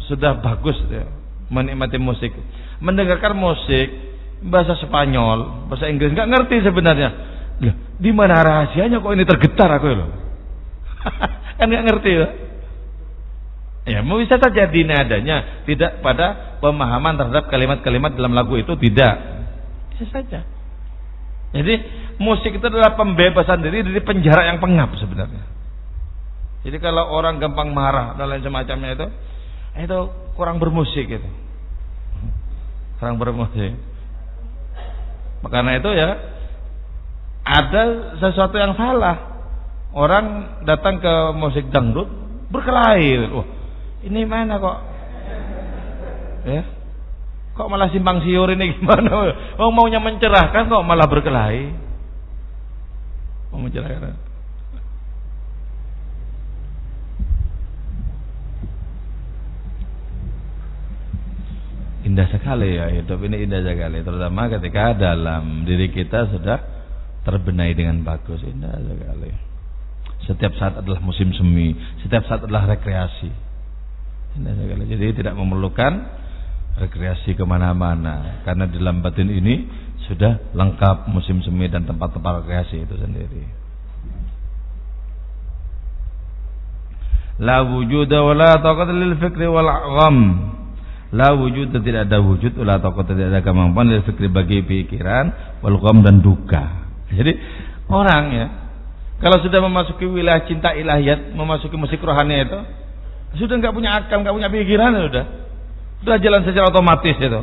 sudah 0.08 0.40
bagus 0.40 0.78
ya, 0.88 1.04
menikmati 1.48 1.98
musik, 2.00 2.32
mendengarkan 2.84 3.36
musik 3.36 3.88
bahasa 4.44 4.78
Spanyol, 4.84 5.70
bahasa 5.72 5.90
Inggris 5.90 6.14
nggak 6.14 6.30
ngerti 6.30 6.56
sebenarnya. 6.64 7.10
Loh, 7.58 7.76
di 7.98 8.12
mana 8.14 8.44
rahasianya 8.46 9.02
kok 9.02 9.14
ini 9.18 9.26
tergetar 9.26 9.70
aku 9.82 9.88
loh? 9.90 10.10
kan 11.58 11.66
nggak 11.66 11.86
ngerti 11.90 12.12
ya. 12.14 12.28
Ya, 13.88 14.04
bisa 14.04 14.36
saja 14.36 14.68
dinadanya 14.68 15.64
tidak 15.64 16.04
pada 16.04 16.60
pemahaman 16.60 17.16
terhadap 17.16 17.48
kalimat-kalimat 17.48 18.20
dalam 18.20 18.36
lagu 18.36 18.60
itu 18.60 18.76
tidak. 18.76 19.16
Bisa 19.96 20.06
saja. 20.12 20.44
Jadi 21.56 21.74
musik 22.20 22.52
itu 22.52 22.66
adalah 22.68 23.00
pembebasan 23.00 23.64
diri 23.64 23.88
dari 23.88 24.04
penjara 24.04 24.52
yang 24.52 24.60
pengap 24.60 24.92
sebenarnya. 25.00 25.48
Jadi 26.68 26.78
kalau 26.84 27.08
orang 27.16 27.40
gampang 27.40 27.72
marah 27.72 28.20
dan 28.20 28.28
lain 28.28 28.44
semacamnya 28.44 28.92
itu, 28.92 29.08
itu 29.88 30.00
kurang 30.38 30.62
bermusik 30.62 31.10
itu. 31.10 31.30
Kurang 33.02 33.18
bermusik. 33.18 33.74
Karena 35.48 35.72
itu 35.82 35.90
ya 35.98 36.10
ada 37.44 37.84
sesuatu 38.22 38.56
yang 38.62 38.78
salah. 38.78 39.36
Orang 39.98 40.60
datang 40.68 41.02
ke 41.02 41.14
musik 41.34 41.74
dangdut 41.74 42.06
berkelahi. 42.54 43.34
Wah, 43.34 43.48
ini 44.06 44.22
mana 44.30 44.62
kok 44.62 44.78
ya 46.48 46.64
kok 47.58 47.68
malah 47.68 47.90
simpang 47.90 48.22
siur 48.22 48.48
ini 48.54 48.78
gimana 48.78 49.34
oh 49.58 49.70
maunya 49.74 49.98
mencerahkan 49.98 50.70
kok 50.70 50.86
malah 50.86 51.10
berkelahi 51.10 51.74
mau 53.52 53.60
mencerahkan 53.66 54.27
indah 62.08 62.28
sekali 62.32 62.80
ya. 62.80 62.88
hidup 62.88 63.20
ini 63.28 63.44
indah 63.44 63.60
sekali 63.62 64.00
terutama 64.02 64.48
ketika 64.48 64.96
dalam 64.96 65.68
diri 65.68 65.92
kita 65.92 66.32
sudah 66.32 66.58
terbenai 67.28 67.76
dengan 67.76 68.00
bagus. 68.08 68.40
Indah 68.48 68.80
sekali. 68.80 69.32
Setiap 70.24 70.56
saat 70.56 70.80
adalah 70.80 71.04
musim 71.04 71.36
semi 71.36 71.76
setiap 72.04 72.24
saat 72.32 72.48
adalah 72.48 72.72
rekreasi. 72.72 73.32
Jadi 74.38 75.24
tidak 75.24 75.36
memerlukan 75.36 75.94
rekreasi 76.78 77.34
ke 77.34 77.44
mana-mana 77.44 78.46
karena 78.46 78.70
di 78.70 78.78
dalam 78.78 79.02
batin 79.02 79.28
ini 79.28 79.66
sudah 80.08 80.54
lengkap 80.54 81.10
musim 81.12 81.44
semi 81.44 81.68
dan 81.68 81.84
tempat-tempat 81.84 82.46
rekreasi 82.46 82.86
itu 82.88 82.96
sendiri. 82.96 83.44
La 87.38 87.62
wujud 87.62 88.10
wa 88.10 88.34
la 88.34 88.58
taqat 88.58 88.90
lil 88.94 89.14
fikri 89.22 89.46
wal 89.46 89.70
gham. 89.70 90.18
La 91.16 91.32
wujud 91.32 91.72
tidak 91.72 92.12
ada 92.12 92.20
wujud 92.20 92.52
la 92.68 92.84
taqat 92.84 93.16
tidak 93.16 93.32
ada 93.32 93.40
kemampuan 93.40 93.88
lil 93.88 94.04
fikri 94.04 94.28
bagi 94.28 94.60
pikiran 94.64 95.60
wal 95.64 95.80
dan 96.04 96.20
duka. 96.20 96.64
Jadi 97.08 97.32
orang 97.88 98.24
ya 98.36 98.48
kalau 99.18 99.42
sudah 99.42 99.60
memasuki 99.66 100.06
wilayah 100.06 100.46
cinta 100.46 100.78
ilahiyat, 100.78 101.34
memasuki 101.34 101.74
musik 101.74 101.98
rohani 102.06 102.46
itu, 102.46 102.60
sudah 103.42 103.58
nggak 103.58 103.74
punya 103.74 103.98
akal, 103.98 104.22
nggak 104.22 104.36
punya 104.38 104.50
pikiran 104.54 104.94
sudah. 104.94 105.26
Sudah 106.06 106.18
jalan 106.22 106.46
secara 106.46 106.70
otomatis 106.70 107.18
itu. 107.18 107.42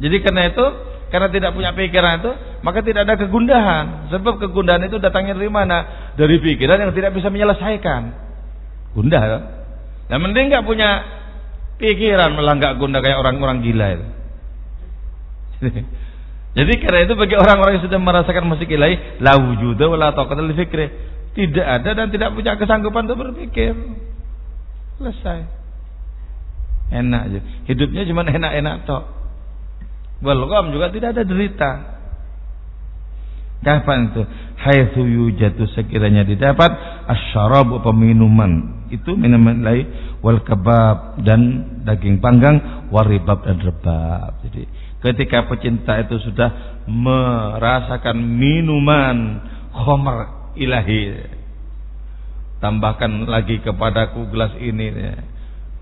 Jadi 0.00 0.16
karena 0.24 0.48
itu, 0.48 0.64
karena 1.12 1.28
tidak 1.28 1.50
punya 1.52 1.76
pikiran 1.76 2.24
itu, 2.24 2.32
maka 2.64 2.80
tidak 2.80 3.04
ada 3.04 3.20
kegundahan. 3.20 3.84
Sebab 4.16 4.40
kegundahan 4.40 4.80
itu 4.88 4.96
datangnya 4.96 5.36
dari 5.36 5.52
mana? 5.52 5.78
Dari 6.16 6.40
pikiran 6.40 6.88
yang 6.88 6.92
tidak 6.96 7.12
bisa 7.12 7.28
menyelesaikan. 7.28 8.02
Gundah. 8.96 9.22
Kan? 10.08 10.20
mending 10.24 10.52
nggak 10.52 10.64
punya 10.64 10.90
pikiran 11.80 12.34
malah 12.36 12.56
nggak 12.58 12.76
gundah 12.76 13.00
kayak 13.00 13.20
orang-orang 13.20 13.64
gila 13.64 13.86
itu. 13.94 14.06
Jadi 16.58 16.72
karena 16.84 17.08
itu 17.08 17.14
bagi 17.16 17.36
orang-orang 17.38 17.80
yang 17.80 17.84
sudah 17.88 18.00
merasakan 18.00 18.44
musik 18.44 18.68
ilahi, 18.68 19.22
la 19.24 19.40
wujuda 19.40 19.88
wala 19.88 20.12
taqata 20.12 20.44
li 20.44 20.52
fikri. 20.52 20.86
Tidak 21.32 21.64
ada 21.64 21.96
dan 21.96 22.12
tidak 22.12 22.36
punya 22.36 22.60
kesanggupan 22.60 23.08
untuk 23.08 23.24
berpikir. 23.24 23.72
Selesai. 25.00 25.48
Enak 26.92 27.22
aja. 27.24 27.40
Hidupnya 27.64 28.04
cuma 28.04 28.28
enak-enak 28.28 28.84
tok. 28.84 29.04
Belum 30.20 30.76
juga 30.76 30.92
tidak 30.92 31.16
ada 31.16 31.22
derita. 31.24 31.70
Kapan 33.64 34.12
itu? 34.12 34.22
Haitsu 34.60 35.02
yujatu 35.02 35.64
sekiranya 35.72 36.26
didapat 36.28 36.70
asyarab 37.08 37.80
peminuman. 37.80 38.81
Itu 38.92 39.16
minuman 39.16 39.64
lain 39.64 39.86
wal 40.20 40.44
kebab 40.44 41.24
dan 41.24 41.40
daging 41.88 42.20
panggang 42.20 42.86
waribab 42.92 43.40
dan 43.48 43.56
rebab. 43.64 44.44
Jadi 44.44 44.68
ketika 45.02 45.50
pecinta 45.50 45.98
itu 45.98 46.20
sudah 46.22 46.82
merasakan 46.86 48.16
minuman 48.20 49.42
khamr 49.74 50.16
ilahi 50.54 51.26
tambahkan 52.62 53.26
lagi 53.26 53.58
kepadaku 53.58 54.30
gelas 54.30 54.54
ini 54.62 54.94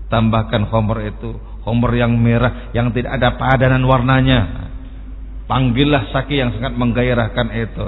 tambahkan 0.09 0.65
khamr 0.65 0.97
itu 1.13 1.37
khamr 1.61 1.91
yang 1.93 2.17
merah 2.17 2.73
yang 2.73 2.89
tidak 2.89 3.21
ada 3.21 3.37
padanan 3.37 3.85
warnanya 3.85 4.71
panggillah 5.45 6.09
saki 6.09 6.41
yang 6.41 6.49
sangat 6.57 6.73
menggairahkan 6.73 7.47
itu 7.53 7.85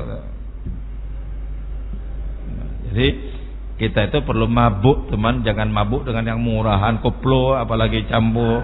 jadi 2.94 3.08
kita 3.84 4.08
itu 4.08 4.24
perlu 4.24 4.48
mabuk 4.48 5.12
teman. 5.12 5.44
Jangan 5.44 5.68
mabuk 5.68 6.08
dengan 6.08 6.24
yang 6.24 6.40
murahan 6.40 7.04
koplo 7.04 7.60
apalagi 7.60 8.08
campur 8.08 8.64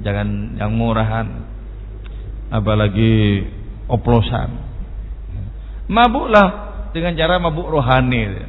jangan 0.00 0.56
yang 0.56 0.72
murahan 0.74 1.46
apalagi 2.50 3.44
oplosan. 3.86 4.50
Mabuklah 5.90 6.48
dengan 6.90 7.14
cara 7.14 7.38
mabuk 7.38 7.70
rohani. 7.70 8.46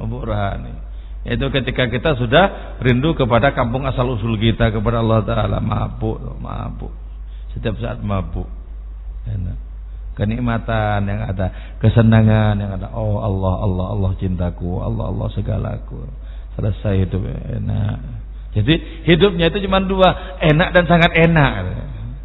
Mabuk 0.00 0.28
rohani. 0.28 0.72
Itu 1.20 1.52
ketika 1.52 1.88
kita 1.92 2.16
sudah 2.16 2.80
rindu 2.80 3.12
kepada 3.12 3.52
kampung 3.52 3.84
asal 3.84 4.08
usul 4.16 4.40
kita 4.40 4.72
kepada 4.72 5.04
Allah 5.04 5.20
Taala. 5.24 5.58
Mabuk 5.60 6.16
mabuk. 6.40 6.92
Setiap 7.52 7.76
saat 7.76 8.00
mabuk. 8.00 8.48
Enak 9.28 9.69
kenikmatan 10.20 11.08
yang 11.08 11.24
ada 11.24 11.48
kesenangan 11.80 12.60
yang 12.60 12.76
ada 12.76 12.92
oh 12.92 13.24
Allah 13.24 13.64
Allah 13.64 13.86
Allah 13.96 14.10
cintaku 14.20 14.84
Allah 14.84 15.08
Allah 15.08 15.28
segalaku 15.32 16.04
selesai 16.60 17.08
hidup 17.08 17.24
enak 17.24 18.20
jadi 18.50 18.74
hidupnya 19.06 19.46
itu 19.54 19.62
cuma 19.66 19.78
dua, 19.78 20.38
enak 20.42 20.74
dan 20.74 20.84
sangat 20.90 21.14
enak. 21.14 21.50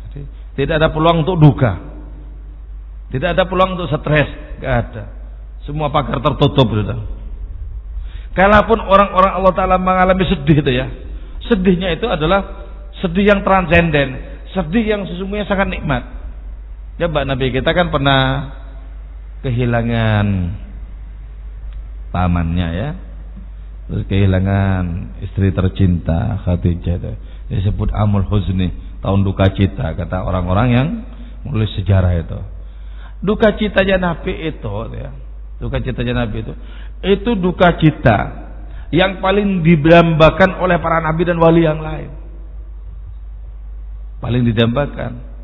Jadi, 0.10 0.22
tidak 0.58 0.76
ada 0.82 0.89
peluang 0.89 1.22
untuk 1.22 1.38
duka. 1.38 1.78
Tidak 3.14 3.30
ada 3.38 3.46
peluang 3.46 3.78
untuk 3.78 3.88
stres, 3.93 4.30
Tidak 4.58 4.74
ada. 4.74 5.04
Semua 5.70 5.93
pagar 5.93 6.22
tertutup 6.22 6.66
sudah. 6.66 6.98
Kalaupun 8.34 8.80
orang-orang 8.84 9.32
Allah 9.38 9.54
Taala 9.56 9.78
mengalami 9.80 10.26
sedih 10.28 10.60
itu 10.60 10.72
ya, 10.74 10.89
sedihnya 11.48 11.96
itu 11.96 12.06
adalah 12.10 12.68
sedih 13.00 13.32
yang 13.32 13.41
transenden, 13.46 14.20
sedih 14.52 14.84
yang 14.84 15.02
sesungguhnya 15.08 15.48
sangat 15.48 15.72
nikmat. 15.72 16.04
Mbak 16.96 17.26
Nabi 17.28 17.52
kita 17.52 17.76
kan 17.76 17.91
pernah 17.91 18.22
kehilangan 19.43 20.26
pamannya 22.16 22.68
ya, 22.72 22.89
terus 23.91 24.04
kehilangan 24.08 24.84
istri 25.20 25.52
tercinta 25.52 26.39
Khadijah 26.48 27.20
disebut 27.52 27.91
amul 27.91 28.24
huzni 28.24 28.72
tahun 29.04 29.28
duka 29.28 29.52
cita 29.52 29.91
kata 29.93 30.24
orang-orang 30.24 30.68
yang 30.72 30.88
menulis 31.43 31.76
sejarah 31.76 32.16
itu. 32.16 32.39
Duka 33.20 33.60
citanya 33.60 34.16
Nabi 34.16 34.56
itu 34.56 34.74
ya. 34.96 35.12
Duka 35.60 35.84
citanya 35.84 36.26
Nabi 36.26 36.48
itu. 36.48 36.54
Itu 37.04 37.36
duka 37.36 37.76
cita 37.76 38.48
yang 38.96 39.20
paling 39.20 39.66
didambakan 39.66 40.64
oleh 40.64 40.80
para 40.80 41.04
nabi 41.04 41.28
dan 41.28 41.41
wali 41.41 41.68
yang 41.68 41.84
lain. 41.84 42.08
Paling 44.24 44.48
didambakan 44.48 45.35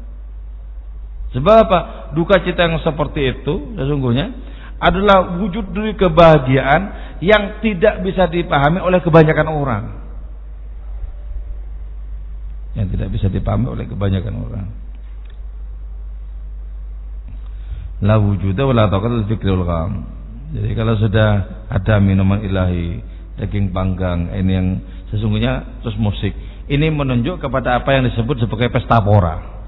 sebab 1.31 1.55
apa 1.67 1.79
duka 2.11 2.43
cita 2.43 2.67
yang 2.67 2.79
seperti 2.83 3.39
itu 3.39 3.75
sesungguhnya 3.79 4.51
adalah 4.81 5.37
wujud 5.37 5.71
dari 5.71 5.93
kebahagiaan 5.93 6.81
yang 7.21 7.61
tidak 7.61 8.01
bisa 8.01 8.25
dipahami 8.25 8.81
oleh 8.81 8.97
kebanyakan 8.97 9.47
orang. 9.53 9.83
Yang 12.73 12.87
tidak 12.97 13.09
bisa 13.13 13.27
dipahami 13.29 13.69
oleh 13.69 13.85
kebanyakan 13.85 14.35
orang. 14.41 14.65
La 18.01 18.17
wujuda 18.17 18.65
wa 18.65 18.73
la 18.73 18.89
gham. 18.89 19.91
Jadi 20.51 20.69
kalau 20.73 20.97
sudah 20.97 21.29
ada 21.69 22.01
minuman 22.01 22.41
ilahi, 22.41 23.05
daging 23.37 23.69
panggang, 23.69 24.33
ini 24.33 24.51
yang 24.51 24.67
sesungguhnya 25.13 25.85
terus 25.85 25.95
musik. 26.01 26.33
Ini 26.65 26.89
menunjuk 26.89 27.37
kepada 27.37 27.77
apa 27.77 27.93
yang 27.93 28.09
disebut 28.09 28.41
sebagai 28.41 28.73
pesta 28.73 28.97
pora. 28.97 29.60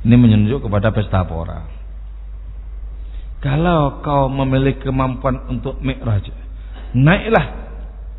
Ini 0.00 0.16
menunjuk 0.16 0.66
kepada 0.66 0.90
pesta 0.90 1.22
pora. 1.28 1.66
Kalau 3.40 4.04
kau 4.04 4.28
memiliki 4.28 4.84
kemampuan 4.84 5.48
untuk 5.48 5.80
mi'raj, 5.80 6.28
naiklah 6.92 7.46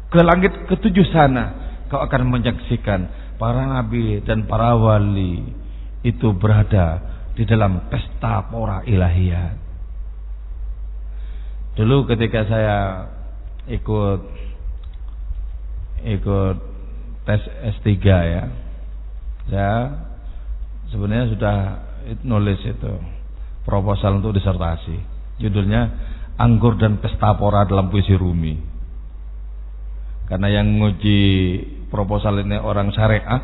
ke 0.09 0.19
langit 0.21 0.53
ketujuh 0.65 1.05
sana. 1.13 1.59
Kau 1.91 2.01
akan 2.01 2.31
menyaksikan 2.31 3.35
para 3.35 3.67
nabi 3.67 4.23
dan 4.23 4.47
para 4.47 4.73
wali 4.79 5.43
itu 6.01 6.31
berada 6.33 7.03
di 7.35 7.43
dalam 7.43 7.91
pesta 7.91 8.47
pora 8.47 8.81
ilahiyat. 8.87 9.55
Dulu 11.77 12.07
ketika 12.09 12.47
saya 12.47 12.77
ikut 13.69 14.19
ikut 16.05 16.55
tes 17.25 17.41
S3 17.77 17.89
ya. 18.07 18.43
Saya 19.49 19.73
sebenarnya 20.91 21.27
sudah 21.33 21.55
nulis 22.27 22.59
itu 22.67 22.93
proposal 23.63 24.19
untuk 24.19 24.35
disertasi. 24.35 24.97
Judulnya 25.41 25.81
Anggur 26.37 26.77
dan 26.77 26.99
Pesta 26.99 27.33
Pora 27.39 27.65
dalam 27.65 27.89
Puisi 27.89 28.13
Rumi. 28.13 28.57
Karena 30.27 30.47
yang 30.47 30.79
nguji 30.79 31.19
proposal 31.91 32.39
ini 32.39 32.55
orang 32.55 32.95
syariah, 32.95 33.41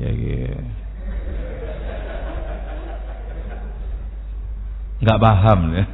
ya 0.00 0.10
gitu. 0.16 0.64
nggak 4.98 5.20
paham 5.20 5.60
ya. 5.76 5.84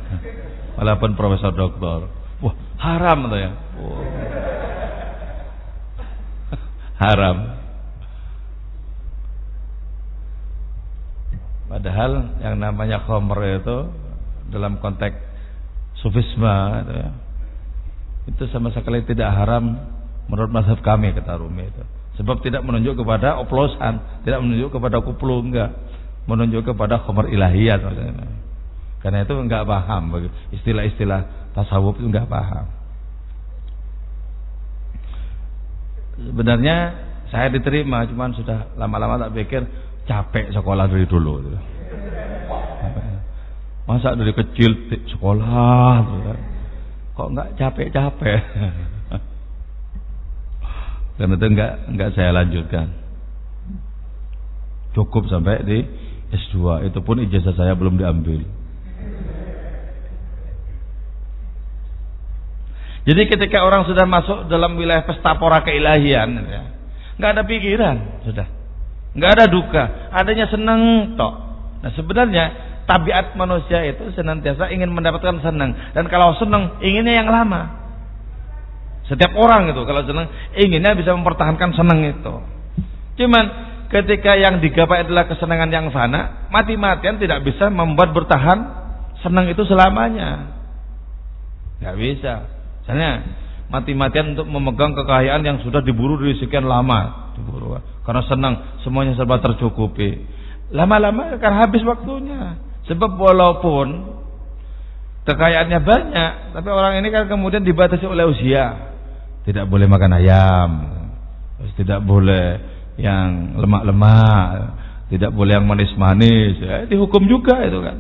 Walaupun 0.79 1.19
profesor 1.19 1.51
doktor, 1.55 2.07
wah 2.39 2.55
haram 2.79 3.27
tuh 3.27 3.39
ya. 3.39 3.51
Wah. 3.83 4.03
haram. 6.95 7.37
Padahal 11.75 12.39
yang 12.39 12.63
namanya 12.63 13.03
khomer 13.03 13.59
itu 13.59 13.91
dalam 14.55 14.79
konteks 14.79 15.19
sufisme 15.99 16.55
itu, 16.87 16.93
ya. 16.95 17.11
itu 18.31 18.43
sama 18.55 18.71
sekali 18.71 19.03
tidak 19.03 19.35
haram 19.35 19.75
menurut 20.31 20.55
mazhab 20.55 20.79
kami 20.87 21.11
kata 21.11 21.35
Rumi 21.35 21.67
itu. 21.67 21.83
Sebab 22.23 22.47
tidak 22.47 22.63
menunjuk 22.63 23.03
kepada 23.03 23.43
oplosan, 23.43 24.23
tidak 24.23 24.39
menunjuk 24.47 24.71
kepada 24.71 25.03
kuplu 25.03 25.51
enggak, 25.51 25.75
menunjuk 26.31 26.63
kepada 26.63 27.03
khamar 27.03 27.27
ilahiyat 27.27 27.83
maksudnya. 27.83 28.23
Karena 29.03 29.27
itu 29.27 29.35
enggak 29.35 29.67
paham 29.67 30.15
istilah-istilah 30.55 31.51
tasawuf 31.59 31.99
itu 31.99 32.07
enggak 32.07 32.31
paham. 32.31 32.71
Sebenarnya 36.23 36.77
saya 37.35 37.51
diterima, 37.51 38.07
cuman 38.07 38.31
sudah 38.39 38.71
lama-lama 38.79 39.27
tak 39.27 39.35
pikir 39.35 39.67
capek 40.05 40.53
sekolah 40.53 40.85
dari 40.89 41.07
dulu. 41.09 41.33
Gitu. 41.45 41.59
Masa 43.85 44.17
dari 44.17 44.33
kecil 44.33 44.89
sekolah 45.13 46.01
kan? 46.01 46.39
kok 47.15 47.29
nggak 47.31 47.49
capek-capek? 47.61 48.41
Dan 51.15 51.31
itu 51.39 51.47
nggak 51.47 51.73
nggak 51.95 52.11
saya 52.17 52.31
lanjutkan. 52.35 52.91
Cukup 54.99 55.31
sampai 55.31 55.63
di 55.63 55.79
S2. 56.33 56.91
Itu 56.91 57.03
pun 57.07 57.23
ijazah 57.23 57.55
saya 57.55 57.79
belum 57.79 57.99
diambil. 58.01 58.43
Jadi 63.05 63.23
ketika 63.29 63.61
orang 63.61 63.85
sudah 63.85 64.09
masuk 64.09 64.49
dalam 64.49 64.81
wilayah 64.81 65.05
pesta 65.05 65.37
pora 65.37 65.61
keilahian, 65.61 66.41
ya, 66.49 66.63
nggak 67.21 67.31
ada 67.37 67.43
pikiran, 67.45 68.25
sudah, 68.25 68.49
nggak 69.15 69.31
ada 69.39 69.47
duka, 69.47 69.85
adanya 70.11 70.47
senang 70.51 71.15
tok. 71.15 71.35
Nah 71.83 71.91
sebenarnya 71.95 72.45
tabiat 72.85 73.39
manusia 73.39 73.81
itu 73.87 74.13
senantiasa 74.13 74.69
ingin 74.75 74.93
mendapatkan 74.93 75.41
senang 75.41 75.73
dan 75.97 76.05
kalau 76.13 76.37
senang 76.37 76.77
inginnya 76.85 77.25
yang 77.25 77.33
lama 77.33 77.85
Setiap 79.05 79.37
orang 79.37 79.69
itu 79.69 79.85
kalau 79.85 80.01
senang 80.09 80.33
inginnya 80.57 80.97
bisa 80.97 81.13
mempertahankan 81.13 81.77
senang 81.77 82.01
itu. 82.09 82.35
Cuman 83.21 83.45
ketika 83.93 84.33
yang 84.33 84.65
digapai 84.65 85.05
adalah 85.05 85.29
kesenangan 85.29 85.69
yang 85.69 85.87
fana, 85.93 86.49
mati-matian 86.49 87.21
tidak 87.21 87.45
bisa 87.45 87.69
membuat 87.69 88.17
bertahan 88.17 88.65
senang 89.21 89.53
itu 89.53 89.61
selamanya. 89.69 90.57
Gak 91.85 92.01
bisa. 92.01 92.49
Misalnya 92.81 93.13
mati-matian 93.69 94.33
untuk 94.33 94.49
memegang 94.49 94.97
kekayaan 94.97 95.45
yang 95.45 95.61
sudah 95.61 95.85
diburu 95.85 96.17
dari 96.17 96.41
sekian 96.41 96.65
lama, 96.65 97.24
karena 98.05 98.23
senang 98.27 98.55
semuanya 98.87 99.19
serba 99.19 99.43
tercukupi. 99.43 100.23
Lama-lama 100.71 101.35
akan 101.37 101.53
habis 101.61 101.83
waktunya. 101.85 102.59
Sebab 102.85 103.17
walaupun 103.17 104.17
kekayaannya 105.25 105.81
banyak, 105.81 106.33
tapi 106.53 106.69
orang 106.69 107.01
ini 107.01 107.09
kan 107.09 107.29
kemudian 107.29 107.65
dibatasi 107.65 108.05
oleh 108.05 108.29
usia 108.29 108.95
tidak 109.45 109.69
boleh 109.69 109.85
makan 109.85 110.13
ayam, 110.17 110.71
tidak 111.77 112.01
boleh 112.01 112.45
yang 112.97 113.61
lemak-lemak, 113.61 114.73
tidak 115.13 115.31
boleh 115.37 115.61
yang 115.61 115.69
manis-manis. 115.69 116.57
Ya, 116.59 116.89
dihukum 116.89 117.29
juga 117.29 117.61
itu 117.69 117.79
kan. 117.85 117.97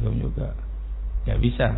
Dihukum 0.00 0.16
juga. 0.16 0.56
Ya 1.28 1.36
bisa. 1.36 1.76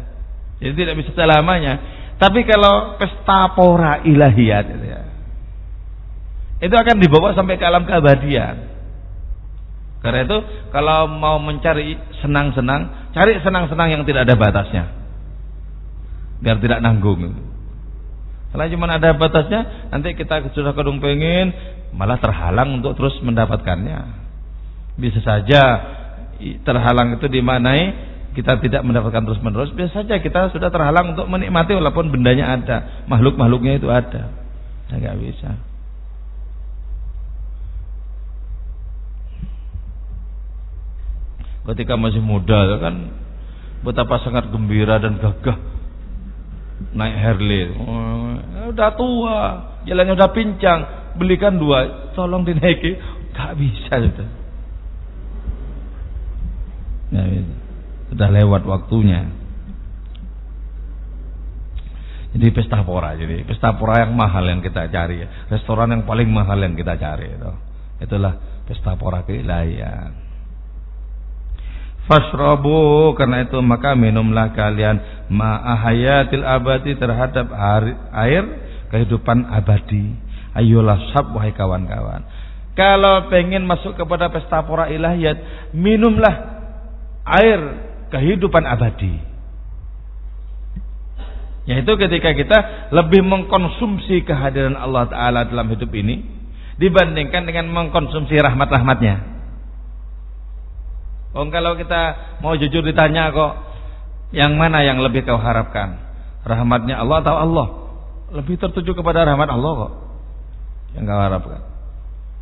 Jadi 0.63 0.73
tidak 0.79 0.95
bisa 1.03 1.11
selamanya. 1.19 1.83
Tapi 2.23 2.47
kalau 2.47 2.95
pesta 3.03 3.51
pora 3.59 4.07
ilahiyat 4.07 4.67
ya. 4.79 5.01
Itu 6.61 6.77
akan 6.77 6.97
dibawa 7.01 7.33
sampai 7.33 7.57
ke 7.57 7.65
alam 7.65 7.89
keabadian. 7.89 8.69
Karena 10.01 10.25
itu 10.25 10.39
kalau 10.73 11.09
mau 11.09 11.37
mencari 11.41 11.97
senang-senang, 12.25 13.13
cari 13.13 13.37
senang-senang 13.41 13.89
yang 13.93 14.03
tidak 14.09 14.29
ada 14.29 14.37
batasnya. 14.37 14.85
Biar 16.41 16.57
tidak 16.61 16.81
nanggung. 16.81 17.37
Kalau 18.51 18.65
cuma 18.67 18.89
ada 18.89 19.13
batasnya, 19.13 19.93
nanti 19.93 20.17
kita 20.17 20.53
sudah 20.57 20.73
kedung 20.73 20.99
pengen, 21.05 21.53
malah 21.93 22.17
terhalang 22.17 22.81
untuk 22.81 22.97
terus 22.97 23.17
mendapatkannya. 23.21 24.21
Bisa 24.97 25.21
saja 25.21 25.63
terhalang 26.41 27.21
itu 27.21 27.29
dimanai 27.29 28.11
kita 28.33 28.57
tidak 28.63 28.83
mendapatkan 28.83 29.23
terus 29.23 29.41
menerus. 29.45 29.71
Bisa 29.77 30.03
saja 30.03 30.19
kita 30.19 30.49
sudah 30.55 30.73
terhalang 30.73 31.13
untuk 31.13 31.29
menikmati 31.29 31.77
walaupun 31.77 32.09
bendanya 32.09 32.57
ada, 32.57 33.05
makhluk-makhluknya 33.05 33.79
itu 33.79 33.89
ada. 33.93 34.33
Ya 34.91 34.95
nggak 34.97 35.19
bisa. 35.23 35.70
Ketika 41.71 41.95
masih 41.95 42.19
muda 42.19 42.83
kan 42.83 43.15
betapa 43.87 44.19
sangat 44.27 44.51
gembira 44.51 44.99
dan 44.99 45.23
gagah 45.23 45.55
naik 46.91 47.17
Harley. 47.21 47.71
Oh, 47.77 48.35
udah 48.73 48.91
tua, 48.97 49.41
jalannya 49.85 50.17
udah 50.17 50.31
pincang, 50.33 50.81
belikan 51.15 51.61
dua, 51.61 52.11
tolong 52.17 52.43
dinaiki. 52.43 52.99
Gak 53.37 53.55
bisa 53.55 53.95
sudah. 54.03 54.29
Ya, 57.11 57.23
sudah 58.11 58.29
lewat 58.31 58.63
waktunya. 58.67 59.31
Jadi 62.31 62.47
pesta 62.55 62.87
pora, 62.87 63.19
jadi 63.19 63.43
pesta 63.43 63.75
pora 63.75 64.07
yang 64.07 64.15
mahal 64.15 64.47
yang 64.47 64.63
kita 64.63 64.87
cari, 64.87 65.27
restoran 65.51 65.91
yang 65.91 66.07
paling 66.07 66.31
mahal 66.31 66.63
yang 66.63 66.79
kita 66.79 66.95
cari 66.95 67.27
itu. 67.27 67.53
Itulah 67.99 68.63
pesta 68.71 68.95
pora 68.95 69.27
keilahian. 69.27 70.30
Fashrabu 72.11 73.15
karena 73.15 73.47
itu 73.47 73.55
maka 73.63 73.95
minumlah 73.95 74.51
kalian 74.51 74.99
ma'ahayatil 75.31 76.43
abadi 76.43 76.99
terhadap 76.99 77.47
air 78.11 78.43
kehidupan 78.91 79.47
abadi. 79.47 80.19
Ayolah 80.59 80.99
sab 81.15 81.31
wahai 81.31 81.55
kawan-kawan. 81.55 82.27
Kalau 82.75 83.31
pengen 83.31 83.63
masuk 83.63 83.95
kepada 83.95 84.27
pesta 84.27 84.59
pora 84.67 84.91
ilahiyat, 84.91 85.71
minumlah 85.71 86.35
air 87.31 87.61
kehidupan 88.11 88.67
abadi. 88.67 89.23
Yaitu 91.71 91.95
ketika 91.95 92.35
kita 92.35 92.59
lebih 92.91 93.23
mengkonsumsi 93.23 94.27
kehadiran 94.27 94.75
Allah 94.75 95.07
Ta'ala 95.07 95.41
dalam 95.47 95.71
hidup 95.71 95.95
ini 95.95 96.27
dibandingkan 96.83 97.47
dengan 97.47 97.71
mengkonsumsi 97.71 98.35
rahmat-rahmatnya. 98.35 99.40
Oh 101.31 101.47
kalau 101.47 101.79
kita 101.79 102.01
mau 102.43 102.59
jujur 102.59 102.83
ditanya 102.83 103.31
kok 103.31 103.53
yang 104.35 104.59
mana 104.59 104.83
yang 104.83 104.99
lebih 104.99 105.23
kau 105.27 105.39
harapkan? 105.39 105.99
Rahmatnya 106.43 106.99
Allah 106.99 107.23
atau 107.23 107.37
Allah? 107.39 107.67
Lebih 108.31 108.59
tertuju 108.59 108.95
kepada 108.95 109.27
rahmat 109.27 109.51
Allah 109.51 109.73
kok. 109.75 109.93
Yang 110.99 111.05
kau 111.07 111.21
harapkan. 111.23 111.61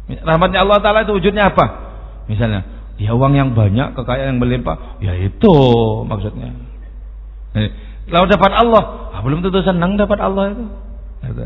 Rahmatnya 0.09 0.65
Allah 0.65 0.79
Taala 0.81 1.05
itu 1.05 1.13
wujudnya 1.17 1.53
apa? 1.53 1.65
Misalnya, 2.29 2.65
ya 2.97 3.13
uang 3.13 3.37
yang 3.37 3.53
banyak, 3.53 3.93
kekayaan 3.97 4.37
yang 4.37 4.41
melimpah, 4.41 5.01
ya 5.05 5.17
itu 5.17 5.55
maksudnya. 6.09 6.53
Kalau 8.09 8.25
dapat 8.25 8.53
Allah, 8.57 9.13
ah, 9.13 9.21
belum 9.21 9.45
tentu 9.45 9.61
senang 9.61 10.01
dapat 10.01 10.17
Allah 10.21 10.57
itu. 10.57 10.65
Gitu. 11.29 11.45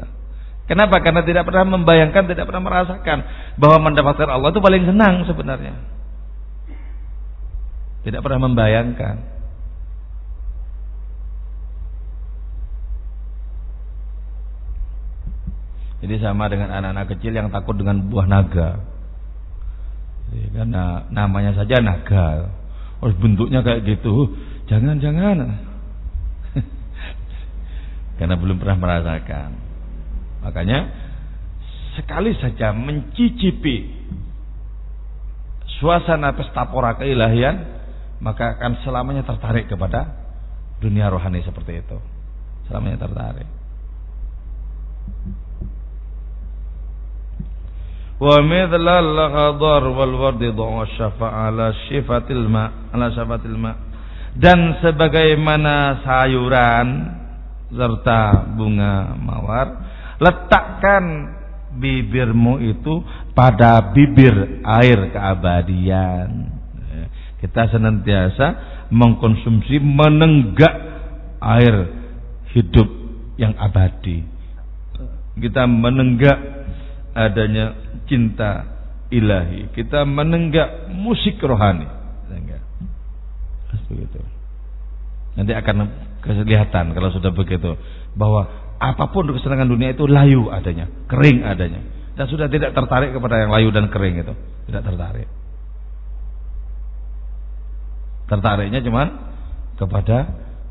Kenapa? 0.70 1.02
Karena 1.02 1.26
tidak 1.26 1.42
pernah 1.42 1.74
membayangkan, 1.74 2.22
tidak 2.30 2.46
pernah 2.46 2.62
merasakan 2.62 3.18
bahwa 3.58 3.90
mendapatkan 3.90 4.30
Allah 4.30 4.54
itu 4.54 4.62
paling 4.62 4.82
senang 4.86 5.26
sebenarnya. 5.26 5.74
Tidak 8.02 8.18
pernah 8.18 8.50
membayangkan. 8.50 9.16
Jadi 16.02 16.18
sama 16.18 16.50
dengan 16.50 16.74
anak-anak 16.74 17.14
kecil 17.14 17.30
yang 17.30 17.46
takut 17.54 17.78
dengan 17.78 18.02
buah 18.10 18.26
naga. 18.26 18.82
Jadi, 20.34 20.50
karena 20.50 21.06
namanya 21.14 21.54
saja 21.54 21.78
naga. 21.78 22.50
Oh, 22.98 23.10
bentuknya 23.14 23.62
kayak 23.62 23.86
gitu. 23.86 24.34
Jangan-jangan. 24.66 25.62
karena 28.18 28.34
belum 28.34 28.58
pernah 28.58 28.78
merasakan. 28.82 29.50
Makanya 30.42 30.90
sekali 31.94 32.34
saja 32.34 32.74
mencicipi 32.74 33.94
suasana 35.78 36.34
pesta 36.34 36.66
pora 36.66 36.98
keilahian 36.98 37.81
maka 38.22 38.54
akan 38.56 38.86
selamanya 38.86 39.26
tertarik 39.26 39.66
kepada 39.66 40.06
dunia 40.78 41.10
rohani 41.10 41.42
seperti 41.42 41.82
itu. 41.82 41.98
Selamanya 42.70 43.02
tertarik. 43.02 43.50
Wa 48.22 48.38
mithla 48.38 49.02
al-ghadar 49.02 49.82
wal 49.90 50.14
wardi 50.14 50.54
du'a 50.54 50.86
syafa'a 50.94 51.50
ala 51.50 51.74
syifatil 51.90 52.46
ma 52.46 52.86
ala 52.94 53.10
syafatil 53.10 53.58
ma 53.58 53.74
dan 54.38 54.78
sebagaimana 54.78 56.06
sayuran 56.06 56.88
serta 57.66 58.46
bunga 58.54 59.18
mawar 59.18 59.66
letakkan 60.22 61.34
bibirmu 61.82 62.62
itu 62.62 63.02
pada 63.34 63.90
bibir 63.90 64.62
air 64.62 65.10
keabadian 65.10 66.51
kita 67.42 67.74
senantiasa 67.74 68.46
mengkonsumsi 68.94 69.82
menenggak 69.82 70.70
air 71.42 71.90
hidup 72.54 72.86
yang 73.34 73.58
abadi. 73.58 74.22
Kita 75.42 75.66
menenggak 75.66 76.38
adanya 77.18 77.74
cinta 78.06 78.62
ilahi. 79.10 79.74
Kita 79.74 80.06
menenggak 80.06 80.94
musik 80.94 81.42
rohani. 81.42 81.90
Begitu. 83.90 84.22
Nanti 85.34 85.52
akan 85.56 85.76
kelihatan 86.22 86.94
kalau 86.94 87.10
sudah 87.10 87.34
begitu 87.34 87.74
bahwa 88.14 88.46
apa 88.78 89.10
pun 89.10 89.26
kesenangan 89.34 89.66
dunia 89.66 89.96
itu 89.96 90.06
layu 90.06 90.46
adanya, 90.52 90.86
kering 91.10 91.42
adanya. 91.42 91.82
Dan 92.12 92.28
sudah 92.28 92.46
tidak 92.46 92.76
tertarik 92.76 93.16
kepada 93.16 93.40
yang 93.40 93.50
layu 93.50 93.72
dan 93.72 93.88
kering 93.88 94.20
itu, 94.20 94.34
tidak 94.68 94.82
tertarik. 94.84 95.28
Tertariknya 98.32 98.80
cuman 98.80 99.08
kepada 99.76 100.24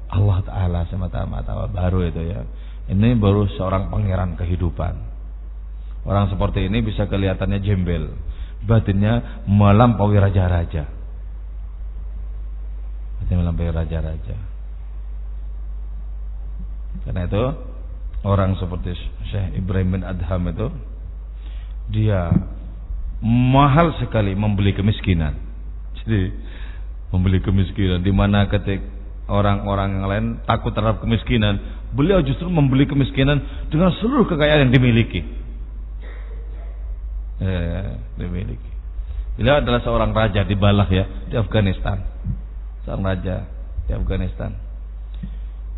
Allah 0.10 0.42
Ta'ala 0.42 0.82
semata-mata 0.90 1.70
baru 1.70 2.10
itu 2.10 2.26
ya. 2.26 2.42
Ini 2.90 3.14
baru 3.22 3.46
seorang 3.54 3.94
pangeran 3.94 4.34
kehidupan. 4.34 4.98
Orang 6.10 6.34
seperti 6.34 6.66
ini 6.66 6.82
bisa 6.82 7.06
kelihatannya 7.06 7.62
jembel. 7.62 8.18
Batinnya 8.66 9.46
melampaui 9.46 10.18
raja-raja. 10.18 10.90
Batinnya 13.22 13.46
melampaui 13.46 13.70
raja-raja. 13.70 14.38
Karena 17.06 17.22
itu 17.30 17.44
orang 18.26 18.58
seperti 18.58 18.98
Syekh 19.30 19.62
Ibrahim 19.62 20.02
bin 20.02 20.04
Adham 20.04 20.50
itu 20.50 20.68
dia 21.94 22.34
mahal 23.22 23.94
sekali 24.02 24.34
membeli 24.34 24.74
kemiskinan. 24.74 25.38
Jadi 26.02 26.34
membeli 27.12 27.44
kemiskinan 27.44 28.02
di 28.02 28.12
mana 28.16 28.48
ketik 28.48 28.80
orang-orang 29.28 30.00
yang 30.00 30.08
lain 30.08 30.26
takut 30.48 30.72
terhadap 30.76 31.04
kemiskinan 31.04 31.60
Beliau 31.92 32.24
justru 32.24 32.48
membeli 32.48 32.88
kemiskinan 32.88 33.68
dengan 33.68 33.92
seluruh 34.00 34.24
kekayaan 34.24 34.68
yang 34.68 34.72
dimiliki. 34.72 35.28
Eh, 37.44 37.92
dimiliki. 38.16 38.72
Beliau 39.36 39.60
adalah 39.60 39.84
seorang 39.84 40.16
raja 40.16 40.48
di 40.48 40.56
Balah 40.56 40.88
ya, 40.88 41.28
di 41.28 41.36
Afghanistan. 41.36 42.00
Seorang 42.88 43.04
raja 43.04 43.44
di 43.88 43.92
Afghanistan. 43.92 44.56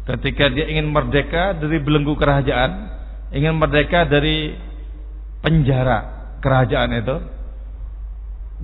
Ketika 0.05 0.53
dia 0.53 0.69
ingin 0.69 0.93
merdeka 0.93 1.57
dari 1.57 1.81
belenggu 1.81 2.13
kerajaan, 2.13 2.71
ingin 3.33 3.57
merdeka 3.57 4.05
dari 4.05 4.53
penjara 5.41 6.29
kerajaan 6.45 6.93
itu, 6.93 7.15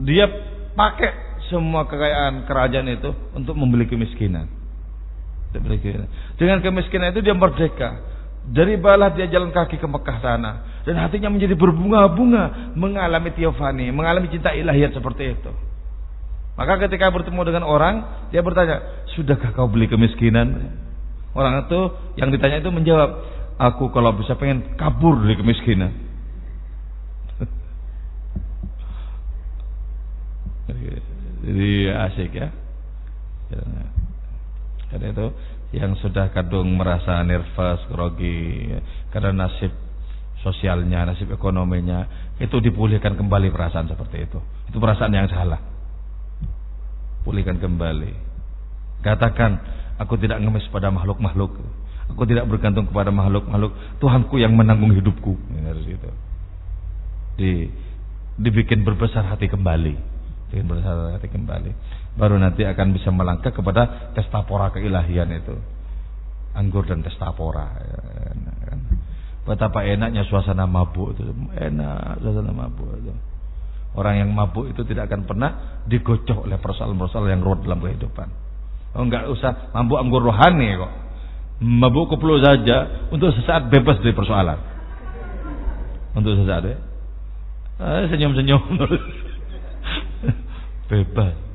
dia 0.06 0.30
pakai 0.78 1.29
semua 1.50 1.90
kekayaan 1.90 2.46
kerajaan 2.46 2.88
itu 2.94 3.10
untuk 3.34 3.58
membeli 3.58 3.90
kemiskinan. 3.90 4.48
Dengan 6.38 6.62
kemiskinan 6.62 7.10
itu 7.12 7.26
dia 7.26 7.34
merdeka. 7.34 8.06
Dari 8.50 8.78
balah 8.80 9.14
dia 9.14 9.28
jalan 9.30 9.52
kaki 9.52 9.78
ke 9.78 9.86
Mekah 9.86 10.18
sana 10.24 10.52
dan 10.88 10.96
hatinya 10.98 11.30
menjadi 11.30 11.54
berbunga-bunga 11.54 12.74
mengalami 12.74 13.30
tiofani, 13.36 13.92
mengalami 13.94 14.32
cinta 14.32 14.56
ilahiyat 14.56 14.96
seperti 14.96 15.38
itu. 15.38 15.52
Maka 16.58 16.76
ketika 16.88 17.08
bertemu 17.14 17.42
dengan 17.46 17.64
orang, 17.64 18.28
dia 18.34 18.44
bertanya, 18.44 19.06
"Sudahkah 19.16 19.56
kau 19.56 19.70
beli 19.70 19.88
kemiskinan?" 19.88 20.76
Orang 21.32 21.62
itu 21.68 21.80
yang 22.18 22.34
ditanya 22.34 22.60
itu 22.60 22.74
menjawab, 22.74 23.10
"Aku 23.60 23.94
kalau 23.94 24.12
bisa 24.18 24.36
pengen 24.36 24.76
kabur 24.76 25.20
dari 25.24 25.38
kemiskinan." 25.38 25.94
Jadi 31.40 31.72
asik 31.88 32.32
ya. 32.36 32.50
Karena 34.90 35.08
itu 35.14 35.28
yang 35.70 35.94
sudah 36.02 36.34
kadung 36.34 36.74
merasa 36.76 37.22
nervous, 37.22 37.86
grogi 37.94 38.74
karena 39.14 39.46
nasib 39.46 39.70
sosialnya, 40.42 41.06
nasib 41.06 41.30
ekonominya 41.30 42.32
itu 42.42 42.58
dipulihkan 42.58 43.14
kembali 43.20 43.54
perasaan 43.54 43.86
seperti 43.86 44.26
itu. 44.26 44.40
Itu 44.72 44.82
perasaan 44.82 45.14
yang 45.14 45.30
salah. 45.30 45.62
Pulihkan 47.22 47.60
kembali. 47.60 48.12
Katakan, 49.04 49.60
aku 50.00 50.16
tidak 50.18 50.42
ngemis 50.42 50.66
pada 50.72 50.90
makhluk-makhluk. 50.90 51.54
Aku 52.10 52.26
tidak 52.26 52.50
bergantung 52.50 52.90
kepada 52.90 53.14
makhluk-makhluk. 53.14 53.76
Tuhanku 54.02 54.42
yang 54.42 54.58
menanggung 54.58 54.90
hidupku. 54.96 55.38
Harus 55.62 55.86
itu. 55.86 56.10
Di, 57.38 57.52
dibikin 58.42 58.82
berbesar 58.82 59.28
hati 59.30 59.46
kembali. 59.46 60.19
Bikin 60.50 60.66
berbesar 60.66 61.14
hati 61.14 61.30
kembali. 61.30 61.72
Baru 62.18 62.42
nanti 62.42 62.66
akan 62.66 62.90
bisa 62.98 63.14
melangkah 63.14 63.54
kepada 63.54 64.12
testapora 64.18 64.74
keilahian 64.74 65.30
itu. 65.30 65.54
Anggur 66.58 66.90
dan 66.90 67.06
testapora 67.06 67.70
ya, 67.78 68.02
kan. 68.66 68.80
betapa 69.46 69.86
enaknya 69.86 70.26
suasana 70.26 70.66
mabuk 70.66 71.14
itu. 71.14 71.30
Enak 71.54 72.26
suasana 72.26 72.50
mabuk 72.50 72.90
itu. 72.98 73.14
Orang 73.94 74.18
yang 74.18 74.30
mabuk 74.34 74.74
itu 74.74 74.82
tidak 74.90 75.14
akan 75.14 75.30
pernah 75.30 75.82
digocok 75.86 76.50
oleh 76.50 76.58
persoalan-persoalan 76.58 77.30
yang 77.38 77.42
ruwet 77.46 77.62
dalam 77.66 77.80
kehidupan. 77.86 78.28
Oh 78.98 79.06
enggak 79.06 79.30
usah 79.30 79.70
mabuk 79.78 80.02
anggur 80.02 80.26
rohani 80.26 80.82
kok. 80.82 80.94
Mabuk 81.62 82.18
kepulu 82.18 82.42
saja 82.42 83.06
untuk 83.14 83.30
sesaat 83.38 83.70
bebas 83.70 84.02
dari 84.02 84.18
persoalan. 84.18 84.58
Untuk 86.18 86.42
sesaat 86.42 86.64
ya. 86.66 86.78
Senyum-senyum 88.10 88.66
bebas 90.90 91.50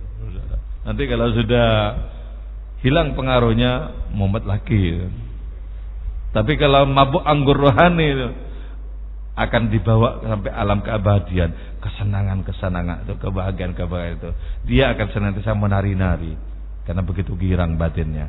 Nanti 0.85 1.09
kalau 1.09 1.33
sudah 1.33 1.69
hilang 2.85 3.17
pengaruhnya 3.17 4.05
mumet 4.13 4.45
lagi. 4.45 5.09
Tapi 6.37 6.61
kalau 6.61 6.85
mabuk 6.85 7.25
anggur 7.25 7.57
rohani 7.57 8.37
akan 9.35 9.63
dibawa 9.73 10.21
sampai 10.21 10.53
alam 10.53 10.85
keabadian, 10.85 11.81
kesenangan-kesenangan 11.81 13.09
itu, 13.09 13.15
kebahagiaan-kebahagiaan 13.17 14.19
itu. 14.21 14.31
Dia 14.69 14.93
akan 14.93 15.07
senantiasa 15.11 15.57
menari-nari 15.57 16.37
karena 16.85 17.01
begitu 17.01 17.33
girang 17.41 17.81
batinnya. 17.81 18.29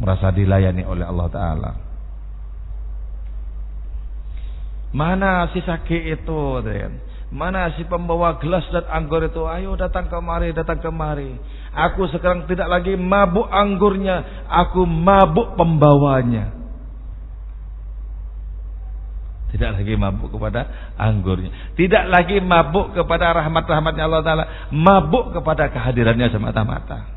Merasa 0.00 0.32
dilayani 0.32 0.82
oleh 0.82 1.04
Allah 1.04 1.28
taala. 1.28 1.72
Mana 4.96 5.52
si 5.52 5.60
sakit 5.60 6.02
itu, 6.08 6.40
Mana 7.26 7.74
si 7.74 7.82
pembawa 7.90 8.38
gelas 8.38 8.62
dan 8.70 8.86
anggur 8.86 9.26
itu? 9.26 9.42
Ayo 9.50 9.74
datang 9.74 10.06
kemari, 10.06 10.54
datang 10.54 10.78
kemari. 10.78 11.34
Aku 11.74 12.06
sekarang 12.14 12.46
tidak 12.46 12.70
lagi 12.70 12.94
mabuk 12.94 13.50
anggurnya, 13.50 14.46
aku 14.46 14.86
mabuk 14.86 15.58
pembawanya. 15.58 16.54
Tidak 19.50 19.70
lagi 19.72 19.94
mabuk 19.96 20.36
kepada 20.36 20.92
anggurnya. 21.00 21.74
Tidak 21.74 22.04
lagi 22.12 22.42
mabuk 22.42 22.92
kepada 22.92 23.32
rahmat-rahmatnya 23.40 24.04
Allah 24.04 24.22
Ta'ala. 24.26 24.44
Mabuk 24.74 25.32
kepada 25.32 25.70
kehadirannya 25.70 26.28
semata-mata. 26.28 27.08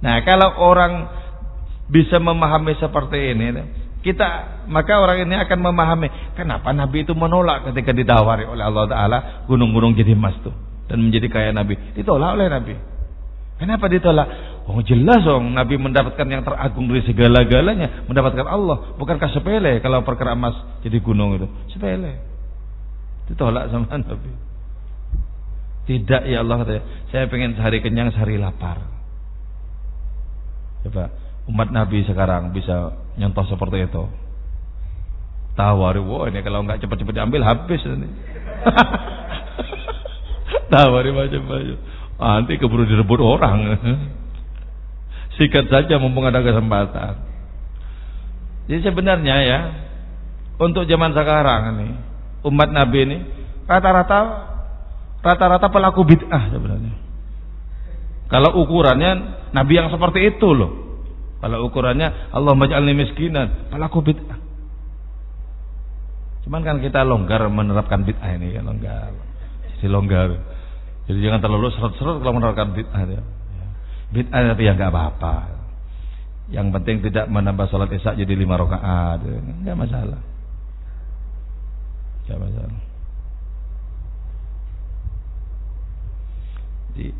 Nah 0.00 0.20
kalau 0.24 0.56
orang 0.62 0.92
bisa 1.92 2.16
memahami 2.16 2.80
seperti 2.80 3.36
ini. 3.36 3.83
Kita 4.04 4.60
maka 4.68 5.00
orang 5.00 5.24
ini 5.24 5.32
akan 5.32 5.58
memahami 5.64 6.36
kenapa 6.36 6.76
Nabi 6.76 7.08
itu 7.08 7.16
menolak 7.16 7.64
ketika 7.72 7.96
ditawari 7.96 8.44
oleh 8.44 8.60
Allah 8.60 8.84
Taala 8.84 9.18
gunung-gunung 9.48 9.96
jadi 9.96 10.12
emas 10.12 10.36
tuh 10.44 10.52
dan 10.92 11.00
menjadi 11.00 11.32
kaya 11.32 11.50
Nabi. 11.56 11.72
Ditolak 11.96 12.36
oleh 12.36 12.52
Nabi. 12.52 12.76
Kenapa 13.56 13.88
ditolak? 13.88 14.28
Oh 14.68 14.84
jelas 14.84 15.24
dong 15.24 15.56
Nabi 15.56 15.80
mendapatkan 15.80 16.28
yang 16.28 16.44
teragung 16.44 16.84
dari 16.84 17.00
segala-galanya, 17.08 18.04
mendapatkan 18.04 18.44
Allah. 18.44 18.92
Bukankah 19.00 19.32
sepele 19.32 19.80
kalau 19.80 20.04
perkara 20.04 20.36
emas 20.36 20.52
jadi 20.84 21.00
gunung 21.00 21.40
itu? 21.40 21.48
Sepele. 21.72 22.20
Ditolak 23.32 23.72
sama 23.72 23.88
Nabi. 24.04 24.32
Tidak 25.88 26.28
ya 26.28 26.44
Allah 26.44 26.60
saya 27.08 27.24
pengen 27.32 27.56
sehari 27.56 27.80
kenyang, 27.80 28.12
sehari 28.12 28.36
lapar. 28.36 28.84
Coba 30.84 31.23
umat 31.50 31.68
Nabi 31.68 32.04
sekarang 32.08 32.56
bisa 32.56 32.96
nyontoh 33.20 33.44
seperti 33.48 33.84
itu. 33.84 34.04
Tawari, 35.54 36.02
wah 36.02 36.26
ini 36.26 36.42
kalau 36.42 36.66
nggak 36.66 36.82
cepat-cepat 36.82 37.14
diambil 37.14 37.46
habis 37.46 37.78
ini. 37.86 38.04
Tawari 40.72 41.14
macam-macam. 41.14 41.78
Ah, 42.18 42.42
nanti 42.42 42.58
keburu 42.58 42.86
direbut 42.86 43.20
orang. 43.22 43.78
Sikat 45.38 45.70
saja 45.70 45.98
mumpung 45.98 46.26
ada 46.26 46.42
kesempatan. 46.42 47.14
Jadi 48.70 48.80
sebenarnya 48.82 49.36
ya, 49.44 49.60
untuk 50.58 50.86
zaman 50.86 51.12
sekarang 51.12 51.74
ini, 51.74 51.88
umat 52.46 52.70
Nabi 52.70 52.98
ini 53.02 53.18
rata-rata 53.66 54.18
rata-rata 55.20 55.66
pelaku 55.68 56.00
bid'ah 56.06 56.50
sebenarnya. 56.50 56.94
Kalau 58.28 58.56
ukurannya 58.62 59.10
Nabi 59.52 59.72
yang 59.78 59.88
seperti 59.92 60.34
itu 60.34 60.48
loh. 60.50 60.83
Kalau 61.44 61.60
ukurannya 61.68 62.32
Allah 62.32 62.56
maj'alni 62.56 62.96
miskinan, 62.96 63.68
pelaku 63.68 64.00
bid'ah. 64.00 64.40
Cuman 66.48 66.64
kan 66.64 66.80
kita 66.80 67.04
longgar 67.04 67.44
menerapkan 67.52 68.00
bid'ah 68.00 68.32
ini 68.40 68.56
ya 68.56 68.64
longgar. 68.64 69.12
Jadi 69.76 69.92
longgar. 69.92 70.40
Jadi 71.04 71.20
jangan 71.20 71.44
terlalu 71.44 71.68
seret-seret 71.76 72.24
kalau 72.24 72.40
menerapkan 72.40 72.72
bid'ah 72.72 73.02
ya. 73.04 73.20
Bid'ah 74.16 74.56
tapi 74.56 74.62
ya 74.64 74.72
nggak 74.72 74.88
apa-apa. 74.88 75.36
Yang 76.48 76.66
penting 76.80 76.96
tidak 77.12 77.28
menambah 77.28 77.68
sholat 77.68 77.92
isya 77.92 78.16
jadi 78.16 78.32
lima 78.32 78.56
rakaat, 78.56 79.20
nggak 79.68 79.76
masalah. 79.76 80.20
Nggak 82.24 82.40
masalah. 82.40 82.80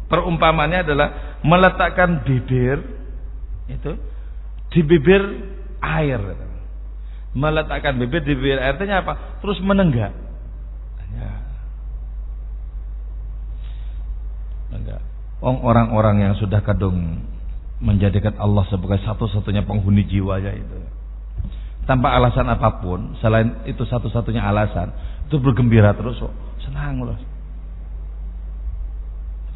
Perumpamannya 0.09 0.81
adalah 0.81 1.09
meletakkan 1.45 2.25
bibir 2.25 3.05
itu 3.69 4.14
di 4.75 4.83
bibir 4.83 5.23
air. 5.79 6.21
Meletakkan 7.35 7.99
bibir 7.99 8.27
di 8.27 8.35
bibir 8.35 8.59
air 8.59 8.75
itu 8.75 8.85
apa? 8.91 9.39
Terus 9.39 9.63
menenggak. 9.63 10.11
Ya. 11.15 11.33
Orang-orang 15.45 16.25
yang 16.25 16.35
sudah 16.35 16.59
kadung 16.67 17.23
menjadikan 17.85 18.35
Allah 18.41 18.65
sebagai 18.73 18.99
satu-satunya 19.05 19.63
penghuni 19.69 20.09
jiwanya 20.09 20.57
itu. 20.57 20.79
Tanpa 21.85 22.17
alasan 22.17 22.49
apa 22.49 22.81
pun, 22.81 23.13
selain 23.21 23.61
itu 23.69 23.85
satu-satunya 23.85 24.41
alasan, 24.41 24.89
itu 25.29 25.37
bergembira 25.37 25.93
terus, 25.93 26.17
oh, 26.25 26.33
senang 26.65 27.05
loh. 27.05 27.19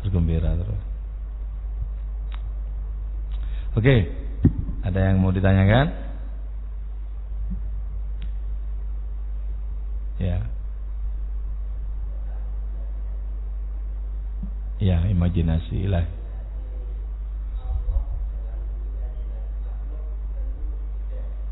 Bergembira 0.05 0.53
terus. 0.53 0.83
Oke, 3.73 3.81
okay. 3.81 4.01
Ada 4.89 5.13
yang 5.13 5.21
mau 5.21 5.29
ditanyakan? 5.29 5.93
Ya. 10.17 10.41
Ya, 14.81 14.97
imajinasi 15.13 15.93
lah. 15.93 16.09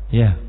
Ya. 0.09 0.46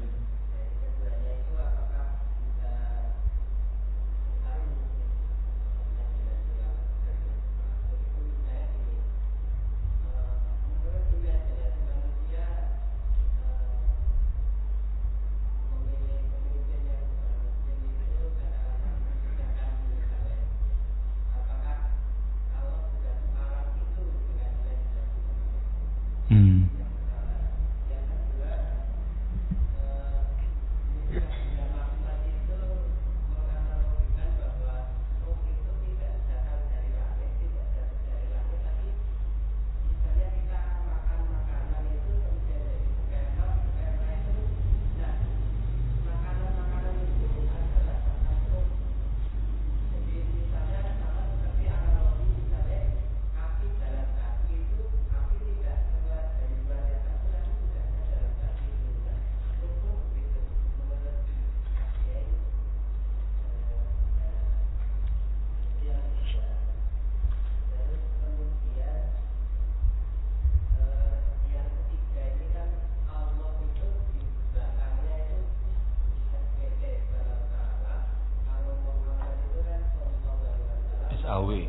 away. 81.28 81.68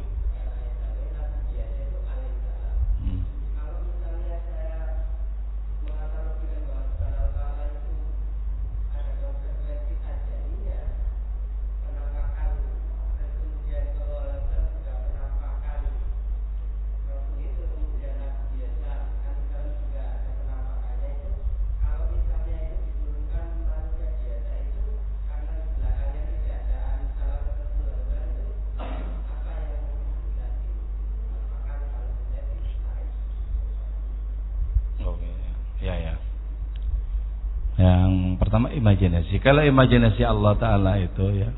Pertama 38.50 38.74
imajinasi. 38.74 39.38
Kalau 39.46 39.62
imajinasi 39.62 40.26
Allah 40.26 40.58
Taala 40.58 40.98
itu 40.98 41.22
ya 41.38 41.54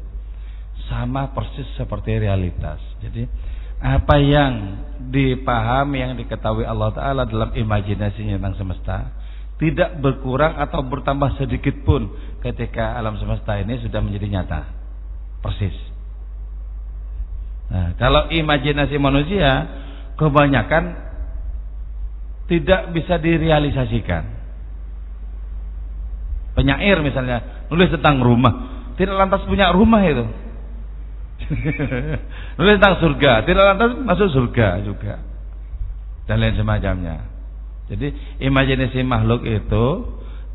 sama 0.92 1.32
persis 1.32 1.64
seperti 1.80 2.20
realitas. 2.20 2.84
Jadi 3.00 3.24
apa 3.80 4.20
yang 4.20 4.52
dipahami 5.08 6.04
yang 6.04 6.20
diketahui 6.20 6.68
Allah 6.68 6.92
Taala 6.92 7.24
dalam 7.24 7.56
imajinasinya 7.56 8.36
tentang 8.36 8.60
semesta 8.60 8.98
tidak 9.56 10.04
berkurang 10.04 10.60
atau 10.60 10.84
bertambah 10.84 11.39
sedikit 11.39 11.80
pun 11.88 12.12
ketika 12.44 13.00
alam 13.00 13.16
semesta 13.16 13.56
ini 13.56 13.80
sudah 13.80 14.04
menjadi 14.04 14.28
nyata. 14.28 14.62
Persis. 15.39 15.78
Nah, 17.72 17.96
kalau 17.96 18.28
imajinasi 18.28 19.00
manusia 19.00 19.64
kebanyakan 20.20 20.92
tidak 22.52 22.92
bisa 22.92 23.16
direalisasikan. 23.16 24.41
Penyair 26.52 26.99
misalnya 26.99 27.68
nulis 27.72 27.88
tentang 27.91 28.20
rumah, 28.20 28.86
tidak 28.99 29.16
lantas 29.16 29.47
punya 29.47 29.72
rumah 29.72 30.04
itu. 30.04 30.26
nulis 32.60 32.76
tentang 32.80 32.99
surga, 32.99 33.47
tidak 33.47 33.64
lantas 33.76 33.89
masuk 34.04 34.28
surga 34.32 34.68
juga. 34.84 35.16
Dan 36.28 36.43
lain 36.43 36.56
semacamnya. 36.60 37.28
Jadi 37.91 38.39
imajinasi 38.39 39.04
makhluk 39.04 39.43
itu 39.43 39.86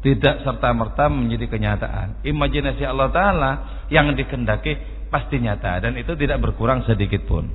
tidak 0.00 0.46
serta-merta 0.46 1.10
menjadi 1.10 1.50
kenyataan. 1.50 2.24
Imajinasi 2.24 2.86
Allah 2.86 3.10
Ta'ala 3.12 3.52
yang 3.92 4.14
dikendaki 4.14 4.78
pasti 5.10 5.40
nyata 5.40 5.82
dan 5.82 5.98
itu 5.98 6.14
tidak 6.14 6.40
berkurang 6.40 6.86
sedikit 6.86 7.26
pun. 7.26 7.50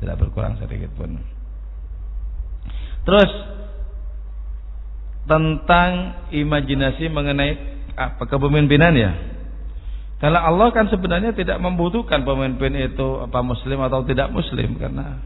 Tidak 0.00 0.16
berkurang 0.16 0.56
sedikit 0.60 0.92
pun. 0.94 1.18
Terus 3.04 3.30
tentang 5.24 6.20
imajinasi 6.32 7.08
mengenai 7.08 7.52
apa 7.96 8.24
kepemimpinan 8.28 8.92
ya. 8.92 9.12
Kalau 10.20 10.40
Allah 10.40 10.68
kan 10.72 10.88
sebenarnya 10.88 11.36
tidak 11.36 11.60
membutuhkan 11.60 12.24
pemimpin 12.24 12.72
itu 12.80 13.20
apa 13.20 13.44
muslim 13.44 13.82
atau 13.84 14.04
tidak 14.08 14.32
muslim 14.32 14.80
karena 14.80 15.20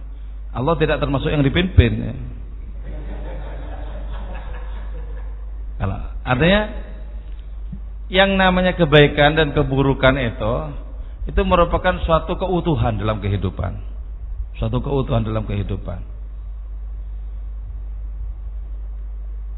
Allah 0.50 0.74
tidak 0.80 0.98
termasuk 0.98 1.30
yang 1.30 1.44
dipimpin 1.44 1.92
ya. 2.02 2.14
Kalau 5.78 5.98
artinya 6.26 6.62
yang 8.10 8.34
namanya 8.34 8.74
kebaikan 8.74 9.38
dan 9.38 9.54
keburukan 9.54 10.16
itu 10.18 10.54
itu 11.28 11.40
merupakan 11.44 12.00
suatu 12.02 12.34
keutuhan 12.40 12.98
dalam 12.98 13.20
kehidupan. 13.22 13.78
Suatu 14.58 14.82
keutuhan 14.82 15.22
dalam 15.22 15.46
kehidupan. 15.46 16.17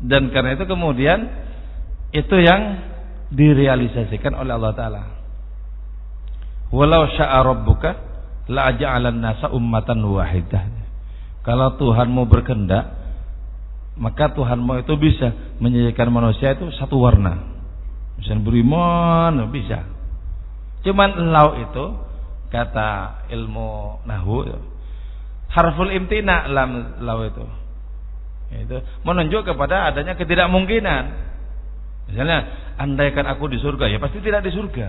Dan 0.00 0.32
karena 0.32 0.56
itu 0.56 0.64
kemudian 0.64 1.28
itu 2.10 2.36
yang 2.40 2.80
direalisasikan 3.30 4.34
oleh 4.34 4.56
Allah 4.56 4.72
taala. 4.74 5.02
Walau 6.72 7.06
syaa 7.14 7.44
rabbuka 7.44 7.90
la 8.50 8.74
ja'alan 8.74 9.20
nasa 9.20 9.52
ummatan 9.52 10.02
wahidah. 10.02 10.64
Kalau 11.40 11.76
Tuhanmu 11.80 12.28
berkehendak, 12.28 12.84
maka 13.96 14.32
Tuhanmu 14.32 14.82
itu 14.82 14.94
bisa 14.96 15.56
menjadikan 15.62 16.08
manusia 16.12 16.56
itu 16.56 16.68
satu 16.76 17.00
warna. 17.00 17.60
Misalnya 18.18 18.44
beriman 18.44 19.32
bisa. 19.52 19.84
Cuman 20.84 21.32
lau 21.32 21.56
itu 21.60 21.84
kata 22.50 23.24
ilmu 23.30 24.02
nahu 24.04 24.36
harful 25.50 25.90
imtina 25.90 26.50
lam 26.50 26.98
lau 27.02 27.22
itu 27.22 27.44
itu 28.50 28.82
menunjuk 29.06 29.46
kepada 29.46 29.94
adanya 29.94 30.18
ketidakmungkinan. 30.18 31.30
Misalnya, 32.10 32.38
andaikan 32.74 33.22
aku 33.30 33.46
di 33.46 33.62
surga, 33.62 33.86
ya 33.86 34.02
pasti 34.02 34.18
tidak 34.18 34.42
di 34.42 34.50
surga. 34.50 34.88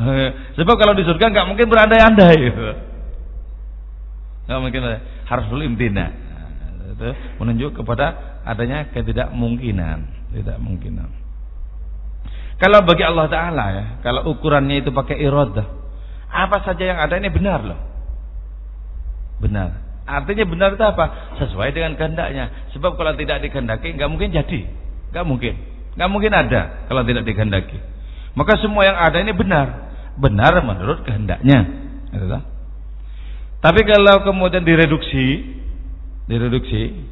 Eh, 0.00 0.28
sebab 0.54 0.74
kalau 0.78 0.94
di 0.94 1.02
surga 1.02 1.34
nggak 1.34 1.48
mungkin 1.50 1.66
berandai-andai. 1.66 2.40
Nggak 4.46 4.60
mungkin 4.62 4.82
harus 5.26 5.46
imtina. 5.50 6.06
Nah, 6.14 6.94
itu 6.94 7.10
menunjuk 7.42 7.82
kepada 7.82 8.38
adanya 8.46 8.86
ketidakmungkinan, 8.94 9.98
tidak 10.38 10.58
mungkinan. 10.62 11.10
Kalau 12.60 12.84
bagi 12.84 13.02
Allah 13.02 13.26
Taala 13.26 13.64
ya, 13.72 13.84
kalau 14.04 14.30
ukurannya 14.36 14.84
itu 14.84 14.92
pakai 14.92 15.16
iradah, 15.16 15.64
apa 16.28 16.60
saja 16.62 16.84
yang 16.92 16.98
ada 17.00 17.16
ini 17.16 17.32
benar 17.32 17.60
loh, 17.64 17.80
benar. 19.40 19.89
Artinya 20.10 20.44
benar 20.50 20.74
itu 20.74 20.82
apa? 20.82 21.38
Sesuai 21.38 21.70
dengan 21.70 21.94
kehendaknya. 21.94 22.70
Sebab 22.74 22.98
kalau 22.98 23.14
tidak 23.14 23.46
dikehendaki 23.46 23.94
nggak 23.94 24.10
mungkin 24.10 24.34
jadi. 24.34 24.60
nggak 25.14 25.26
mungkin. 25.26 25.54
nggak 25.94 26.10
mungkin 26.10 26.32
ada 26.34 26.86
kalau 26.90 27.02
tidak 27.06 27.22
dikehendaki. 27.26 27.78
Maka 28.34 28.58
semua 28.58 28.86
yang 28.86 28.98
ada 28.98 29.18
ini 29.22 29.30
benar. 29.34 29.66
Benar 30.18 30.52
menurut 30.62 31.06
kehendaknya. 31.06 31.58
Gitu 32.10 32.26
Tapi 33.60 33.80
kalau 33.86 34.26
kemudian 34.26 34.66
direduksi, 34.66 35.56
direduksi 36.26 37.06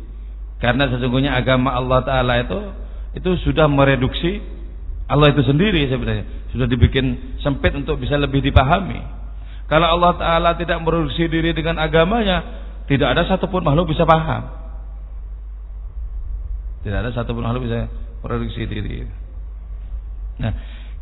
karena 0.59 0.91
sesungguhnya 0.91 1.39
agama 1.39 1.71
Allah 1.71 2.03
taala 2.03 2.35
itu 2.43 2.59
itu 3.15 3.31
sudah 3.47 3.71
mereduksi 3.71 4.43
Allah 5.07 5.31
itu 5.31 5.43
sendiri 5.47 5.87
sebenarnya 5.87 6.39
sudah 6.53 6.67
dibikin 6.67 7.39
sempit 7.41 7.73
untuk 7.77 8.01
bisa 8.01 8.17
lebih 8.17 8.41
dipahami. 8.45 9.01
Kalau 9.69 9.85
Allah 9.85 10.13
taala 10.17 10.51
tidak 10.57 10.81
mereduksi 10.81 11.29
diri 11.29 11.53
dengan 11.53 11.77
agamanya, 11.77 12.68
tidak 12.89 13.09
ada 13.13 13.23
satupun 13.29 13.61
makhluk 13.61 13.93
bisa 13.93 14.09
paham. 14.09 14.49
Tidak 16.83 16.99
ada 16.99 17.13
satupun 17.13 17.45
makhluk 17.45 17.69
bisa 17.69 17.87
Reduksi 18.19 18.67
diri. 18.67 19.07
Nah, 20.43 20.53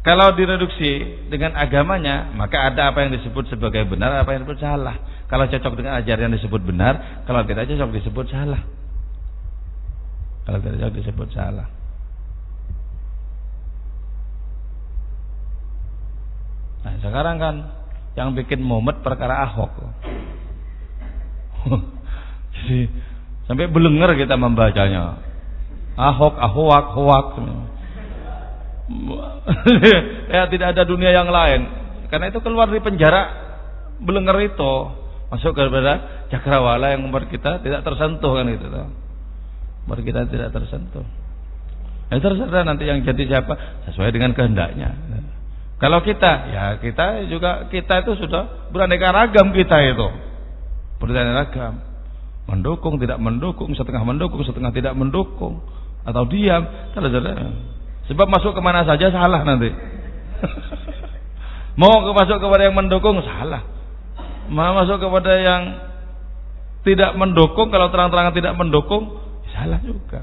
kalau 0.04 0.36
direduksi 0.36 1.24
dengan 1.32 1.56
agamanya, 1.56 2.28
maka 2.36 2.68
ada 2.68 2.92
apa 2.92 3.08
yang 3.08 3.16
disebut 3.16 3.48
sebagai 3.48 3.88
benar, 3.88 4.20
apa 4.20 4.36
yang 4.36 4.44
disebut 4.44 4.60
salah. 4.60 4.96
Kalau 5.26 5.48
cocok 5.48 5.74
dengan 5.80 5.96
ajaran 5.96 6.36
disebut 6.36 6.60
benar, 6.60 7.24
kalau 7.24 7.40
tidak 7.48 7.72
cocok 7.72 7.90
disebut 7.96 8.26
salah. 8.28 8.62
Kalau 10.44 10.58
tidak 10.60 10.76
cocok 10.76 10.94
disebut 11.00 11.28
salah. 11.32 11.68
Nah, 16.86 16.94
sekarang 17.00 17.36
kan 17.40 17.54
yang 18.14 18.36
bikin 18.36 18.60
momet 18.60 19.00
perkara 19.00 19.42
Ahok. 19.48 19.72
Jadi 22.56 22.80
sampai 23.46 23.66
belenger 23.70 24.14
kita 24.18 24.34
membacanya. 24.38 25.22
Ahok, 25.96 26.36
ahwak, 26.36 26.86
hoak. 26.92 27.28
ya 30.34 30.46
tidak 30.52 30.68
ada 30.76 30.82
dunia 30.84 31.10
yang 31.10 31.26
lain. 31.32 31.66
Karena 32.12 32.30
itu 32.30 32.38
keluar 32.44 32.70
dari 32.70 32.84
penjara 32.84 33.22
belenger 33.98 34.36
itu 34.52 34.72
masuk 35.26 35.58
kepada 35.58 36.26
cakrawala 36.30 36.94
yang 36.94 37.02
membuat 37.02 37.26
kita 37.26 37.64
tidak 37.64 37.82
tersentuh 37.82 38.32
kan 38.36 38.46
itu. 38.46 38.66
Membuat 39.86 40.00
kita 40.04 40.20
tidak 40.30 40.48
tersentuh. 40.54 41.06
Ya 42.06 42.22
terserah 42.22 42.62
nanti 42.62 42.86
yang 42.86 43.02
jadi 43.02 43.22
siapa 43.26 43.82
sesuai 43.90 44.14
dengan 44.14 44.30
kehendaknya. 44.30 44.94
Kalau 45.76 46.00
kita, 46.00 46.32
ya 46.54 46.64
kita 46.80 47.28
juga 47.28 47.68
kita 47.68 48.06
itu 48.06 48.16
sudah 48.16 48.70
beraneka 48.72 49.12
ragam 49.12 49.52
kita 49.52 49.76
itu. 49.84 50.08
Beraneka 50.96 51.32
ragam. 51.36 51.74
Mendukung, 52.46 53.02
tidak 53.02 53.18
mendukung, 53.18 53.74
setengah 53.74 54.06
mendukung, 54.06 54.38
setengah 54.46 54.70
tidak 54.70 54.94
mendukung 54.94 55.66
atau 56.06 56.22
diam. 56.30 56.62
Kalau 56.94 57.10
Sebab 58.06 58.26
masuk 58.30 58.54
ke 58.54 58.62
mana 58.62 58.86
saja 58.86 59.10
salah 59.10 59.42
nanti. 59.42 59.66
Mau 61.80 62.06
masuk 62.14 62.38
kepada 62.38 62.70
yang 62.70 62.78
mendukung 62.78 63.18
salah. 63.26 63.66
Mau 64.46 64.78
masuk 64.78 65.02
kepada 65.02 65.42
yang 65.42 65.62
tidak 66.86 67.18
mendukung 67.18 67.74
kalau 67.74 67.90
terang-terangan 67.90 68.30
tidak 68.30 68.54
mendukung 68.54 69.18
salah 69.50 69.82
juga. 69.82 70.22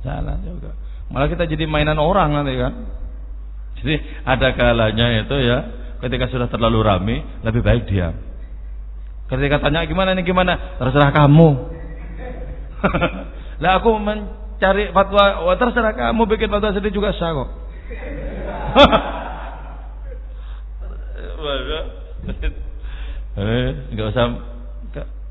Salah 0.00 0.40
juga. 0.40 0.72
Malah 1.12 1.28
kita 1.28 1.44
jadi 1.44 1.68
mainan 1.68 2.00
orang 2.00 2.32
nanti 2.32 2.56
kan. 2.56 2.72
Jadi 3.84 3.94
ada 4.24 4.56
kalanya 4.56 5.20
itu 5.20 5.36
ya, 5.44 5.58
ketika 6.00 6.32
sudah 6.32 6.48
terlalu 6.48 6.80
ramai, 6.80 7.20
lebih 7.44 7.60
baik 7.60 7.84
diam. 7.92 8.16
Ketika 9.24 9.56
tanya 9.56 9.88
gimana 9.88 10.12
ini 10.12 10.20
gimana, 10.20 10.76
terserah 10.76 11.08
kamu. 11.16 11.48
lah 13.62 13.80
aku 13.80 13.96
mencari 13.96 14.92
fatwa, 14.92 15.48
wah 15.48 15.56
terserah 15.56 15.96
kamu 15.96 16.28
bikin 16.28 16.52
fatwa 16.52 16.76
sendiri 16.76 16.92
juga 16.92 17.16
sah 17.16 17.32
kok. 17.32 17.48
eh, 23.40 23.68
nggak 23.96 24.08
usah. 24.12 24.24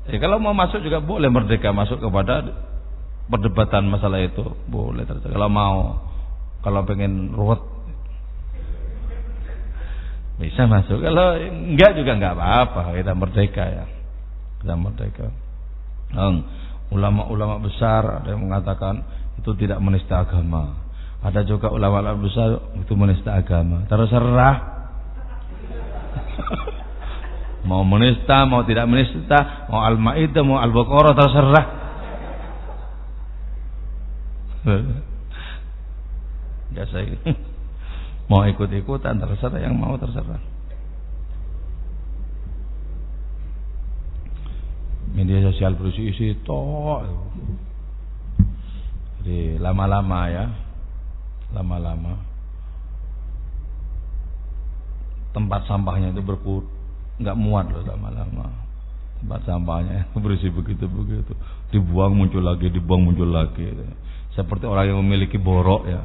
Ya, 0.04 0.20
kalau 0.20 0.36
mau 0.36 0.52
masuk 0.52 0.84
juga 0.84 1.00
boleh 1.00 1.32
merdeka 1.32 1.72
masuk 1.72 1.96
kepada 1.96 2.44
perdebatan 3.30 3.88
masalah 3.88 4.20
itu 4.20 4.42
boleh 4.68 5.06
terserah. 5.06 5.32
Kalau 5.32 5.48
mau, 5.48 6.02
kalau 6.66 6.82
pengen 6.82 7.32
ruwet 7.32 7.73
bisa 10.34 10.66
masuk. 10.66 10.98
Kalau 10.98 11.38
enggak 11.38 11.94
juga 11.94 12.18
enggak 12.18 12.34
apa-apa. 12.34 12.94
Kita 12.98 13.12
merdeka 13.14 13.64
ya. 13.70 13.84
Kita 14.58 14.74
merdeka. 14.74 15.30
Ulama-ulama 16.90 17.58
besar 17.62 18.22
ada 18.22 18.28
yang 18.34 18.46
mengatakan 18.46 19.02
itu 19.38 19.50
tidak 19.54 19.78
menista 19.78 20.22
agama. 20.26 20.82
Ada 21.24 21.46
juga 21.48 21.72
ulama-ulama 21.72 22.20
besar 22.20 22.60
itu 22.76 22.92
menista 22.98 23.32
agama. 23.38 23.86
Terserah. 23.86 24.56
mau 27.68 27.80
menista, 27.86 28.44
mau 28.44 28.60
tidak 28.66 28.84
menista, 28.90 29.66
mau 29.72 29.80
al-maidah, 29.86 30.42
mau 30.44 30.58
al-baqarah 30.60 31.14
terserah. 31.16 31.66
Biasa 36.74 36.96
itu 37.06 37.16
mau 38.28 38.44
ikut-ikutan 38.48 39.20
terserah 39.20 39.60
yang 39.60 39.76
mau 39.76 39.96
terserah. 40.00 40.40
Media 45.14 45.44
sosial 45.46 45.78
berisi-isi 45.78 46.42
toh. 46.42 47.04
Jadi 49.22 49.60
lama-lama 49.62 50.20
ya 50.32 50.44
lama-lama. 51.54 52.18
Tempat 55.30 55.66
sampahnya 55.70 56.14
itu 56.14 56.22
berput 56.22 56.66
nggak 57.22 57.38
muat 57.38 57.70
loh 57.70 57.84
lama-lama. 57.86 58.50
Tempat 59.22 59.40
sampahnya 59.46 60.10
berisi 60.24 60.50
begitu 60.50 60.90
begitu 60.90 61.32
dibuang 61.70 62.14
muncul 62.14 62.42
lagi 62.42 62.72
dibuang 62.72 63.06
muncul 63.06 63.30
lagi. 63.30 63.70
Seperti 64.34 64.66
orang 64.66 64.90
yang 64.90 64.98
memiliki 64.98 65.38
borok 65.38 65.86
ya 65.86 66.02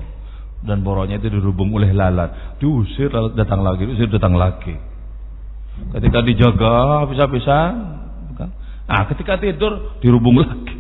dan 0.59 0.83
boroknya 0.83 1.23
itu 1.23 1.31
dirubung 1.31 1.71
oleh 1.71 1.95
lalat. 1.95 2.59
Diusir 2.59 3.07
lalat 3.11 3.35
datang 3.39 3.63
lagi 3.63 3.87
diusir 3.87 4.11
datang 4.11 4.35
lagi. 4.35 4.75
Ketika 5.95 6.19
dijaga 6.19 7.07
bisa-bisa 7.07 7.57
kan? 8.35 8.49
Nah 8.87 9.03
ketika 9.07 9.39
tidur 9.39 9.95
dirubung 10.03 10.43
lagi. 10.43 10.75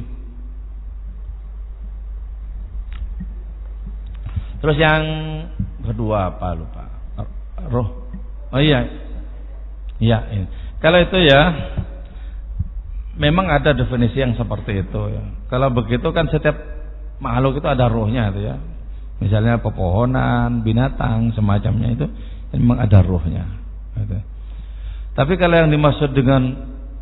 Terus 4.59 4.75
yang 4.75 5.03
kedua 5.87 6.35
apa 6.35 6.47
lupa? 6.59 6.83
Roh. 7.71 7.87
Oh 8.51 8.59
iya. 8.59 8.83
Iya 9.99 10.19
ini. 10.31 10.47
kalau 10.79 10.95
itu 10.95 11.19
ya 11.27 11.41
memang 13.19 13.51
ada 13.51 13.75
definisi 13.75 14.15
yang 14.19 14.35
seperti 14.35 14.83
itu 14.83 15.01
ya. 15.11 15.23
Kalau 15.51 15.71
begitu 15.71 16.07
kan 16.15 16.27
setiap 16.31 16.55
makhluk 17.19 17.59
itu 17.59 17.67
ada 17.67 17.91
rohnya 17.91 18.31
itu 18.31 18.47
ya 18.47 18.55
misalnya 19.19 19.59
pepohonan, 19.59 20.63
binatang, 20.63 21.35
semacamnya 21.35 21.95
itu 21.95 22.05
memang 22.55 22.79
ada 22.79 22.99
rohnya. 23.03 23.45
Gitu. 23.95 24.17
Tapi 25.13 25.33
kalau 25.35 25.55
yang 25.59 25.69
dimaksud 25.69 26.15
dengan 26.15 26.55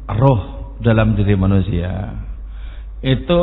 roh 0.10 0.74
dalam 0.82 1.14
diri 1.14 1.38
manusia 1.38 2.18
itu 3.06 3.40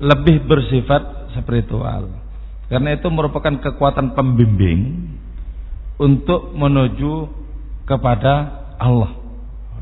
lebih 0.00 0.48
bersifat 0.48 1.32
spiritual. 1.36 2.08
Karena 2.72 2.96
itu 2.96 3.06
merupakan 3.12 3.52
kekuatan 3.60 4.16
pembimbing 4.16 5.12
untuk 6.00 6.56
menuju 6.56 7.28
kepada 7.84 8.64
Allah. 8.80 9.20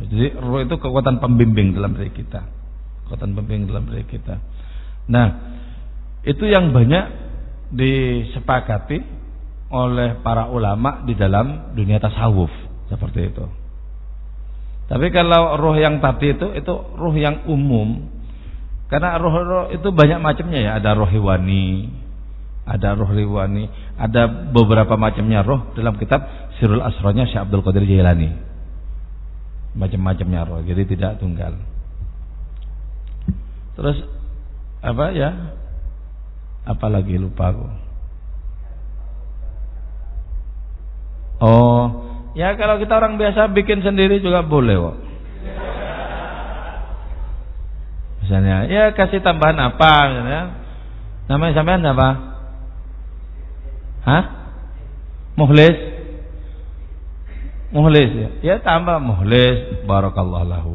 Jadi 0.02 0.34
roh 0.34 0.58
itu 0.58 0.74
kekuatan 0.82 1.22
pembimbing 1.22 1.78
dalam 1.78 1.94
diri 1.94 2.10
kita. 2.10 2.42
Kekuatan 3.06 3.38
pembimbing 3.38 3.70
dalam 3.70 3.86
diri 3.86 4.04
kita. 4.10 4.42
Nah, 5.06 5.26
itu 6.26 6.42
yang 6.50 6.74
banyak 6.74 7.21
disepakati 7.72 9.00
oleh 9.72 10.20
para 10.20 10.52
ulama 10.52 11.00
di 11.08 11.16
dalam 11.16 11.72
dunia 11.72 11.96
tasawuf 11.96 12.52
seperti 12.92 13.32
itu. 13.32 13.44
Tapi 14.92 15.08
kalau 15.08 15.56
roh 15.56 15.72
yang 15.80 16.04
tadi 16.04 16.36
itu 16.36 16.52
itu 16.52 16.74
roh 17.00 17.16
yang 17.16 17.48
umum. 17.48 18.12
Karena 18.92 19.16
roh-roh 19.16 19.72
itu 19.72 19.88
banyak 19.88 20.20
macamnya 20.20 20.60
ya, 20.60 20.70
ada 20.76 20.92
roh 20.92 21.08
hewani, 21.08 21.88
ada 22.68 22.92
roh 22.92 23.08
hewani, 23.08 23.72
ada 23.96 24.28
beberapa 24.28 25.00
macamnya 25.00 25.40
roh 25.40 25.72
dalam 25.72 25.96
kitab 25.96 26.28
Sirul 26.60 26.84
Asronya 26.84 27.24
Syekh 27.24 27.48
Abdul 27.48 27.64
Qadir 27.64 27.88
Jailani. 27.88 28.36
Macam-macamnya 29.80 30.44
roh, 30.44 30.60
jadi 30.60 30.84
tidak 30.84 31.24
tunggal. 31.24 31.56
Terus 33.80 34.04
apa 34.84 35.16
ya? 35.16 35.56
Apalagi 36.62 37.18
lupa 37.18 37.50
aku. 37.50 37.66
Oh, 41.42 41.82
ya 42.38 42.54
kalau 42.54 42.78
kita 42.78 42.94
orang 43.02 43.18
biasa 43.18 43.50
bikin 43.50 43.82
sendiri 43.82 44.22
juga 44.22 44.46
boleh 44.46 44.78
kok. 44.78 44.96
Misalnya, 48.22 48.70
ya 48.70 48.94
kasih 48.94 49.18
tambahan 49.18 49.58
apa 49.58 49.92
misalnya. 50.06 50.42
Namanya 51.26 51.52
sampean 51.58 51.82
apa? 51.82 52.08
Hah? 54.06 54.24
Muhlis? 55.34 55.76
Muhlis 57.74 58.10
ya. 58.14 58.30
Ya 58.44 58.54
tambah 58.62 59.02
muhlis 59.02 59.82
barakallahu 59.90 60.46
lahu. 60.46 60.74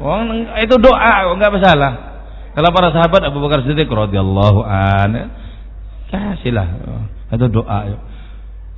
Wong 0.00 0.46
itu 0.62 0.76
doa, 0.80 1.28
enggak 1.34 1.52
masalah. 1.52 2.15
Kalau 2.56 2.72
para 2.72 2.88
sahabat 2.88 3.20
Abu 3.20 3.44
Bakar 3.44 3.68
Siddiq 3.68 3.84
radhiyallahu 3.84 4.64
an 4.64 5.28
kasihlah 6.08 6.64
itu 7.28 7.46
doa. 7.52 7.78
Yuk. 7.92 8.00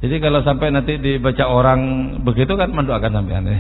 Jadi 0.03 0.19
kalau 0.19 0.43
sampai 0.43 0.75
nanti 0.75 0.99
dibaca 0.99 1.47
orang 1.47 1.79
begitu 2.27 2.59
kan 2.59 2.75
mendoakan 2.75 3.13
sampean. 3.23 3.47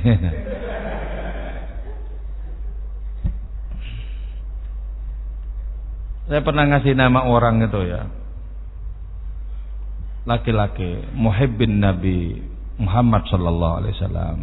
Saya 6.29 6.43
pernah 6.43 6.67
ngasih 6.67 6.99
nama 6.99 7.23
orang 7.23 7.63
itu 7.63 7.79
ya. 7.87 8.11
Laki-laki 10.27 11.15
muhibbin 11.15 11.79
Nabi 11.79 12.43
Muhammad 12.83 13.23
sallallahu 13.31 13.75
alaihi 13.81 13.95
wasallam. 13.97 14.39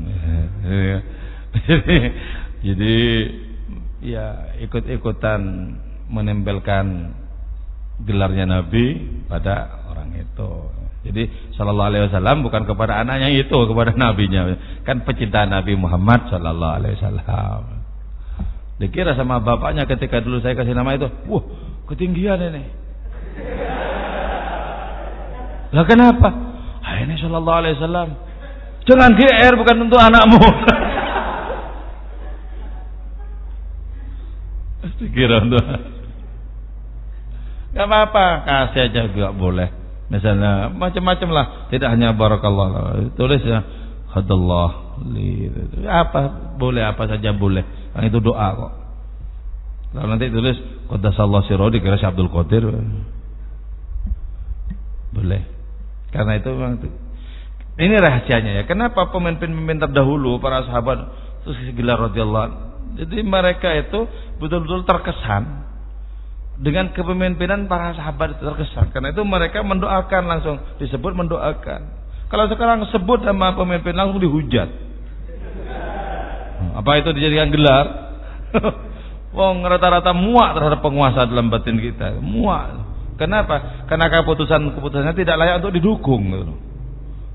Jadi 2.66 2.96
ya 4.06 4.54
ikut-ikutan 4.62 5.42
menempelkan 6.14 7.18
gelarnya 8.06 8.46
Nabi 8.46 9.02
pada 9.26 9.86
orang 9.90 10.14
itu. 10.14 10.52
Jadi 11.06 11.54
Sallallahu 11.54 11.90
Alaihi 11.94 12.04
Wasallam 12.10 12.42
bukan 12.42 12.66
kepada 12.66 12.98
anaknya 13.02 13.30
itu, 13.30 13.54
kepada 13.54 13.94
nabinya. 13.94 14.58
Kan 14.82 15.06
pecinta 15.06 15.46
Nabi 15.46 15.78
Muhammad 15.78 16.30
Sallallahu 16.34 16.76
Alaihi 16.82 16.98
Wasallam. 16.98 17.62
Dikira 18.82 19.16
sama 19.16 19.40
bapaknya 19.40 19.88
ketika 19.88 20.20
dulu 20.20 20.42
saya 20.42 20.58
kasih 20.58 20.76
nama 20.76 20.98
itu, 20.98 21.08
wah 21.30 21.46
ketinggian 21.94 22.42
ini. 22.42 22.64
Lah 25.72 25.86
kenapa? 25.86 26.30
Ah, 26.82 27.02
ini 27.06 27.16
Sallallahu 27.22 27.60
Alaihi 27.62 27.76
Wasallam. 27.78 28.10
Jangan 28.86 29.12
GR 29.18 29.54
bukan 29.58 29.78
untuk 29.90 29.98
anakmu. 30.02 30.42
Untuk 34.96 35.66
Gak 37.76 37.92
apa-apa, 37.92 38.26
kasih 38.48 38.88
aja 38.88 39.12
juga 39.12 39.36
boleh. 39.36 39.68
Misalnya 40.08 40.72
macam-macam 40.72 41.30
lah, 41.36 41.46
tidak 41.68 41.92
hanya 41.92 42.16
barakallah. 42.16 43.12
Tulis 43.20 43.44
ya 43.44 43.68
hadallah. 44.16 44.96
Apa 45.84 46.56
boleh 46.56 46.88
apa 46.88 47.04
saja 47.12 47.36
boleh. 47.36 47.68
Yang 48.00 48.16
itu 48.16 48.20
doa 48.24 48.48
kok. 48.56 48.74
Kalau 49.92 50.08
nanti 50.08 50.32
tulis 50.32 50.56
qaddasallahu 50.88 51.48
sirra 51.52 51.68
dikira 51.68 52.00
Abdul 52.00 52.32
Qadir. 52.32 52.64
Boleh. 55.12 55.42
Karena 56.16 56.40
itu 56.40 56.48
memang 56.56 56.80
ini 57.76 57.96
rahasianya 58.00 58.52
ya. 58.56 58.64
Kenapa 58.64 59.12
pemimpin-pemimpin 59.12 59.84
terdahulu 59.84 60.40
para 60.40 60.64
sahabat 60.64 61.12
terus 61.44 61.60
gelar 61.76 62.00
radhiyallahu 62.08 62.65
Jadi 62.96 63.22
mereka 63.28 63.76
itu 63.76 64.08
betul-betul 64.40 64.88
terkesan 64.88 65.68
dengan 66.56 66.96
kepemimpinan 66.96 67.68
para 67.68 67.92
sahabat 67.92 68.40
itu 68.40 68.44
terkesan. 68.44 68.96
Karena 68.96 69.12
itu 69.12 69.22
mereka 69.28 69.60
mendoakan 69.64 70.24
langsung 70.28 70.56
disebut 70.80 71.12
mendoakan. 71.12 71.82
Kalau 72.32 72.46
sekarang 72.50 72.88
sebut 72.90 73.22
sama 73.22 73.54
pemimpin 73.54 73.94
langsung 73.94 74.24
dihujat. 74.24 74.70
Apa 76.76 77.00
itu 77.04 77.12
dijadikan 77.16 77.52
gelar? 77.52 77.86
Wong 79.36 79.68
rata-rata 79.68 80.16
muak 80.16 80.56
terhadap 80.56 80.80
penguasa 80.80 81.28
dalam 81.28 81.52
batin 81.52 81.76
kita. 81.76 82.24
Muak. 82.24 82.88
Kenapa? 83.20 83.88
Karena 83.88 84.08
keputusan-keputusannya 84.12 85.16
tidak 85.16 85.36
layak 85.40 85.56
untuk 85.64 85.76
didukung. 85.76 86.24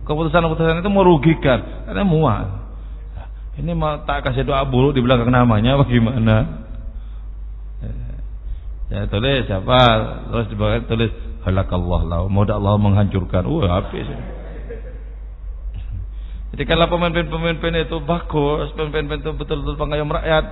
Keputusan-keputusan 0.09 0.81
itu 0.81 0.91
merugikan. 0.93 1.89
Karena 1.89 2.05
muak. 2.05 2.69
Ini 3.61 3.77
mau 3.77 4.01
tak 4.09 4.24
kasih 4.24 4.49
doa 4.49 4.65
buruk 4.65 4.97
di 4.97 5.05
belakang 5.05 5.28
namanya 5.28 5.77
bagaimana? 5.77 6.65
Ya 8.91 9.07
tulis 9.07 9.47
apa? 9.47 9.81
Terus 10.32 10.47
di 10.51 10.57
bawah 10.59 10.82
tulis 10.89 11.12
halakallah 11.47 12.01
lau. 12.09 12.24
Moga 12.27 12.59
Allah 12.59 12.74
menghancurkan. 12.81 13.47
Wah, 13.47 13.78
habis. 13.78 14.09
Jadi 16.51 16.65
kalau 16.66 16.91
pemimpin-pemimpin 16.91 17.87
itu 17.87 18.03
bagus, 18.03 18.74
pemimpin 18.74 19.23
itu 19.23 19.31
betul-betul 19.31 19.78
pengayom 19.78 20.11
rakyat, 20.11 20.45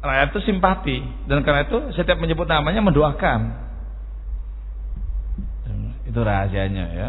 rakyat 0.00 0.26
itu 0.32 0.40
simpati 0.48 1.04
dan 1.28 1.44
karena 1.44 1.68
itu 1.68 1.92
setiap 1.92 2.16
menyebut 2.16 2.48
namanya 2.48 2.80
mendoakan. 2.80 3.40
Itu 6.08 6.24
rahasianya 6.24 6.86
ya. 6.96 7.08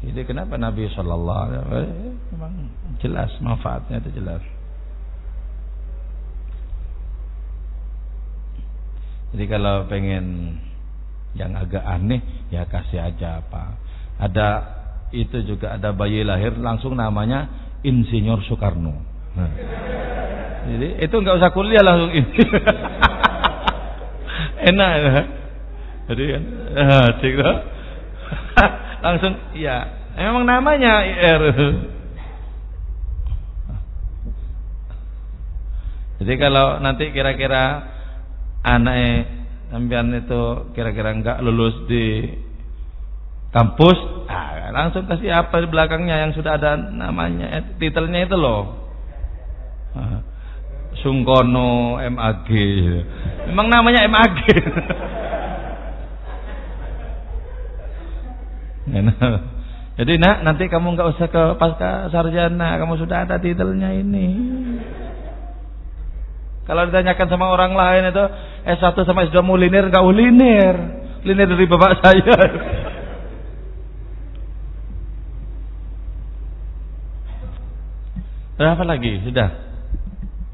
Jadi 0.00 0.20
kenapa 0.24 0.56
Nabi 0.56 0.88
Shallallahu 0.88 1.40
Alaihi 1.44 1.60
Wasallam 1.60 2.16
memang 2.32 2.54
jelas 3.04 3.30
manfaatnya 3.44 4.00
itu 4.00 4.10
jelas. 4.16 4.40
Jadi 9.30 9.44
kalau 9.46 9.86
pengen 9.86 10.56
yang 11.38 11.54
agak 11.54 11.84
aneh 11.84 12.24
ya 12.48 12.64
kasih 12.64 13.12
aja 13.12 13.44
apa. 13.44 13.76
Ada 14.18 14.48
itu 15.12 15.44
juga 15.46 15.76
ada 15.76 15.92
bayi 15.92 16.24
lahir 16.24 16.56
langsung 16.56 16.96
namanya 16.96 17.46
Insinyur 17.84 18.40
Soekarno. 18.48 18.96
Nah. 19.36 19.52
Jadi 20.60 20.88
itu 21.00 21.14
nggak 21.14 21.36
usah 21.40 21.52
kuliah 21.52 21.84
langsung 21.84 22.12
ini. 22.12 22.40
Enak 24.70 24.90
ya. 24.96 25.22
Jadi 26.10 26.22
kan 26.26 26.42
uh, 26.74 27.08
langsung 29.00 29.32
ya 29.56 29.84
memang 30.16 30.44
namanya 30.44 31.04
IR. 31.04 31.42
Jadi 36.20 36.34
kalau 36.36 36.76
nanti 36.84 37.08
kira-kira 37.16 37.80
anaknya 38.60 39.24
sampean 39.72 40.12
itu 40.12 40.68
kira-kira 40.76 41.16
enggak 41.16 41.40
lulus 41.40 41.88
di 41.88 42.28
kampus, 43.50 43.98
ah, 44.28 44.68
langsung 44.70 45.08
kasih 45.08 45.32
apa 45.32 45.64
di 45.64 45.68
belakangnya 45.72 46.28
yang 46.28 46.32
sudah 46.36 46.60
ada 46.60 46.76
namanya, 46.76 47.48
eh, 47.56 47.64
titelnya 47.80 48.28
itu 48.28 48.36
loh. 48.36 48.62
Ah, 49.96 50.20
Sungkono 51.00 51.96
MAG. 51.98 52.50
Memang 53.48 53.66
namanya 53.72 54.04
MAG. 54.04 54.36
Jadi 60.00 60.16
nak 60.16 60.46
nanti 60.48 60.64
kamu 60.70 60.96
nggak 60.96 61.08
usah 61.12 61.28
ke 61.28 61.42
pasca 61.60 62.08
sarjana, 62.08 62.80
kamu 62.80 62.96
sudah 63.04 63.28
ada 63.28 63.36
titelnya 63.36 63.92
ini. 63.92 64.26
Kalau 66.64 66.86
ditanyakan 66.86 67.28
sama 67.28 67.50
orang 67.50 67.74
lain 67.74 68.14
itu 68.14 68.24
S1 68.62 68.94
sama 69.02 69.26
S2 69.26 69.42
mau 69.42 69.58
linear 69.58 69.90
enggak 69.90 70.06
linear. 70.06 70.76
Linear 71.26 71.48
dari 71.50 71.66
bapak 71.66 71.92
saya. 72.06 72.36
Berapa 78.54 78.82
lagi? 78.86 79.18
Sudah. 79.26 79.50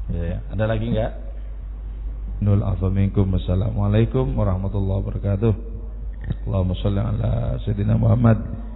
Ya, 0.09 0.23
ya. 0.25 0.37
ada 0.57 0.63
lagi 0.65 0.89
enggak? 0.89 1.11
Nul. 2.41 2.65
Assalamualaikum 2.65 4.33
warahmatullahi 4.33 4.99
wabarakatuh. 5.05 5.76
Allahumma 6.47 6.75
shalli 6.79 6.99
ala 6.99 7.59
sayyidina 7.63 7.95
Muhammad. 7.99 8.66